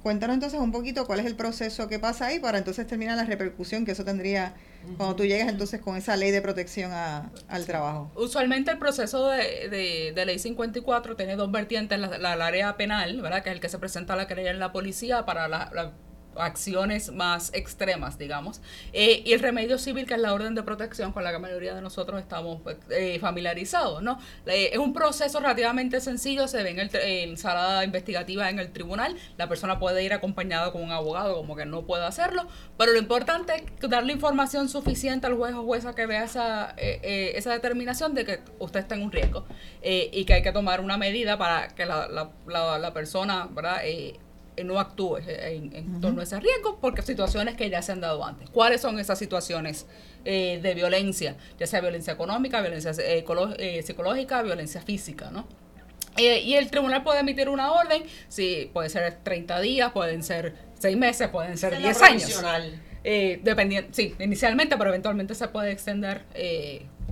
Cuéntanos 0.03 0.35
entonces 0.35 0.59
un 0.59 0.73
poquito 0.73 1.07
cuál 1.07 1.21
es 1.21 1.27
el 1.27 1.37
proceso 1.37 1.89
que 1.89 1.99
pasa 1.99 2.27
ahí 2.27 2.41
para 2.41 2.59
entonces 2.59 2.87
terminar 2.87 3.17
la 3.17 3.25
repercusión 3.25 3.85
que 3.85 3.93
eso 3.93 4.05
tendría 4.05 4.55
cuando 4.97 5.15
tú 5.15 5.25
llegas 5.25 5.49
entonces 5.49 5.81
con 5.81 5.97
esa 5.97 6.17
ley 6.17 6.33
de 6.33 6.43
protección 6.43 6.91
al 6.93 7.67
trabajo. 7.67 8.11
Usualmente 8.17 8.73
el 8.73 8.79
proceso 8.79 9.29
de, 9.29 10.13
de, 10.15 10.27
ley 10.27 10.41
54 10.41 11.15
tiene 11.15 11.37
dos 11.37 11.53
vertientes, 11.53 12.01
la, 12.01 12.37
la, 12.37 12.47
área 12.47 12.77
penal, 12.77 13.23
¿verdad? 13.23 13.45
que 13.45 13.51
es 13.51 13.55
el 13.55 13.61
que 13.61 13.69
se 13.69 13.79
presenta 13.79 14.17
la 14.17 14.27
querella 14.27 14.51
en 14.51 14.59
la 14.59 14.73
policía 14.73 15.25
para 15.25 15.47
la 15.47 15.93
acciones 16.37 17.13
más 17.13 17.53
extremas, 17.55 18.19
digamos, 18.19 18.61
eh, 18.93 19.23
y 19.25 19.33
el 19.33 19.41
remedio 19.41 19.79
civil, 19.79 20.07
que 20.07 20.15
es 20.15 20.21
la 20.21 20.33
orden 20.33 20.55
de 20.55 20.63
protección 20.63 21.13
con 21.13 21.25
la 21.25 21.31
que 21.31 21.35
la 21.35 21.39
mayoría 21.41 21.75
de 21.75 21.81
nosotros 21.81 22.21
estamos 22.21 22.61
pues, 22.63 22.77
eh, 22.91 23.19
familiarizados, 23.21 24.03
¿no? 24.03 24.19
es 24.47 24.79
un 24.79 24.93
proceso 24.93 25.41
relativamente 25.41 26.01
sencillo, 26.01 26.49
se 26.49 26.63
ve 26.63 26.71
en, 26.71 26.79
el, 26.79 26.91
en 26.95 27.37
sala 27.37 27.85
investigativa 27.85 28.51
en 28.51 28.59
el 28.59 28.73
tribunal, 28.73 29.17
la 29.37 29.49
persona 29.49 29.79
puede 29.79 30.05
ir 30.05 30.13
acompañada 30.13 30.73
con 30.73 30.83
un 30.83 30.93
abogado, 30.93 31.37
como 31.37 31.57
que 31.57 31.65
no 31.65 31.83
puede 31.83 32.05
hacerlo, 32.05 32.47
pero 32.77 32.93
lo 32.93 32.99
importante 32.99 33.65
es 33.81 33.91
darle 33.91 34.13
información 34.13 34.69
suficiente 34.69 35.27
al 35.27 35.35
juez 35.35 35.55
o 35.55 35.65
jueza 35.65 35.95
que 35.95 36.07
vea 36.07 36.25
esa, 36.25 36.75
eh, 36.77 37.33
esa 37.35 37.53
determinación 37.53 38.15
de 38.15 38.25
que 38.25 38.41
usted 38.59 38.81
está 38.81 38.95
en 38.95 39.03
un 39.03 39.13
riesgo 39.13 39.47
y 39.83 40.25
que 40.25 40.35
hay 40.35 40.43
que 40.43 40.53
tomar 40.53 40.81
una 40.81 40.97
medida 40.97 41.39
para 41.39 41.69
que 41.69 41.87
la, 41.87 42.09
la, 42.09 42.31
la, 42.47 42.79
la 42.79 42.93
persona, 42.93 43.49
¿verdad?, 43.51 43.81
eh, 43.85 44.19
no 44.65 44.79
actúe 44.79 45.19
eh, 45.19 45.61
en, 45.73 46.01
torno 46.01 46.21
a 46.21 46.25
ese 46.25 46.39
riesgo 46.39 46.79
porque 46.81 47.03
situaciones 47.03 47.57
que 47.57 47.71
ya 47.71 47.83
se 47.83 47.93
han 47.93 48.01
dado 48.01 48.25
antes. 48.25 48.49
¿Cuáles 48.51 48.81
son 48.81 48.99
esas 48.99 49.19
situaciones 49.19 49.87
eh, 50.25 50.61
de 50.63 50.75
violencia? 50.75 51.37
Ya 51.59 51.67
sea 51.67 51.81
violencia 51.81 52.13
económica, 52.13 52.61
violencia 52.61 52.93
psicológica, 52.93 54.43
violencia 54.43 54.81
física, 54.81 55.31
¿no? 55.31 55.47
y 56.15 56.55
el 56.57 56.71
tribunal 56.71 57.03
puede 57.03 57.21
emitir 57.21 57.49
una 57.49 57.73
orden, 57.73 58.03
sí, 58.29 58.71
puede 58.75 58.91
ser 58.91 59.21
30 59.23 59.61
días, 59.61 59.93
pueden 59.93 60.23
ser 60.23 60.55
6 60.79 60.95
meses, 60.99 61.29
pueden 61.29 61.57
ser 61.57 61.79
10 61.79 62.03
años. 62.03 62.45
Eh, 63.03 63.41
dependiendo, 63.43 63.89
sí, 63.95 64.15
inicialmente, 64.19 64.77
pero 64.77 64.91
eventualmente 64.91 65.35
se 65.35 65.49
puede 65.49 65.73
extender 65.73 66.27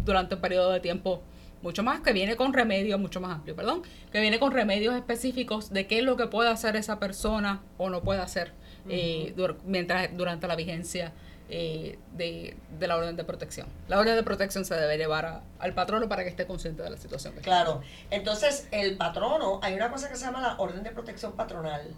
durante 0.05 0.35
un 0.35 0.43
periodo 0.43 0.71
de 0.73 0.81
tiempo 0.81 1.23
mucho 1.63 1.83
más, 1.83 2.01
que 2.01 2.13
viene 2.13 2.37
con 2.37 2.53
remedios, 2.53 2.99
mucho 2.99 3.21
más 3.21 3.33
amplio, 3.33 3.55
perdón, 3.55 3.83
que 4.13 4.21
viene 4.21 4.39
con 4.39 4.53
remedios 4.53 4.95
específicos 4.95 5.71
de 5.71 5.87
qué 5.87 5.99
es 5.99 6.05
lo 6.05 6.17
que 6.17 6.27
puede 6.27 6.49
hacer 6.49 6.77
esa 6.77 6.99
persona 6.99 7.63
o 7.79 7.91
no 7.91 8.03
puede 8.03 8.21
hacer 8.21 8.53
eh, 8.89 9.35
mientras 9.65 10.17
durante 10.17 10.47
la 10.49 10.57
vigencia 10.57 11.13
eh, 11.49 11.99
de, 12.13 12.57
la 12.81 12.97
orden 12.97 13.17
de 13.17 13.25
protección. 13.25 13.67
La 13.89 13.99
orden 13.99 14.15
de 14.15 14.23
protección 14.23 14.65
se 14.65 14.75
debe 14.75 14.97
llevar 14.97 15.43
al 15.59 15.75
patrono 15.75 16.09
para 16.09 16.23
que 16.23 16.31
esté 16.31 16.47
consciente 16.47 16.83
de 16.83 16.91
la 16.91 16.97
situación. 16.97 17.35
claro, 17.43 17.83
entonces 18.11 18.69
el 18.71 18.97
patrono, 18.97 19.61
hay 19.63 19.75
una 19.75 19.91
cosa 19.91 20.09
que 20.09 20.17
se 20.17 20.25
llama 20.25 20.41
la 20.41 20.55
orden 20.59 20.83
de 20.83 20.91
protección 20.91 21.33
patronal, 21.33 21.93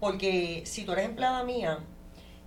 porque 0.00 0.62
si 0.66 0.84
tú 0.84 0.92
eres 0.92 1.06
empleada 1.06 1.42
mía 1.44 1.78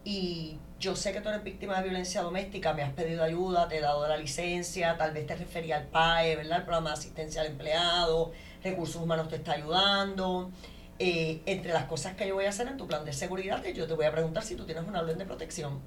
y 0.04 0.58
yo 0.80 0.96
sé 0.96 1.14
que 1.14 1.22
tú 1.22 1.30
eres 1.30 1.44
víctima 1.44 1.78
de 1.78 1.84
violencia 1.84 2.24
doméstica, 2.24 2.74
me 2.74 2.82
has 2.82 2.94
pedido 2.94 3.24
ayuda, 3.24 3.68
te 3.68 3.78
he 3.78 3.82
dado 3.82 4.08
la 4.08 4.18
licencia, 4.18 4.98
tal 4.98 5.14
vez 5.14 5.28
te 5.28 5.36
refería 5.36 5.78
al 5.78 5.88
PAE, 5.88 6.36
¿verdad? 6.36 6.60
El 6.60 6.64
programa 6.64 6.90
de 6.90 6.96
asistencia 6.96 7.42
al 7.42 7.48
empleado, 7.48 8.32
recursos 8.64 9.02
humanos 9.02 9.30
te 9.30 9.36
está 9.36 9.54
ayudando. 9.54 10.52
Eh, 10.98 11.42
entre 11.46 11.74
las 11.74 11.86
cosas 11.86 12.16
que 12.16 12.28
yo 12.28 12.36
voy 12.36 12.46
a 12.46 12.50
hacer 12.50 12.68
en 12.68 12.78
tu 12.78 12.88
plan 12.88 13.06
de 13.06 13.14
seguridad, 13.14 13.64
yo 13.64 13.88
te 13.88 13.94
voy 13.94 14.06
a 14.06 14.12
preguntar 14.12 14.44
si 14.44 14.56
tú 14.56 14.66
tienes 14.66 14.88
una 14.88 15.02
orden 15.02 15.18
de 15.18 15.26
protección. 15.26 15.82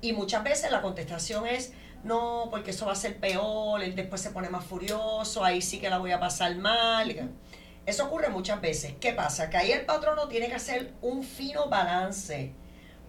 Y 0.00 0.12
muchas 0.12 0.42
veces 0.44 0.70
la 0.70 0.82
contestación 0.82 1.46
es, 1.46 1.72
no, 2.04 2.48
porque 2.50 2.70
eso 2.70 2.86
va 2.86 2.92
a 2.92 2.96
ser 2.96 3.18
peor, 3.18 3.82
él 3.82 3.94
después 3.94 4.20
se 4.20 4.30
pone 4.30 4.50
más 4.50 4.64
furioso, 4.64 5.44
ahí 5.44 5.62
sí 5.62 5.78
que 5.80 5.90
la 5.90 5.98
voy 5.98 6.12
a 6.12 6.20
pasar 6.20 6.54
mal. 6.56 7.30
Eso 7.86 8.04
ocurre 8.06 8.28
muchas 8.30 8.60
veces. 8.60 8.94
¿Qué 9.00 9.12
pasa? 9.12 9.50
Que 9.50 9.56
ahí 9.56 9.72
el 9.72 9.84
patrono 9.84 10.28
tiene 10.28 10.48
que 10.48 10.54
hacer 10.54 10.92
un 11.02 11.24
fino 11.24 11.68
balance 11.68 12.52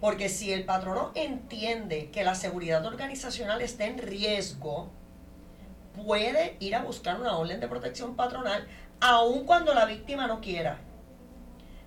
porque 0.04 0.28
si 0.28 0.52
el 0.52 0.66
patrono 0.66 1.14
entiende 1.16 2.10
que 2.12 2.26
la 2.26 2.36
seguridad 2.36 2.86
organizacional 2.86 3.62
está 3.62 3.86
en 3.86 3.98
riesgo, 3.98 4.92
puede 5.96 6.58
ir 6.60 6.76
a 6.76 6.84
buscar 6.84 7.22
una 7.22 7.38
orden 7.38 7.62
de 7.62 7.70
protección 7.70 8.18
patronal, 8.18 8.68
aun 9.00 9.46
cuando 9.46 9.74
la 9.74 9.86
víctima 9.86 10.28
no 10.28 10.42
quiera. 10.42 10.82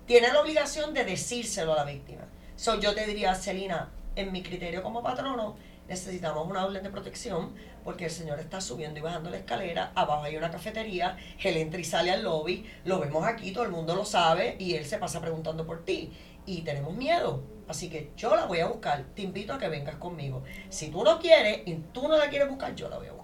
Tiene 0.06 0.32
la 0.32 0.40
obligación 0.40 0.94
de 0.94 1.04
decírselo 1.04 1.74
a 1.74 1.76
la 1.76 1.84
víctima. 1.84 2.22
So, 2.56 2.80
yo 2.80 2.94
te 2.94 3.06
diría, 3.06 3.34
Celina, 3.34 3.90
en 4.14 4.32
mi 4.32 4.42
criterio 4.42 4.82
como 4.82 5.02
patrono, 5.02 5.56
necesitamos 5.86 6.48
una 6.48 6.64
orden 6.64 6.82
de 6.82 6.88
protección 6.88 7.52
porque 7.84 8.06
el 8.06 8.10
señor 8.10 8.40
está 8.40 8.62
subiendo 8.62 8.98
y 8.98 9.02
bajando 9.02 9.28
la 9.28 9.36
escalera, 9.36 9.92
abajo 9.94 10.24
hay 10.24 10.38
una 10.38 10.50
cafetería, 10.50 11.18
él 11.44 11.58
entra 11.58 11.78
y 11.78 11.84
sale 11.84 12.10
al 12.10 12.22
lobby, 12.22 12.64
lo 12.86 12.98
vemos 12.98 13.26
aquí, 13.26 13.52
todo 13.52 13.64
el 13.64 13.70
mundo 13.70 13.94
lo 13.94 14.06
sabe 14.06 14.56
y 14.58 14.74
él 14.74 14.86
se 14.86 14.96
pasa 14.96 15.20
preguntando 15.20 15.66
por 15.66 15.84
ti 15.84 16.12
y 16.46 16.62
tenemos 16.62 16.94
miedo. 16.94 17.42
Así 17.68 17.90
que 17.90 18.12
yo 18.16 18.34
la 18.36 18.46
voy 18.46 18.60
a 18.60 18.66
buscar. 18.66 19.04
Te 19.14 19.22
invito 19.22 19.52
a 19.52 19.58
que 19.58 19.68
vengas 19.68 19.96
conmigo. 19.96 20.42
Si 20.68 20.88
tú 20.88 21.02
no 21.02 21.18
quieres 21.18 21.62
y 21.66 21.74
tú 21.92 22.08
no 22.08 22.16
la 22.16 22.30
quieres 22.30 22.48
buscar, 22.48 22.74
yo 22.74 22.88
la 22.88 22.98
voy 22.98 23.08
a 23.08 23.12
buscar. 23.12 23.15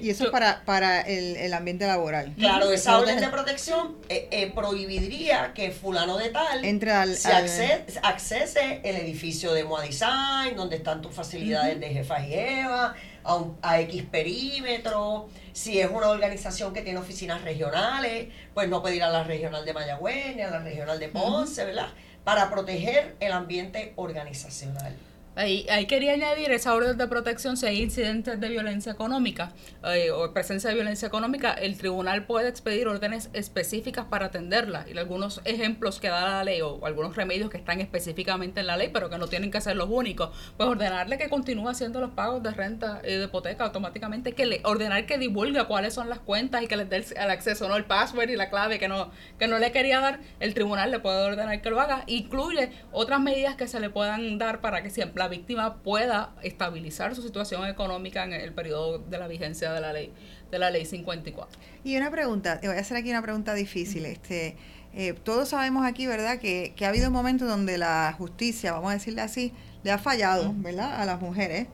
Y 0.00 0.10
eso 0.10 0.24
es 0.24 0.30
para, 0.30 0.64
para 0.64 1.00
el, 1.00 1.52
ambiente 1.54 1.86
laboral. 1.86 2.32
Claro, 2.36 2.70
esa 2.70 2.98
orden 2.98 3.20
de 3.20 3.28
protección 3.28 3.96
eh, 4.08 4.28
eh, 4.30 4.52
prohibiría 4.54 5.52
que 5.54 5.70
fulano 5.70 6.18
de 6.18 6.30
tal 6.30 6.64
Entre 6.64 6.92
al, 6.92 7.16
se 7.16 7.84
accese, 8.02 8.80
el 8.82 8.96
edificio 8.96 9.52
de 9.52 9.64
Moa 9.64 9.82
Design, 9.82 10.56
donde 10.56 10.76
están 10.76 11.02
tus 11.02 11.12
facilidades 11.12 11.78
de 11.80 11.88
jefa 11.88 12.24
y 12.24 12.30
jeva, 12.30 12.94
a, 13.24 13.44
a 13.62 13.80
X 13.80 14.04
perímetro. 14.10 15.28
Si 15.52 15.80
es 15.80 15.90
una 15.90 16.08
organización 16.08 16.72
que 16.72 16.82
tiene 16.82 16.98
oficinas 16.98 17.42
regionales, 17.42 18.28
pues 18.54 18.68
no 18.68 18.82
puede 18.82 18.96
ir 18.96 19.02
a 19.02 19.10
la 19.10 19.24
regional 19.24 19.64
de 19.64 19.72
Mayagüez 19.72 20.36
ni 20.36 20.42
a 20.42 20.50
la 20.50 20.58
regional 20.60 20.98
de 20.98 21.08
Ponce, 21.08 21.64
¿verdad? 21.64 21.88
Para 22.24 22.50
proteger 22.50 23.16
el 23.20 23.32
ambiente 23.32 23.92
organizacional. 23.96 24.96
Ahí, 25.34 25.66
ahí, 25.70 25.86
quería 25.86 26.12
añadir 26.12 26.50
esa 26.50 26.74
orden 26.74 26.98
de 26.98 27.06
protección 27.06 27.56
si 27.56 27.64
hay 27.64 27.80
incidentes 27.80 28.38
de 28.38 28.48
violencia 28.50 28.92
económica 28.92 29.50
eh, 29.82 30.10
o 30.10 30.30
presencia 30.34 30.68
de 30.68 30.74
violencia 30.74 31.08
económica, 31.08 31.54
el 31.54 31.78
tribunal 31.78 32.26
puede 32.26 32.50
expedir 32.50 32.86
órdenes 32.86 33.30
específicas 33.32 34.04
para 34.04 34.26
atenderla. 34.26 34.84
Y 34.92 34.98
algunos 34.98 35.40
ejemplos 35.46 36.00
que 36.00 36.08
da 36.08 36.20
la 36.20 36.44
ley 36.44 36.60
o 36.60 36.84
algunos 36.84 37.16
remedios 37.16 37.48
que 37.48 37.56
están 37.56 37.80
específicamente 37.80 38.60
en 38.60 38.66
la 38.66 38.76
ley, 38.76 38.90
pero 38.92 39.08
que 39.08 39.16
no 39.16 39.26
tienen 39.26 39.50
que 39.50 39.62
ser 39.62 39.74
los 39.76 39.88
únicos, 39.88 40.36
pues 40.58 40.68
ordenarle 40.68 41.16
que 41.16 41.30
continúe 41.30 41.66
haciendo 41.66 42.02
los 42.02 42.10
pagos 42.10 42.42
de 42.42 42.50
renta 42.50 43.00
y 43.02 43.14
de 43.14 43.24
hipoteca 43.24 43.64
automáticamente, 43.64 44.32
que 44.32 44.44
le 44.44 44.60
ordenar 44.64 45.06
que 45.06 45.16
divulgue 45.16 45.64
cuáles 45.64 45.94
son 45.94 46.10
las 46.10 46.18
cuentas 46.18 46.62
y 46.62 46.66
que 46.66 46.76
les 46.76 46.90
dé 46.90 46.96
el, 47.16 47.30
acceso, 47.30 47.68
no 47.68 47.76
el 47.76 47.86
password 47.86 48.28
y 48.28 48.36
la 48.36 48.50
clave 48.50 48.78
que 48.78 48.88
no 48.88 49.10
que 49.38 49.48
no 49.48 49.58
le 49.58 49.72
quería 49.72 50.00
dar, 50.00 50.20
el 50.40 50.52
tribunal 50.52 50.90
le 50.90 50.98
puede 50.98 51.22
ordenar 51.22 51.62
que 51.62 51.70
lo 51.70 51.80
haga. 51.80 52.04
Incluye 52.06 52.70
otras 52.92 53.18
medidas 53.18 53.56
que 53.56 53.66
se 53.66 53.80
le 53.80 53.88
puedan 53.88 54.36
dar 54.36 54.60
para 54.60 54.82
que 54.82 54.90
siempre 54.90 55.21
la 55.22 55.28
víctima 55.28 55.76
pueda 55.82 56.34
estabilizar 56.42 57.14
su 57.14 57.22
situación 57.22 57.64
económica 57.68 58.24
en 58.24 58.32
el 58.32 58.52
periodo 58.52 58.98
de 58.98 59.18
la 59.18 59.28
vigencia 59.28 59.72
de 59.72 59.80
la 59.80 59.92
ley 59.92 60.12
de 60.50 60.58
la 60.58 60.70
ley 60.70 60.84
54. 60.84 61.58
Y 61.84 61.96
una 61.96 62.10
pregunta, 62.10 62.60
te 62.60 62.66
voy 62.66 62.76
a 62.76 62.80
hacer 62.80 62.96
aquí 62.96 63.08
una 63.08 63.22
pregunta 63.22 63.54
difícil. 63.54 64.04
Este, 64.04 64.56
eh, 64.92 65.14
todos 65.14 65.50
sabemos 65.50 65.86
aquí, 65.86 66.06
¿verdad?, 66.06 66.40
que, 66.40 66.74
que 66.76 66.84
ha 66.84 66.88
habido 66.88 67.10
momentos 67.10 67.48
donde 67.48 67.78
la 67.78 68.12
justicia, 68.18 68.72
vamos 68.72 68.90
a 68.90 68.94
decirle 68.94 69.22
así, 69.22 69.52
le 69.84 69.92
ha 69.92 69.98
fallado, 69.98 70.52
¿verdad?, 70.56 71.00
a 71.00 71.06
las 71.06 71.20
mujeres. 71.20 71.68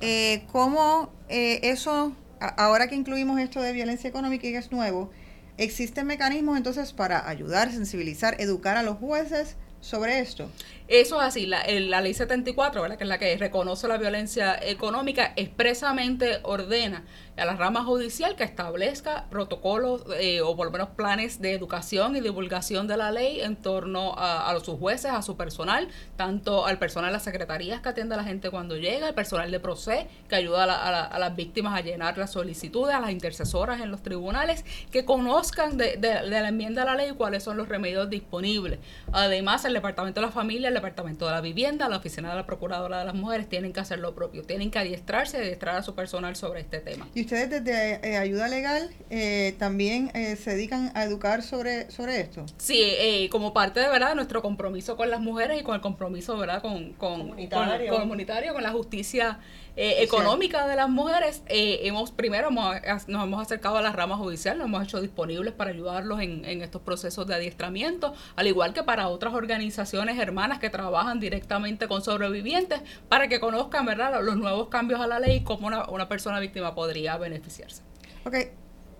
Eh, 0.00 0.42
¿Cómo 0.50 1.10
eh, 1.28 1.60
eso, 1.62 2.12
ahora 2.40 2.88
que 2.88 2.96
incluimos 2.96 3.40
esto 3.40 3.62
de 3.62 3.72
violencia 3.72 4.08
económica 4.10 4.46
y 4.46 4.52
que 4.52 4.58
es 4.58 4.72
nuevo, 4.72 5.10
existen 5.56 6.06
mecanismos 6.06 6.56
entonces 6.56 6.92
para 6.92 7.28
ayudar, 7.28 7.70
sensibilizar, 7.70 8.38
educar 8.40 8.76
a 8.76 8.82
los 8.82 8.98
jueces 8.98 9.56
sobre 9.80 10.18
esto? 10.18 10.50
Eso 10.88 11.20
es 11.20 11.26
así, 11.26 11.46
la, 11.46 11.64
la 11.66 12.00
ley 12.00 12.14
74, 12.14 12.80
¿verdad? 12.80 12.96
que 12.96 13.04
es 13.04 13.08
la 13.08 13.18
que 13.18 13.36
reconoce 13.36 13.86
la 13.88 13.98
violencia 13.98 14.58
económica, 14.60 15.34
expresamente 15.36 16.40
ordena 16.44 17.04
a 17.36 17.44
la 17.44 17.56
rama 17.56 17.84
judicial 17.84 18.36
que 18.36 18.44
establezca 18.44 19.26
protocolos 19.30 20.04
eh, 20.18 20.40
o 20.40 20.56
por 20.56 20.66
lo 20.66 20.72
menos 20.72 20.88
planes 20.88 21.40
de 21.40 21.52
educación 21.52 22.16
y 22.16 22.20
divulgación 22.20 22.88
de 22.88 22.96
la 22.96 23.12
ley 23.12 23.40
en 23.40 23.56
torno 23.56 24.14
a, 24.16 24.50
a 24.50 24.60
sus 24.60 24.78
jueces, 24.78 25.10
a 25.12 25.22
su 25.22 25.36
personal, 25.36 25.88
tanto 26.16 26.66
al 26.66 26.78
personal 26.78 27.10
de 27.10 27.12
las 27.12 27.22
secretarías 27.22 27.80
que 27.80 27.90
atiende 27.90 28.14
a 28.14 28.18
la 28.18 28.24
gente 28.24 28.50
cuando 28.50 28.76
llega, 28.76 29.08
el 29.08 29.14
personal 29.14 29.50
de 29.50 29.60
PROCE 29.60 30.08
que 30.28 30.36
ayuda 30.36 30.64
a, 30.64 31.18
las 31.18 31.36
víctimas 31.36 31.78
a 31.78 31.82
llenar 31.82 32.16
las 32.18 32.32
solicitudes, 32.32 32.94
a 32.94 33.00
las 33.00 33.10
intercesoras 33.10 33.80
en 33.80 33.90
los 33.90 34.02
tribunales, 34.02 34.64
que 34.90 35.04
conozcan 35.04 35.76
de, 35.76 35.98
la 36.00 36.48
enmienda 36.48 36.82
a 36.82 36.84
la 36.86 36.94
ley 36.94 37.12
cuáles 37.12 37.42
son 37.42 37.56
los 37.56 37.68
remedios 37.68 38.08
disponibles. 38.10 38.78
Además, 39.12 39.64
el 39.64 39.74
Departamento 39.74 40.20
de 40.20 40.26
la 40.26 40.32
Familia, 40.32 40.70
Departamento 40.78 41.26
de 41.26 41.32
la 41.32 41.40
Vivienda, 41.40 41.88
la 41.88 41.98
Oficina 41.98 42.30
de 42.30 42.36
la 42.36 42.46
Procuradora 42.46 43.00
de 43.00 43.04
las 43.04 43.14
Mujeres 43.14 43.48
tienen 43.48 43.72
que 43.72 43.80
hacer 43.80 43.98
lo 43.98 44.14
propio, 44.14 44.42
tienen 44.42 44.70
que 44.70 44.78
adiestrarse 44.78 45.38
y 45.38 45.40
adiestrar 45.42 45.76
a 45.76 45.82
su 45.82 45.94
personal 45.94 46.36
sobre 46.36 46.60
este 46.60 46.80
tema. 46.80 47.06
¿Y 47.14 47.22
ustedes 47.22 47.50
desde 47.50 48.00
eh, 48.08 48.16
Ayuda 48.16 48.48
Legal 48.48 48.90
eh, 49.10 49.54
también 49.58 50.10
eh, 50.14 50.36
se 50.36 50.52
dedican 50.52 50.92
a 50.94 51.04
educar 51.04 51.42
sobre, 51.42 51.90
sobre 51.90 52.20
esto? 52.20 52.46
Sí, 52.56 53.28
como 53.30 53.52
parte 53.52 53.80
de 53.80 53.88
verdad 53.88 54.14
nuestro 54.14 54.42
compromiso 54.42 54.96
con 54.96 55.10
las 55.10 55.20
mujeres 55.20 55.60
y 55.60 55.64
con 55.64 55.74
el 55.74 55.80
compromiso 55.80 56.36
verdad 56.36 56.62
con, 56.62 56.92
con, 56.94 57.28
comunitario. 57.28 57.90
con, 57.90 58.00
comunitario, 58.00 58.52
con 58.54 58.62
la 58.62 58.70
justicia 58.70 59.38
eh, 59.80 60.02
económica 60.02 60.66
de 60.66 60.74
las 60.74 60.90
mujeres, 60.90 61.44
eh, 61.46 61.82
hemos 61.84 62.10
primero 62.10 62.50
nos 62.50 63.06
hemos 63.06 63.40
acercado 63.40 63.76
a 63.76 63.80
la 63.80 63.92
rama 63.92 64.16
judicial, 64.16 64.58
nos 64.58 64.66
hemos 64.66 64.82
hecho 64.82 65.00
disponibles 65.00 65.54
para 65.54 65.70
ayudarlos 65.70 66.20
en, 66.20 66.44
estos 66.62 66.82
procesos 66.82 67.28
de 67.28 67.36
adiestramiento, 67.36 68.12
al 68.34 68.48
igual 68.48 68.74
que 68.74 68.82
para 68.82 69.06
otras 69.06 69.34
organizaciones 69.34 70.18
hermanas 70.18 70.58
que 70.58 70.68
trabajan 70.68 71.20
directamente 71.20 71.86
con 71.86 72.02
sobrevivientes, 72.02 72.80
para 73.08 73.28
que 73.28 73.38
conozcan 73.38 73.86
¿verdad? 73.86 74.20
los 74.20 74.36
nuevos 74.36 74.66
cambios 74.66 75.00
a 75.00 75.06
la 75.06 75.20
ley 75.20 75.36
y 75.36 75.44
cómo 75.44 75.68
una, 75.68 76.08
persona 76.08 76.40
víctima 76.40 76.74
podría 76.74 77.16
beneficiarse. 77.16 77.82
Ok, 78.26 78.34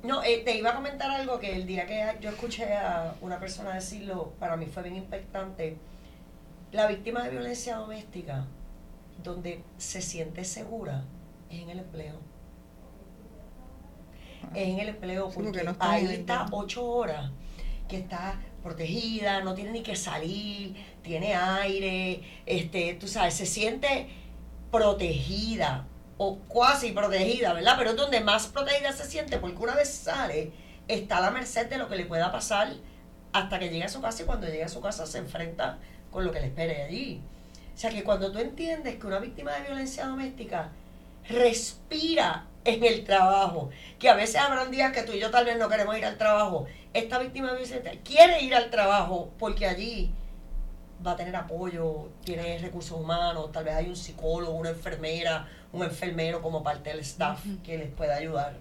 no, 0.04 0.22
eh, 0.22 0.42
te 0.44 0.56
iba 0.56 0.70
a 0.70 0.74
comentar 0.76 1.10
algo 1.10 1.40
que 1.40 1.56
el 1.56 1.66
día 1.66 1.86
que 1.86 2.06
yo 2.20 2.30
escuché 2.30 2.72
a 2.74 3.14
una 3.20 3.40
persona 3.40 3.74
decirlo, 3.74 4.32
para 4.38 4.56
mí 4.56 4.66
fue 4.66 4.84
bien 4.84 4.94
impactante. 4.94 5.76
La 6.70 6.86
víctima 6.86 7.24
de 7.24 7.30
violencia 7.30 7.74
doméstica 7.78 8.46
donde 9.22 9.62
se 9.76 10.00
siente 10.00 10.44
segura 10.44 11.04
es 11.50 11.60
en 11.60 11.70
el 11.70 11.78
empleo. 11.80 12.20
Es 14.54 14.68
en 14.68 14.78
el 14.78 14.88
empleo 14.90 15.30
porque, 15.30 15.74
ahí 15.80 16.06
está 16.06 16.46
ocho 16.50 16.84
horas 16.84 17.30
que 17.88 17.96
está 17.96 18.40
protegida, 18.62 19.40
no 19.42 19.54
tiene 19.54 19.72
ni 19.72 19.82
que 19.82 19.96
salir, 19.96 20.76
tiene 21.02 21.34
aire, 21.34 22.22
este, 22.46 22.94
tú 22.94 23.08
sabes, 23.08 23.34
se 23.34 23.46
siente 23.46 24.08
protegida 24.70 25.86
o 26.18 26.36
cuasi 26.48 26.92
protegida, 26.92 27.54
¿verdad? 27.54 27.74
Pero 27.78 27.90
es 27.90 27.96
donde 27.96 28.20
más 28.20 28.46
protegida 28.48 28.92
se 28.92 29.04
siente 29.04 29.38
porque 29.38 29.56
una 29.56 29.74
vez 29.74 29.88
sale, 29.88 30.52
está 30.86 31.18
a 31.18 31.20
la 31.22 31.30
merced 31.30 31.68
de 31.68 31.78
lo 31.78 31.88
que 31.88 31.96
le 31.96 32.04
pueda 32.04 32.30
pasar 32.30 32.74
hasta 33.32 33.58
que 33.58 33.70
llegue 33.70 33.84
a 33.84 33.88
su 33.88 34.00
casa 34.00 34.22
y 34.22 34.26
cuando 34.26 34.46
llegue 34.46 34.64
a 34.64 34.68
su 34.68 34.80
casa 34.80 35.06
se 35.06 35.18
enfrenta 35.18 35.78
con 36.10 36.24
lo 36.24 36.32
que 36.32 36.40
le 36.40 36.46
espere 36.46 36.82
allí. 36.82 37.22
O 37.78 37.80
sea 37.80 37.90
que 37.90 38.02
cuando 38.02 38.32
tú 38.32 38.40
entiendes 38.40 38.96
que 38.96 39.06
una 39.06 39.20
víctima 39.20 39.52
de 39.52 39.60
violencia 39.68 40.04
doméstica 40.04 40.72
respira 41.28 42.44
en 42.64 42.82
el 42.82 43.04
trabajo, 43.04 43.70
que 44.00 44.08
a 44.08 44.16
veces 44.16 44.34
habrán 44.34 44.72
días 44.72 44.92
que 44.92 45.04
tú 45.04 45.12
y 45.12 45.20
yo 45.20 45.30
tal 45.30 45.44
vez 45.44 45.56
no 45.58 45.68
queremos 45.68 45.96
ir 45.96 46.04
al 46.04 46.18
trabajo, 46.18 46.66
esta 46.92 47.20
víctima 47.20 47.52
de 47.52 47.58
violencia 47.60 47.80
quiere 48.02 48.42
ir 48.42 48.52
al 48.56 48.70
trabajo 48.70 49.30
porque 49.38 49.64
allí 49.64 50.12
va 51.06 51.12
a 51.12 51.16
tener 51.16 51.36
apoyo, 51.36 52.08
tiene 52.24 52.58
recursos 52.58 52.98
humanos, 52.98 53.52
tal 53.52 53.62
vez 53.62 53.76
hay 53.76 53.86
un 53.86 53.94
psicólogo, 53.94 54.56
una 54.56 54.70
enfermera, 54.70 55.46
un 55.72 55.84
enfermero 55.84 56.42
como 56.42 56.64
parte 56.64 56.90
del 56.90 56.98
staff 56.98 57.44
que 57.62 57.78
les 57.78 57.90
pueda 57.92 58.16
ayudar. 58.16 58.56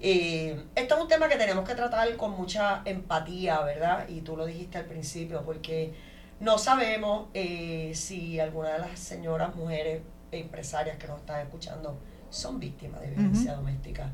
Eh, 0.00 0.60
esto 0.74 0.96
es 0.96 1.00
un 1.00 1.06
tema 1.06 1.28
que 1.28 1.36
tenemos 1.36 1.64
que 1.68 1.76
tratar 1.76 2.16
con 2.16 2.32
mucha 2.32 2.82
empatía, 2.84 3.60
¿verdad? 3.60 4.08
Y 4.08 4.22
tú 4.22 4.36
lo 4.36 4.44
dijiste 4.44 4.78
al 4.78 4.86
principio, 4.86 5.44
porque 5.44 5.94
no 6.40 6.58
sabemos 6.58 7.28
eh, 7.34 7.92
si 7.94 8.40
alguna 8.40 8.74
de 8.74 8.78
las 8.80 8.98
señoras, 8.98 9.54
mujeres 9.54 10.02
empresarias 10.32 10.96
que 10.96 11.06
nos 11.06 11.20
están 11.20 11.40
escuchando 11.40 11.98
son 12.30 12.58
víctimas 12.58 13.00
de 13.00 13.08
violencia 13.08 13.54
doméstica. 13.54 14.10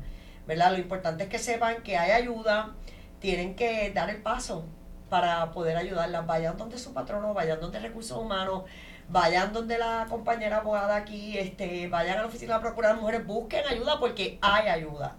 ¿Verdad? 0.47 0.71
Lo 0.71 0.77
importante 0.77 1.23
es 1.23 1.29
que 1.29 1.39
sepan 1.39 1.83
que 1.83 1.97
hay 1.97 2.11
ayuda, 2.11 2.75
tienen 3.19 3.55
que 3.55 3.91
dar 3.93 4.09
el 4.09 4.21
paso 4.21 4.65
para 5.09 5.51
poder 5.51 5.77
ayudarlas. 5.77 6.25
Vayan 6.25 6.57
donde 6.57 6.77
su 6.77 6.93
patrono, 6.93 7.33
vayan 7.33 7.59
donde 7.59 7.79
recursos 7.79 8.17
humanos, 8.17 8.63
vayan 9.09 9.53
donde 9.53 9.77
la 9.77 10.07
compañera 10.09 10.57
abogada 10.57 10.95
aquí, 10.95 11.37
este, 11.37 11.87
vayan 11.87 12.17
a 12.17 12.21
la 12.21 12.27
oficina 12.27 12.53
de 12.53 12.59
la 12.59 12.61
Procuraduría 12.61 12.95
de 12.95 13.01
Mujeres, 13.01 13.27
busquen 13.27 13.65
ayuda 13.67 13.99
porque 13.99 14.39
hay 14.41 14.67
ayuda. 14.69 15.15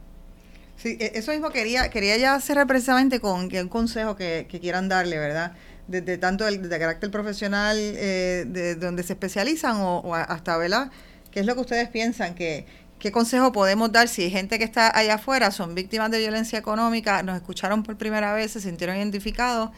Sí, 0.77 0.97
e, 0.99 1.13
eso 1.15 1.33
mismo 1.33 1.51
quería, 1.51 1.91
quería 1.91 2.17
ya 2.17 2.41
cerrar 2.41 2.67
precisamente 2.67 3.21
con 3.21 3.51
un 3.53 3.69
consejo 3.69 4.17
que, 4.17 4.47
que 4.51 4.61
quieran 4.61 4.89
darle, 4.89 5.19
¿verdad? 5.19 5.53
Desde 5.89 6.19
tanto 6.19 6.47
el, 6.47 6.69
de 6.69 6.79
carácter 6.79 7.11
profesional 7.11 7.77
eh, 7.79 8.45
de, 8.47 8.75
donde 8.77 9.03
se 9.03 9.15
especializan 9.15 9.77
o, 9.81 10.15
hasta, 10.15 10.57
¿verdad? 10.57 10.91
¿Qué 11.31 11.41
es 11.41 11.47
lo 11.47 11.55
que 11.55 11.61
ustedes 11.63 11.89
piensan? 11.89 12.35
que 12.35 12.67
¿Qué 13.03 13.11
consejo 13.11 13.51
podemos 13.51 13.91
dar 13.91 14.07
si 14.07 14.23
hay 14.23 14.31
gente 14.31 14.59
que 14.59 14.65
está 14.65 14.97
allá 14.97 15.15
afuera, 15.15 15.51
son 15.51 15.75
víctimas 15.75 16.09
de 16.13 16.21
violencia 16.21 16.57
económica, 16.57 17.25
nos 17.25 17.35
escucharon 17.35 17.83
por 17.83 17.97
primera 17.97 18.33
vez, 18.33 18.53
se 18.53 18.61
sintieron 18.61 18.97
identificados? 18.97 19.71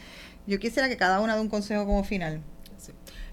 Yo 0.47 0.59
quisiera 0.61 0.91
que 0.91 0.99
cada 0.99 1.21
una 1.21 1.35
dé 1.35 1.41
un 1.41 1.49
consejo 1.49 1.87
como 1.87 2.05
final. 2.05 2.43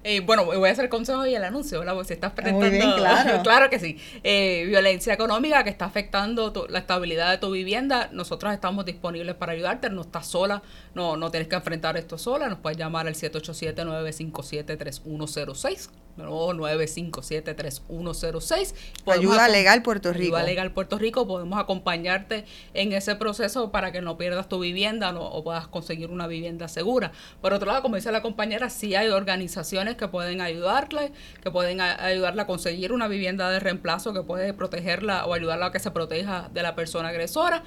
Eh, 0.04 0.22
bueno, 0.22 0.46
voy 0.46 0.68
a 0.68 0.72
hacer 0.72 0.86
el 0.86 0.90
consejo 0.90 1.28
y 1.28 1.36
el 1.36 1.44
anuncio, 1.44 1.78
¿verdad? 1.80 1.94
Porque 1.94 2.08
si 2.08 2.14
estás 2.14 2.32
presentando. 2.34 2.96
claro. 2.96 3.44
claro 3.52 3.70
que 3.70 3.78
sí. 3.80 4.00
Eh, 4.24 4.66
violencia 4.68 5.14
económica 5.14 5.64
que 5.64 5.70
está 5.70 5.86
afectando 5.86 6.52
la 6.70 6.80
estabilidad 6.80 7.30
de 7.30 7.38
tu 7.38 7.52
vivienda. 7.52 8.10
Nosotros 8.12 8.52
estamos 8.54 8.86
disponibles 8.86 9.36
para 9.36 9.52
ayudarte. 9.52 9.90
No 9.90 10.02
estás 10.02 10.28
sola, 10.28 10.64
no, 10.96 11.18
no 11.18 11.30
tienes 11.30 11.48
que 11.48 11.56
enfrentar 11.56 11.98
esto 11.98 12.18
sola. 12.18 12.50
Nos 12.50 12.58
puedes 12.60 12.78
llamar 12.78 13.08
al 13.08 13.14
787-957-3106. 13.14 15.90
No, 16.18 16.50
957-3106. 16.50 18.74
Ayuda 19.06 19.48
Legal 19.48 19.82
Puerto 19.82 20.12
Rico. 20.14 20.36
Ayuda 20.36 20.50
Legal 20.50 20.72
Puerto 20.72 20.98
Rico. 20.98 21.28
Podemos 21.28 21.60
acompañarte 21.60 22.46
en 22.74 22.94
ese 22.94 23.16
proceso 23.16 23.72
para 23.72 23.92
que 23.92 24.02
no 24.02 24.18
pierdas 24.18 24.50
tu 24.50 24.60
vivienda 24.60 25.12
no, 25.12 25.26
o 25.26 25.44
puedas 25.44 25.68
conseguir 25.68 26.10
una 26.10 26.28
vivienda 26.28 26.68
segura. 26.68 27.12
Por 27.42 27.54
otro 27.54 27.68
lado, 27.68 27.82
como 27.82 27.96
dice 27.96 28.12
la 28.12 28.22
compañera, 28.22 28.70
sí 28.70 28.96
hay 28.96 29.10
organizaciones 29.10 29.96
que 29.96 30.08
pueden 30.08 30.42
ayudarle, 30.42 31.12
que 31.42 31.52
pueden 31.52 31.82
ayudarla 31.82 32.44
a 32.44 32.48
conseguir 32.48 32.94
una 32.94 33.08
vivienda 33.08 33.50
de 33.50 33.60
reemplazo 33.60 34.14
que 34.14 34.24
puede 34.24 34.54
protegerla 34.54 35.26
o 35.26 35.34
ayudarla 35.34 35.68
a 35.68 35.72
que 35.72 35.80
se 35.80 35.92
proteja 35.92 36.50
de 36.54 36.62
la 36.62 36.76
persona 36.76 37.10
agresora. 37.10 37.64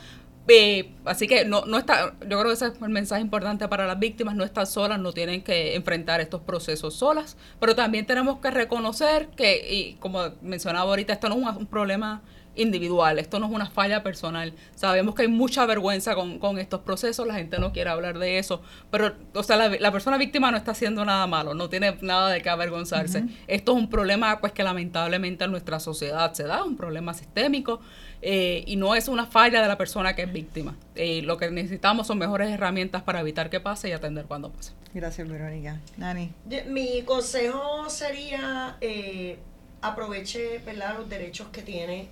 Eh, 0.47 0.93
así 1.07 1.27
que 1.27 1.47
no, 1.47 1.65
no 1.65 1.79
está, 1.79 2.15
yo 2.21 2.39
creo 2.39 2.45
que 2.45 2.53
ese 2.53 2.67
es 2.67 2.75
el 2.83 2.91
mensaje 2.91 3.23
importante 3.23 3.67
para 3.67 3.87
las 3.87 3.99
víctimas, 3.99 4.35
no 4.35 4.45
están 4.45 4.67
solas, 4.67 4.99
no 4.99 5.13
tienen 5.13 5.43
que 5.43 5.75
enfrentar 5.75 6.21
estos 6.21 6.43
procesos 6.43 6.95
solas, 6.95 7.39
pero 7.61 7.75
también 7.75 8.05
tenemos 8.05 8.41
que 8.41 8.51
reconocer 8.51 9.29
que, 9.29 9.67
y 9.73 9.95
como 9.95 10.21
mencionaba 10.43 10.91
ahorita, 10.91 11.15
esto 11.15 11.31
no 11.31 11.51
es 11.51 11.57
un 11.57 11.67
problema 11.67 12.23
individual, 12.57 13.19
esto 13.19 13.39
no 13.39 13.47
es 13.47 13.53
una 13.53 13.71
falla 13.71 14.03
personal. 14.03 14.53
Sabemos 14.75 15.15
que 15.15 15.23
hay 15.23 15.29
mucha 15.29 15.67
vergüenza 15.67 16.15
con, 16.15 16.39
con 16.39 16.59
estos 16.59 16.81
procesos, 16.81 17.27
la 17.27 17.35
gente 17.35 17.59
no 17.59 17.73
quiere 17.73 17.91
hablar 17.91 18.19
de 18.19 18.39
eso, 18.39 18.63
pero, 18.91 19.15
o 19.35 19.43
sea, 19.43 19.57
la, 19.57 19.93
persona 19.93 20.19
víctima 20.19 20.51
no 20.51 20.57
está 20.57 20.73
haciendo 20.73 21.05
nada 21.05 21.27
malo, 21.27 21.55
no 21.55 21.69
tiene 21.69 21.97
nada 22.01 22.31
de 22.31 22.43
qué 22.43 22.51
avergonzarse. 22.51 23.25
Esto 23.47 23.73
es 23.73 23.79
un 23.79 23.91
problema, 23.91 24.41
pues, 24.41 24.53
que 24.53 24.63
lamentablemente 24.63 25.45
en 25.45 25.51
nuestra 25.51 25.81
sociedad 25.81 26.33
se 26.33 26.45
da, 26.45 26.65
un 26.65 26.77
problema 26.77 27.15
sistémico, 27.15 27.81
eh, 28.23 28.65
y 28.67 28.77
no 28.77 28.95
es 28.95 29.09
una 29.09 29.27
falla 29.27 29.61
de 29.61 29.69
la 29.69 29.77
persona 29.77 30.17
que 30.17 30.23
es 30.23 30.33
víctima. 30.33 30.75
Eh, 30.95 31.23
lo 31.23 31.37
que 31.37 31.51
necesitamos 31.51 32.07
son 32.07 32.19
mejores 32.19 32.51
herramientas 32.51 33.03
para 33.03 33.21
evitar 33.21 33.51
que 33.51 33.61
pase 33.61 33.89
y 33.89 33.93
atender 33.93 34.25
cuando 34.27 34.51
pase. 34.51 34.73
Gracias, 34.95 35.29
Verónica. 35.29 35.81
Nani. 35.97 36.33
Mi 36.69 37.03
consejo 37.03 37.91
sería, 37.91 38.77
eh, 38.81 39.39
aproveche, 39.83 40.59
¿verdad?, 40.65 40.97
los 40.99 41.09
derechos 41.09 41.49
que 41.49 41.63
tiene 41.63 42.09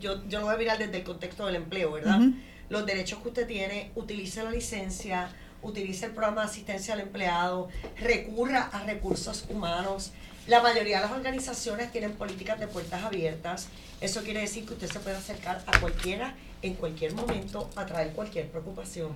yo, 0.00 0.22
yo 0.28 0.40
lo 0.40 0.46
voy 0.46 0.54
a 0.54 0.58
mirar 0.58 0.78
desde 0.78 0.98
el 0.98 1.04
contexto 1.04 1.46
del 1.46 1.56
empleo, 1.56 1.92
¿verdad? 1.92 2.20
Los 2.68 2.86
derechos 2.86 3.20
que 3.20 3.28
usted 3.28 3.46
tiene, 3.46 3.90
utilice 3.94 4.42
la 4.42 4.50
licencia, 4.50 5.30
utilice 5.62 6.06
el 6.06 6.12
programa 6.12 6.42
de 6.42 6.48
asistencia 6.48 6.94
al 6.94 7.00
empleado, 7.00 7.68
recurra 7.98 8.70
a 8.72 8.84
recursos 8.84 9.46
humanos. 9.48 10.12
La 10.46 10.60
mayoría 10.60 10.96
de 10.96 11.02
las 11.06 11.12
organizaciones 11.12 11.90
tienen 11.90 12.12
políticas 12.12 12.60
de 12.60 12.66
puertas 12.66 13.02
abiertas. 13.02 13.68
Eso 14.00 14.22
quiere 14.22 14.40
decir 14.40 14.66
que 14.66 14.74
usted 14.74 14.90
se 14.90 15.00
puede 15.00 15.16
acercar 15.16 15.62
a 15.66 15.80
cualquiera 15.80 16.34
en 16.62 16.74
cualquier 16.74 17.14
momento 17.14 17.70
a 17.76 17.86
traer 17.86 18.12
cualquier 18.12 18.48
preocupación. 18.48 19.12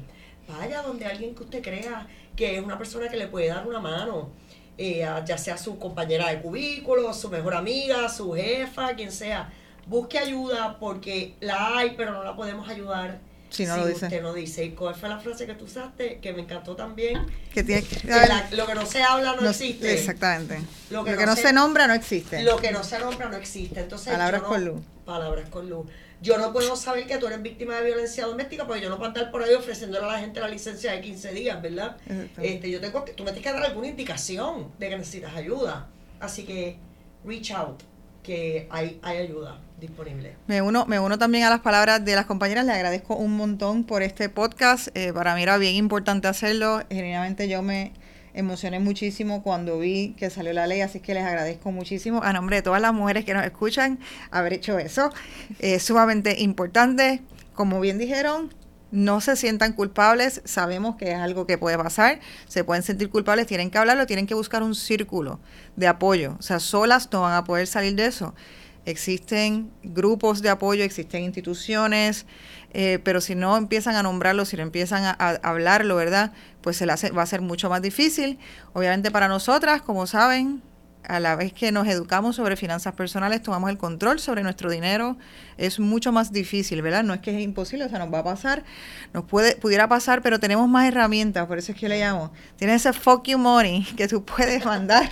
Vaya 0.48 0.80
donde 0.82 1.04
alguien 1.04 1.34
que 1.34 1.42
usted 1.42 1.62
crea 1.62 2.06
que 2.34 2.56
es 2.56 2.64
una 2.64 2.78
persona 2.78 3.08
que 3.08 3.16
le 3.16 3.26
puede 3.26 3.48
dar 3.48 3.66
una 3.66 3.80
mano, 3.80 4.30
eh, 4.78 5.06
ya 5.26 5.36
sea 5.36 5.58
su 5.58 5.78
compañera 5.78 6.30
de 6.30 6.40
cubículo, 6.40 7.12
su 7.12 7.28
mejor 7.28 7.54
amiga, 7.54 8.08
su 8.08 8.32
jefa, 8.32 8.94
quien 8.94 9.12
sea 9.12 9.52
busque 9.88 10.18
ayuda 10.18 10.78
porque 10.78 11.34
la 11.40 11.78
hay, 11.78 11.94
pero 11.96 12.12
no 12.12 12.22
la 12.22 12.36
podemos 12.36 12.68
ayudar. 12.68 13.20
Si 13.50 13.64
no 13.64 13.78
lo 13.78 13.86
dice. 13.86 14.06
usted 14.06 14.22
no 14.22 14.34
dice. 14.34 14.64
¿Y 14.64 14.70
cuál 14.72 14.94
fue 14.94 15.08
la 15.08 15.18
frase 15.18 15.46
que 15.46 15.54
tú 15.54 15.64
usaste? 15.64 16.18
Que 16.20 16.32
me 16.32 16.42
encantó 16.42 16.76
también. 16.76 17.26
Que 17.52 17.62
tiene 17.62 17.82
que, 17.82 18.06
lo 18.56 18.66
que 18.66 18.74
no 18.74 18.84
se 18.84 19.02
habla 19.02 19.36
no, 19.40 19.48
existe. 19.48 19.94
Exactamente. 19.94 20.60
Lo 20.90 21.02
que, 21.04 21.16
no, 21.24 21.34
se, 21.34 21.52
nombra 21.52 21.86
no 21.86 21.94
existe. 21.94 22.42
Lo 22.42 22.58
que 22.58 22.72
no 22.72 22.84
se 22.84 22.98
nombra 22.98 23.28
no 23.28 23.36
existe. 23.36 23.80
Entonces, 23.80 24.12
Palabras 24.12 24.42
con 24.42 24.64
luz. 24.64 24.80
palabras 25.04 25.48
con 25.48 25.68
luz. 25.68 25.86
Yo 26.20 26.36
no 26.36 26.52
puedo 26.52 26.74
saber 26.76 27.06
que 27.06 27.16
tú 27.18 27.26
eres 27.26 27.40
víctima 27.40 27.76
de 27.76 27.86
violencia 27.86 28.26
doméstica 28.26 28.66
porque 28.66 28.82
yo 28.82 28.90
no 28.90 28.98
puedo 28.98 29.08
andar 29.08 29.30
por 29.30 29.42
ahí 29.42 29.54
ofreciéndole 29.54 30.04
a 30.04 30.12
la 30.12 30.18
gente 30.18 30.40
la 30.40 30.48
licencia 30.48 30.92
de 30.92 31.00
15 31.00 31.32
días, 31.32 31.62
¿verdad? 31.62 31.96
Este, 32.42 32.70
yo 32.70 32.80
tengo 32.80 33.04
que, 33.04 33.12
tú 33.12 33.22
me 33.22 33.30
tienes 33.30 33.50
que 33.50 33.56
dar 33.56 33.64
alguna 33.64 33.86
indicación 33.86 34.72
de 34.78 34.88
que 34.88 34.98
necesitas 34.98 35.34
ayuda. 35.36 35.86
Así 36.18 36.44
que 36.44 36.76
reach 37.24 37.52
out, 37.52 37.82
que 38.28 38.68
hay, 38.68 39.00
hay 39.02 39.16
ayuda 39.16 39.58
disponible. 39.80 40.36
Me 40.48 40.60
uno, 40.60 40.84
me 40.84 41.00
uno 41.00 41.18
también 41.18 41.44
a 41.44 41.50
las 41.50 41.60
palabras 41.60 42.04
de 42.04 42.14
las 42.14 42.26
compañeras, 42.26 42.66
le 42.66 42.72
agradezco 42.72 43.16
un 43.16 43.38
montón 43.38 43.84
por 43.84 44.02
este 44.02 44.28
podcast. 44.28 44.88
Eh, 44.94 45.14
para 45.14 45.34
mí 45.34 45.42
era 45.42 45.56
bien 45.56 45.76
importante 45.76 46.28
hacerlo. 46.28 46.82
Genuinamente 46.90 47.48
yo 47.48 47.62
me 47.62 47.94
emocioné 48.34 48.80
muchísimo 48.80 49.42
cuando 49.42 49.78
vi 49.78 50.14
que 50.18 50.28
salió 50.28 50.52
la 50.52 50.66
ley, 50.66 50.82
así 50.82 51.00
que 51.00 51.14
les 51.14 51.24
agradezco 51.24 51.72
muchísimo 51.72 52.22
a 52.22 52.34
nombre 52.34 52.56
de 52.56 52.62
todas 52.62 52.82
las 52.82 52.92
mujeres 52.92 53.24
que 53.24 53.32
nos 53.32 53.46
escuchan 53.46 53.98
haber 54.30 54.52
hecho 54.52 54.78
eso. 54.78 55.10
Es 55.58 55.84
sumamente 55.84 56.42
importante. 56.42 57.22
Como 57.54 57.80
bien 57.80 57.96
dijeron, 57.96 58.52
no 58.90 59.20
se 59.20 59.36
sientan 59.36 59.72
culpables, 59.72 60.40
sabemos 60.44 60.96
que 60.96 61.12
es 61.12 61.18
algo 61.18 61.46
que 61.46 61.58
puede 61.58 61.76
pasar, 61.76 62.20
se 62.46 62.64
pueden 62.64 62.82
sentir 62.82 63.10
culpables, 63.10 63.46
tienen 63.46 63.70
que 63.70 63.78
hablarlo, 63.78 64.06
tienen 64.06 64.26
que 64.26 64.34
buscar 64.34 64.62
un 64.62 64.74
círculo 64.74 65.40
de 65.76 65.86
apoyo, 65.88 66.36
o 66.38 66.42
sea, 66.42 66.60
solas 66.60 67.08
no 67.12 67.22
van 67.22 67.34
a 67.34 67.44
poder 67.44 67.66
salir 67.66 67.94
de 67.94 68.06
eso. 68.06 68.34
Existen 68.84 69.70
grupos 69.82 70.40
de 70.40 70.48
apoyo, 70.48 70.82
existen 70.82 71.22
instituciones, 71.22 72.24
eh, 72.72 72.98
pero 73.04 73.20
si 73.20 73.34
no 73.34 73.58
empiezan 73.58 73.96
a 73.96 74.02
nombrarlo, 74.02 74.46
si 74.46 74.56
no 74.56 74.62
empiezan 74.62 75.04
a, 75.04 75.10
hablarlo, 75.42 75.96
¿verdad? 75.96 76.32
Pues 76.62 76.78
se 76.78 76.86
le 76.86 76.92
hace, 76.92 77.10
va 77.10 77.22
a 77.22 77.26
ser 77.26 77.42
mucho 77.42 77.68
más 77.68 77.82
difícil. 77.82 78.38
Obviamente 78.72 79.10
para 79.10 79.28
nosotras, 79.28 79.82
como 79.82 80.06
saben, 80.06 80.62
a 81.08 81.20
la 81.20 81.34
vez 81.36 81.52
que 81.52 81.72
nos 81.72 81.88
educamos 81.88 82.36
sobre 82.36 82.56
finanzas 82.56 82.94
personales, 82.94 83.42
tomamos 83.42 83.70
el 83.70 83.78
control 83.78 84.20
sobre 84.20 84.42
nuestro 84.42 84.70
dinero, 84.70 85.16
es 85.56 85.80
mucho 85.80 86.12
más 86.12 86.32
difícil, 86.32 86.82
¿verdad? 86.82 87.02
No 87.02 87.14
es 87.14 87.20
que 87.20 87.34
es 87.34 87.42
imposible, 87.42 87.86
o 87.86 87.88
sea, 87.88 87.98
nos 87.98 88.12
va 88.12 88.20
a 88.20 88.24
pasar, 88.24 88.62
nos 89.14 89.24
puede, 89.24 89.56
pudiera 89.56 89.88
pasar, 89.88 90.22
pero 90.22 90.38
tenemos 90.38 90.68
más 90.68 90.86
herramientas, 90.86 91.46
por 91.46 91.58
eso 91.58 91.72
es 91.72 91.78
que 91.78 91.88
le 91.88 91.98
llamo. 91.98 92.30
Tienes 92.56 92.84
ese 92.86 92.92
fuck 92.92 93.26
you 93.26 93.38
money 93.38 93.84
que 93.96 94.06
tú 94.06 94.24
puedes 94.24 94.64
mandar 94.64 95.10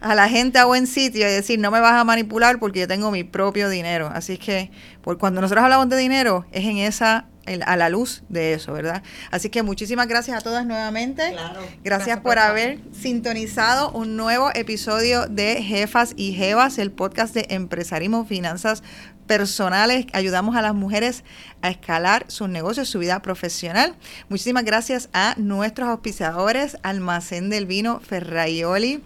a 0.00 0.14
la 0.14 0.28
gente 0.28 0.58
a 0.58 0.64
buen 0.64 0.86
sitio 0.86 1.28
y 1.28 1.32
decir, 1.32 1.58
no 1.58 1.70
me 1.70 1.80
vas 1.80 1.94
a 1.94 2.04
manipular 2.04 2.58
porque 2.58 2.80
yo 2.80 2.88
tengo 2.88 3.10
mi 3.10 3.24
propio 3.24 3.68
dinero. 3.68 4.10
Así 4.12 4.38
que, 4.38 4.70
por 5.00 5.16
cuando 5.18 5.40
nosotros 5.40 5.64
hablamos 5.64 5.88
de 5.88 5.96
dinero, 5.96 6.44
es 6.50 6.64
en 6.64 6.78
esa 6.78 7.26
a 7.64 7.76
la 7.76 7.88
luz 7.88 8.22
de 8.28 8.54
eso, 8.54 8.72
¿verdad? 8.72 9.02
Así 9.30 9.50
que 9.50 9.62
muchísimas 9.62 10.08
gracias 10.08 10.38
a 10.38 10.40
todas 10.40 10.66
nuevamente. 10.66 11.32
Claro. 11.32 11.60
Gracias, 11.84 12.20
por, 12.20 12.38
haber 12.38 12.78
sintonizado 12.92 13.90
un 13.92 14.16
nuevo 14.16 14.50
episodio 14.54 15.26
de 15.26 15.62
Jefas 15.62 16.12
y 16.16 16.32
Jevas, 16.32 16.78
el 16.78 16.90
podcast 16.90 17.34
de 17.34 17.46
empresarismo, 17.50 18.24
finanzas 18.24 18.82
personales. 19.26 20.06
Ayudamos 20.12 20.56
a 20.56 20.62
las 20.62 20.74
mujeres 20.74 21.24
a 21.62 21.70
escalar 21.70 22.24
sus 22.28 22.48
negocios, 22.48 22.88
su 22.88 22.98
vida 22.98 23.20
profesional. 23.22 23.94
Muchísimas 24.28 24.64
gracias 24.64 25.08
a 25.12 25.34
nuestros 25.36 25.88
auspiciadores, 25.88 26.76
Almacén 26.82 27.50
del 27.50 27.66
Vino 27.66 28.00
Ferraioli 28.00 29.02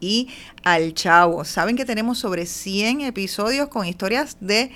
y 0.00 0.28
Al 0.62 0.94
Chavo. 0.94 1.44
Saben 1.44 1.76
que 1.76 1.84
tenemos 1.84 2.18
sobre 2.18 2.46
100 2.46 3.02
episodios 3.02 3.68
con 3.68 3.86
historias 3.86 4.36
de 4.40 4.70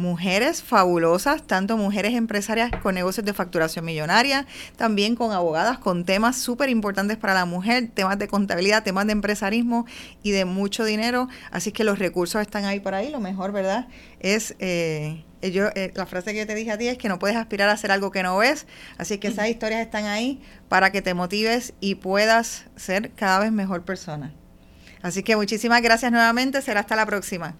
mujeres 0.00 0.62
fabulosas, 0.62 1.46
tanto 1.46 1.76
mujeres 1.76 2.14
empresarias 2.14 2.70
con 2.82 2.94
negocios 2.94 3.24
de 3.24 3.32
facturación 3.32 3.84
millonaria, 3.84 4.46
también 4.76 5.14
con 5.14 5.32
abogadas 5.32 5.78
con 5.78 6.04
temas 6.04 6.36
súper 6.36 6.68
importantes 6.70 7.16
para 7.18 7.34
la 7.34 7.44
mujer, 7.44 7.90
temas 7.94 8.18
de 8.18 8.26
contabilidad, 8.26 8.82
temas 8.82 9.06
de 9.06 9.12
empresarismo 9.12 9.86
y 10.22 10.32
de 10.32 10.44
mucho 10.44 10.84
dinero. 10.84 11.28
Así 11.52 11.70
que 11.70 11.84
los 11.84 11.98
recursos 11.98 12.40
están 12.40 12.64
ahí 12.64 12.80
por 12.80 12.94
ahí. 12.94 13.10
Lo 13.10 13.20
mejor, 13.20 13.52
¿verdad? 13.52 13.86
Es... 14.18 14.56
Eh, 14.58 15.24
yo, 15.42 15.68
eh, 15.74 15.90
la 15.94 16.04
frase 16.04 16.34
que 16.34 16.44
te 16.44 16.54
dije 16.54 16.70
a 16.70 16.76
ti 16.76 16.88
es 16.88 16.98
que 16.98 17.08
no 17.08 17.18
puedes 17.18 17.36
aspirar 17.36 17.70
a 17.70 17.72
hacer 17.72 17.90
algo 17.90 18.10
que 18.10 18.22
no 18.22 18.36
ves, 18.36 18.66
así 18.98 19.16
que 19.16 19.28
esas 19.28 19.48
historias 19.48 19.80
están 19.80 20.04
ahí 20.04 20.42
para 20.68 20.92
que 20.92 21.00
te 21.00 21.14
motives 21.14 21.72
y 21.80 21.94
puedas 21.94 22.66
ser 22.76 23.12
cada 23.12 23.38
vez 23.38 23.50
mejor 23.50 23.86
persona. 23.86 24.34
Así 25.00 25.22
que 25.22 25.36
muchísimas 25.36 25.80
gracias 25.80 26.12
nuevamente, 26.12 26.60
será 26.60 26.80
hasta 26.80 26.94
la 26.94 27.06
próxima. 27.06 27.56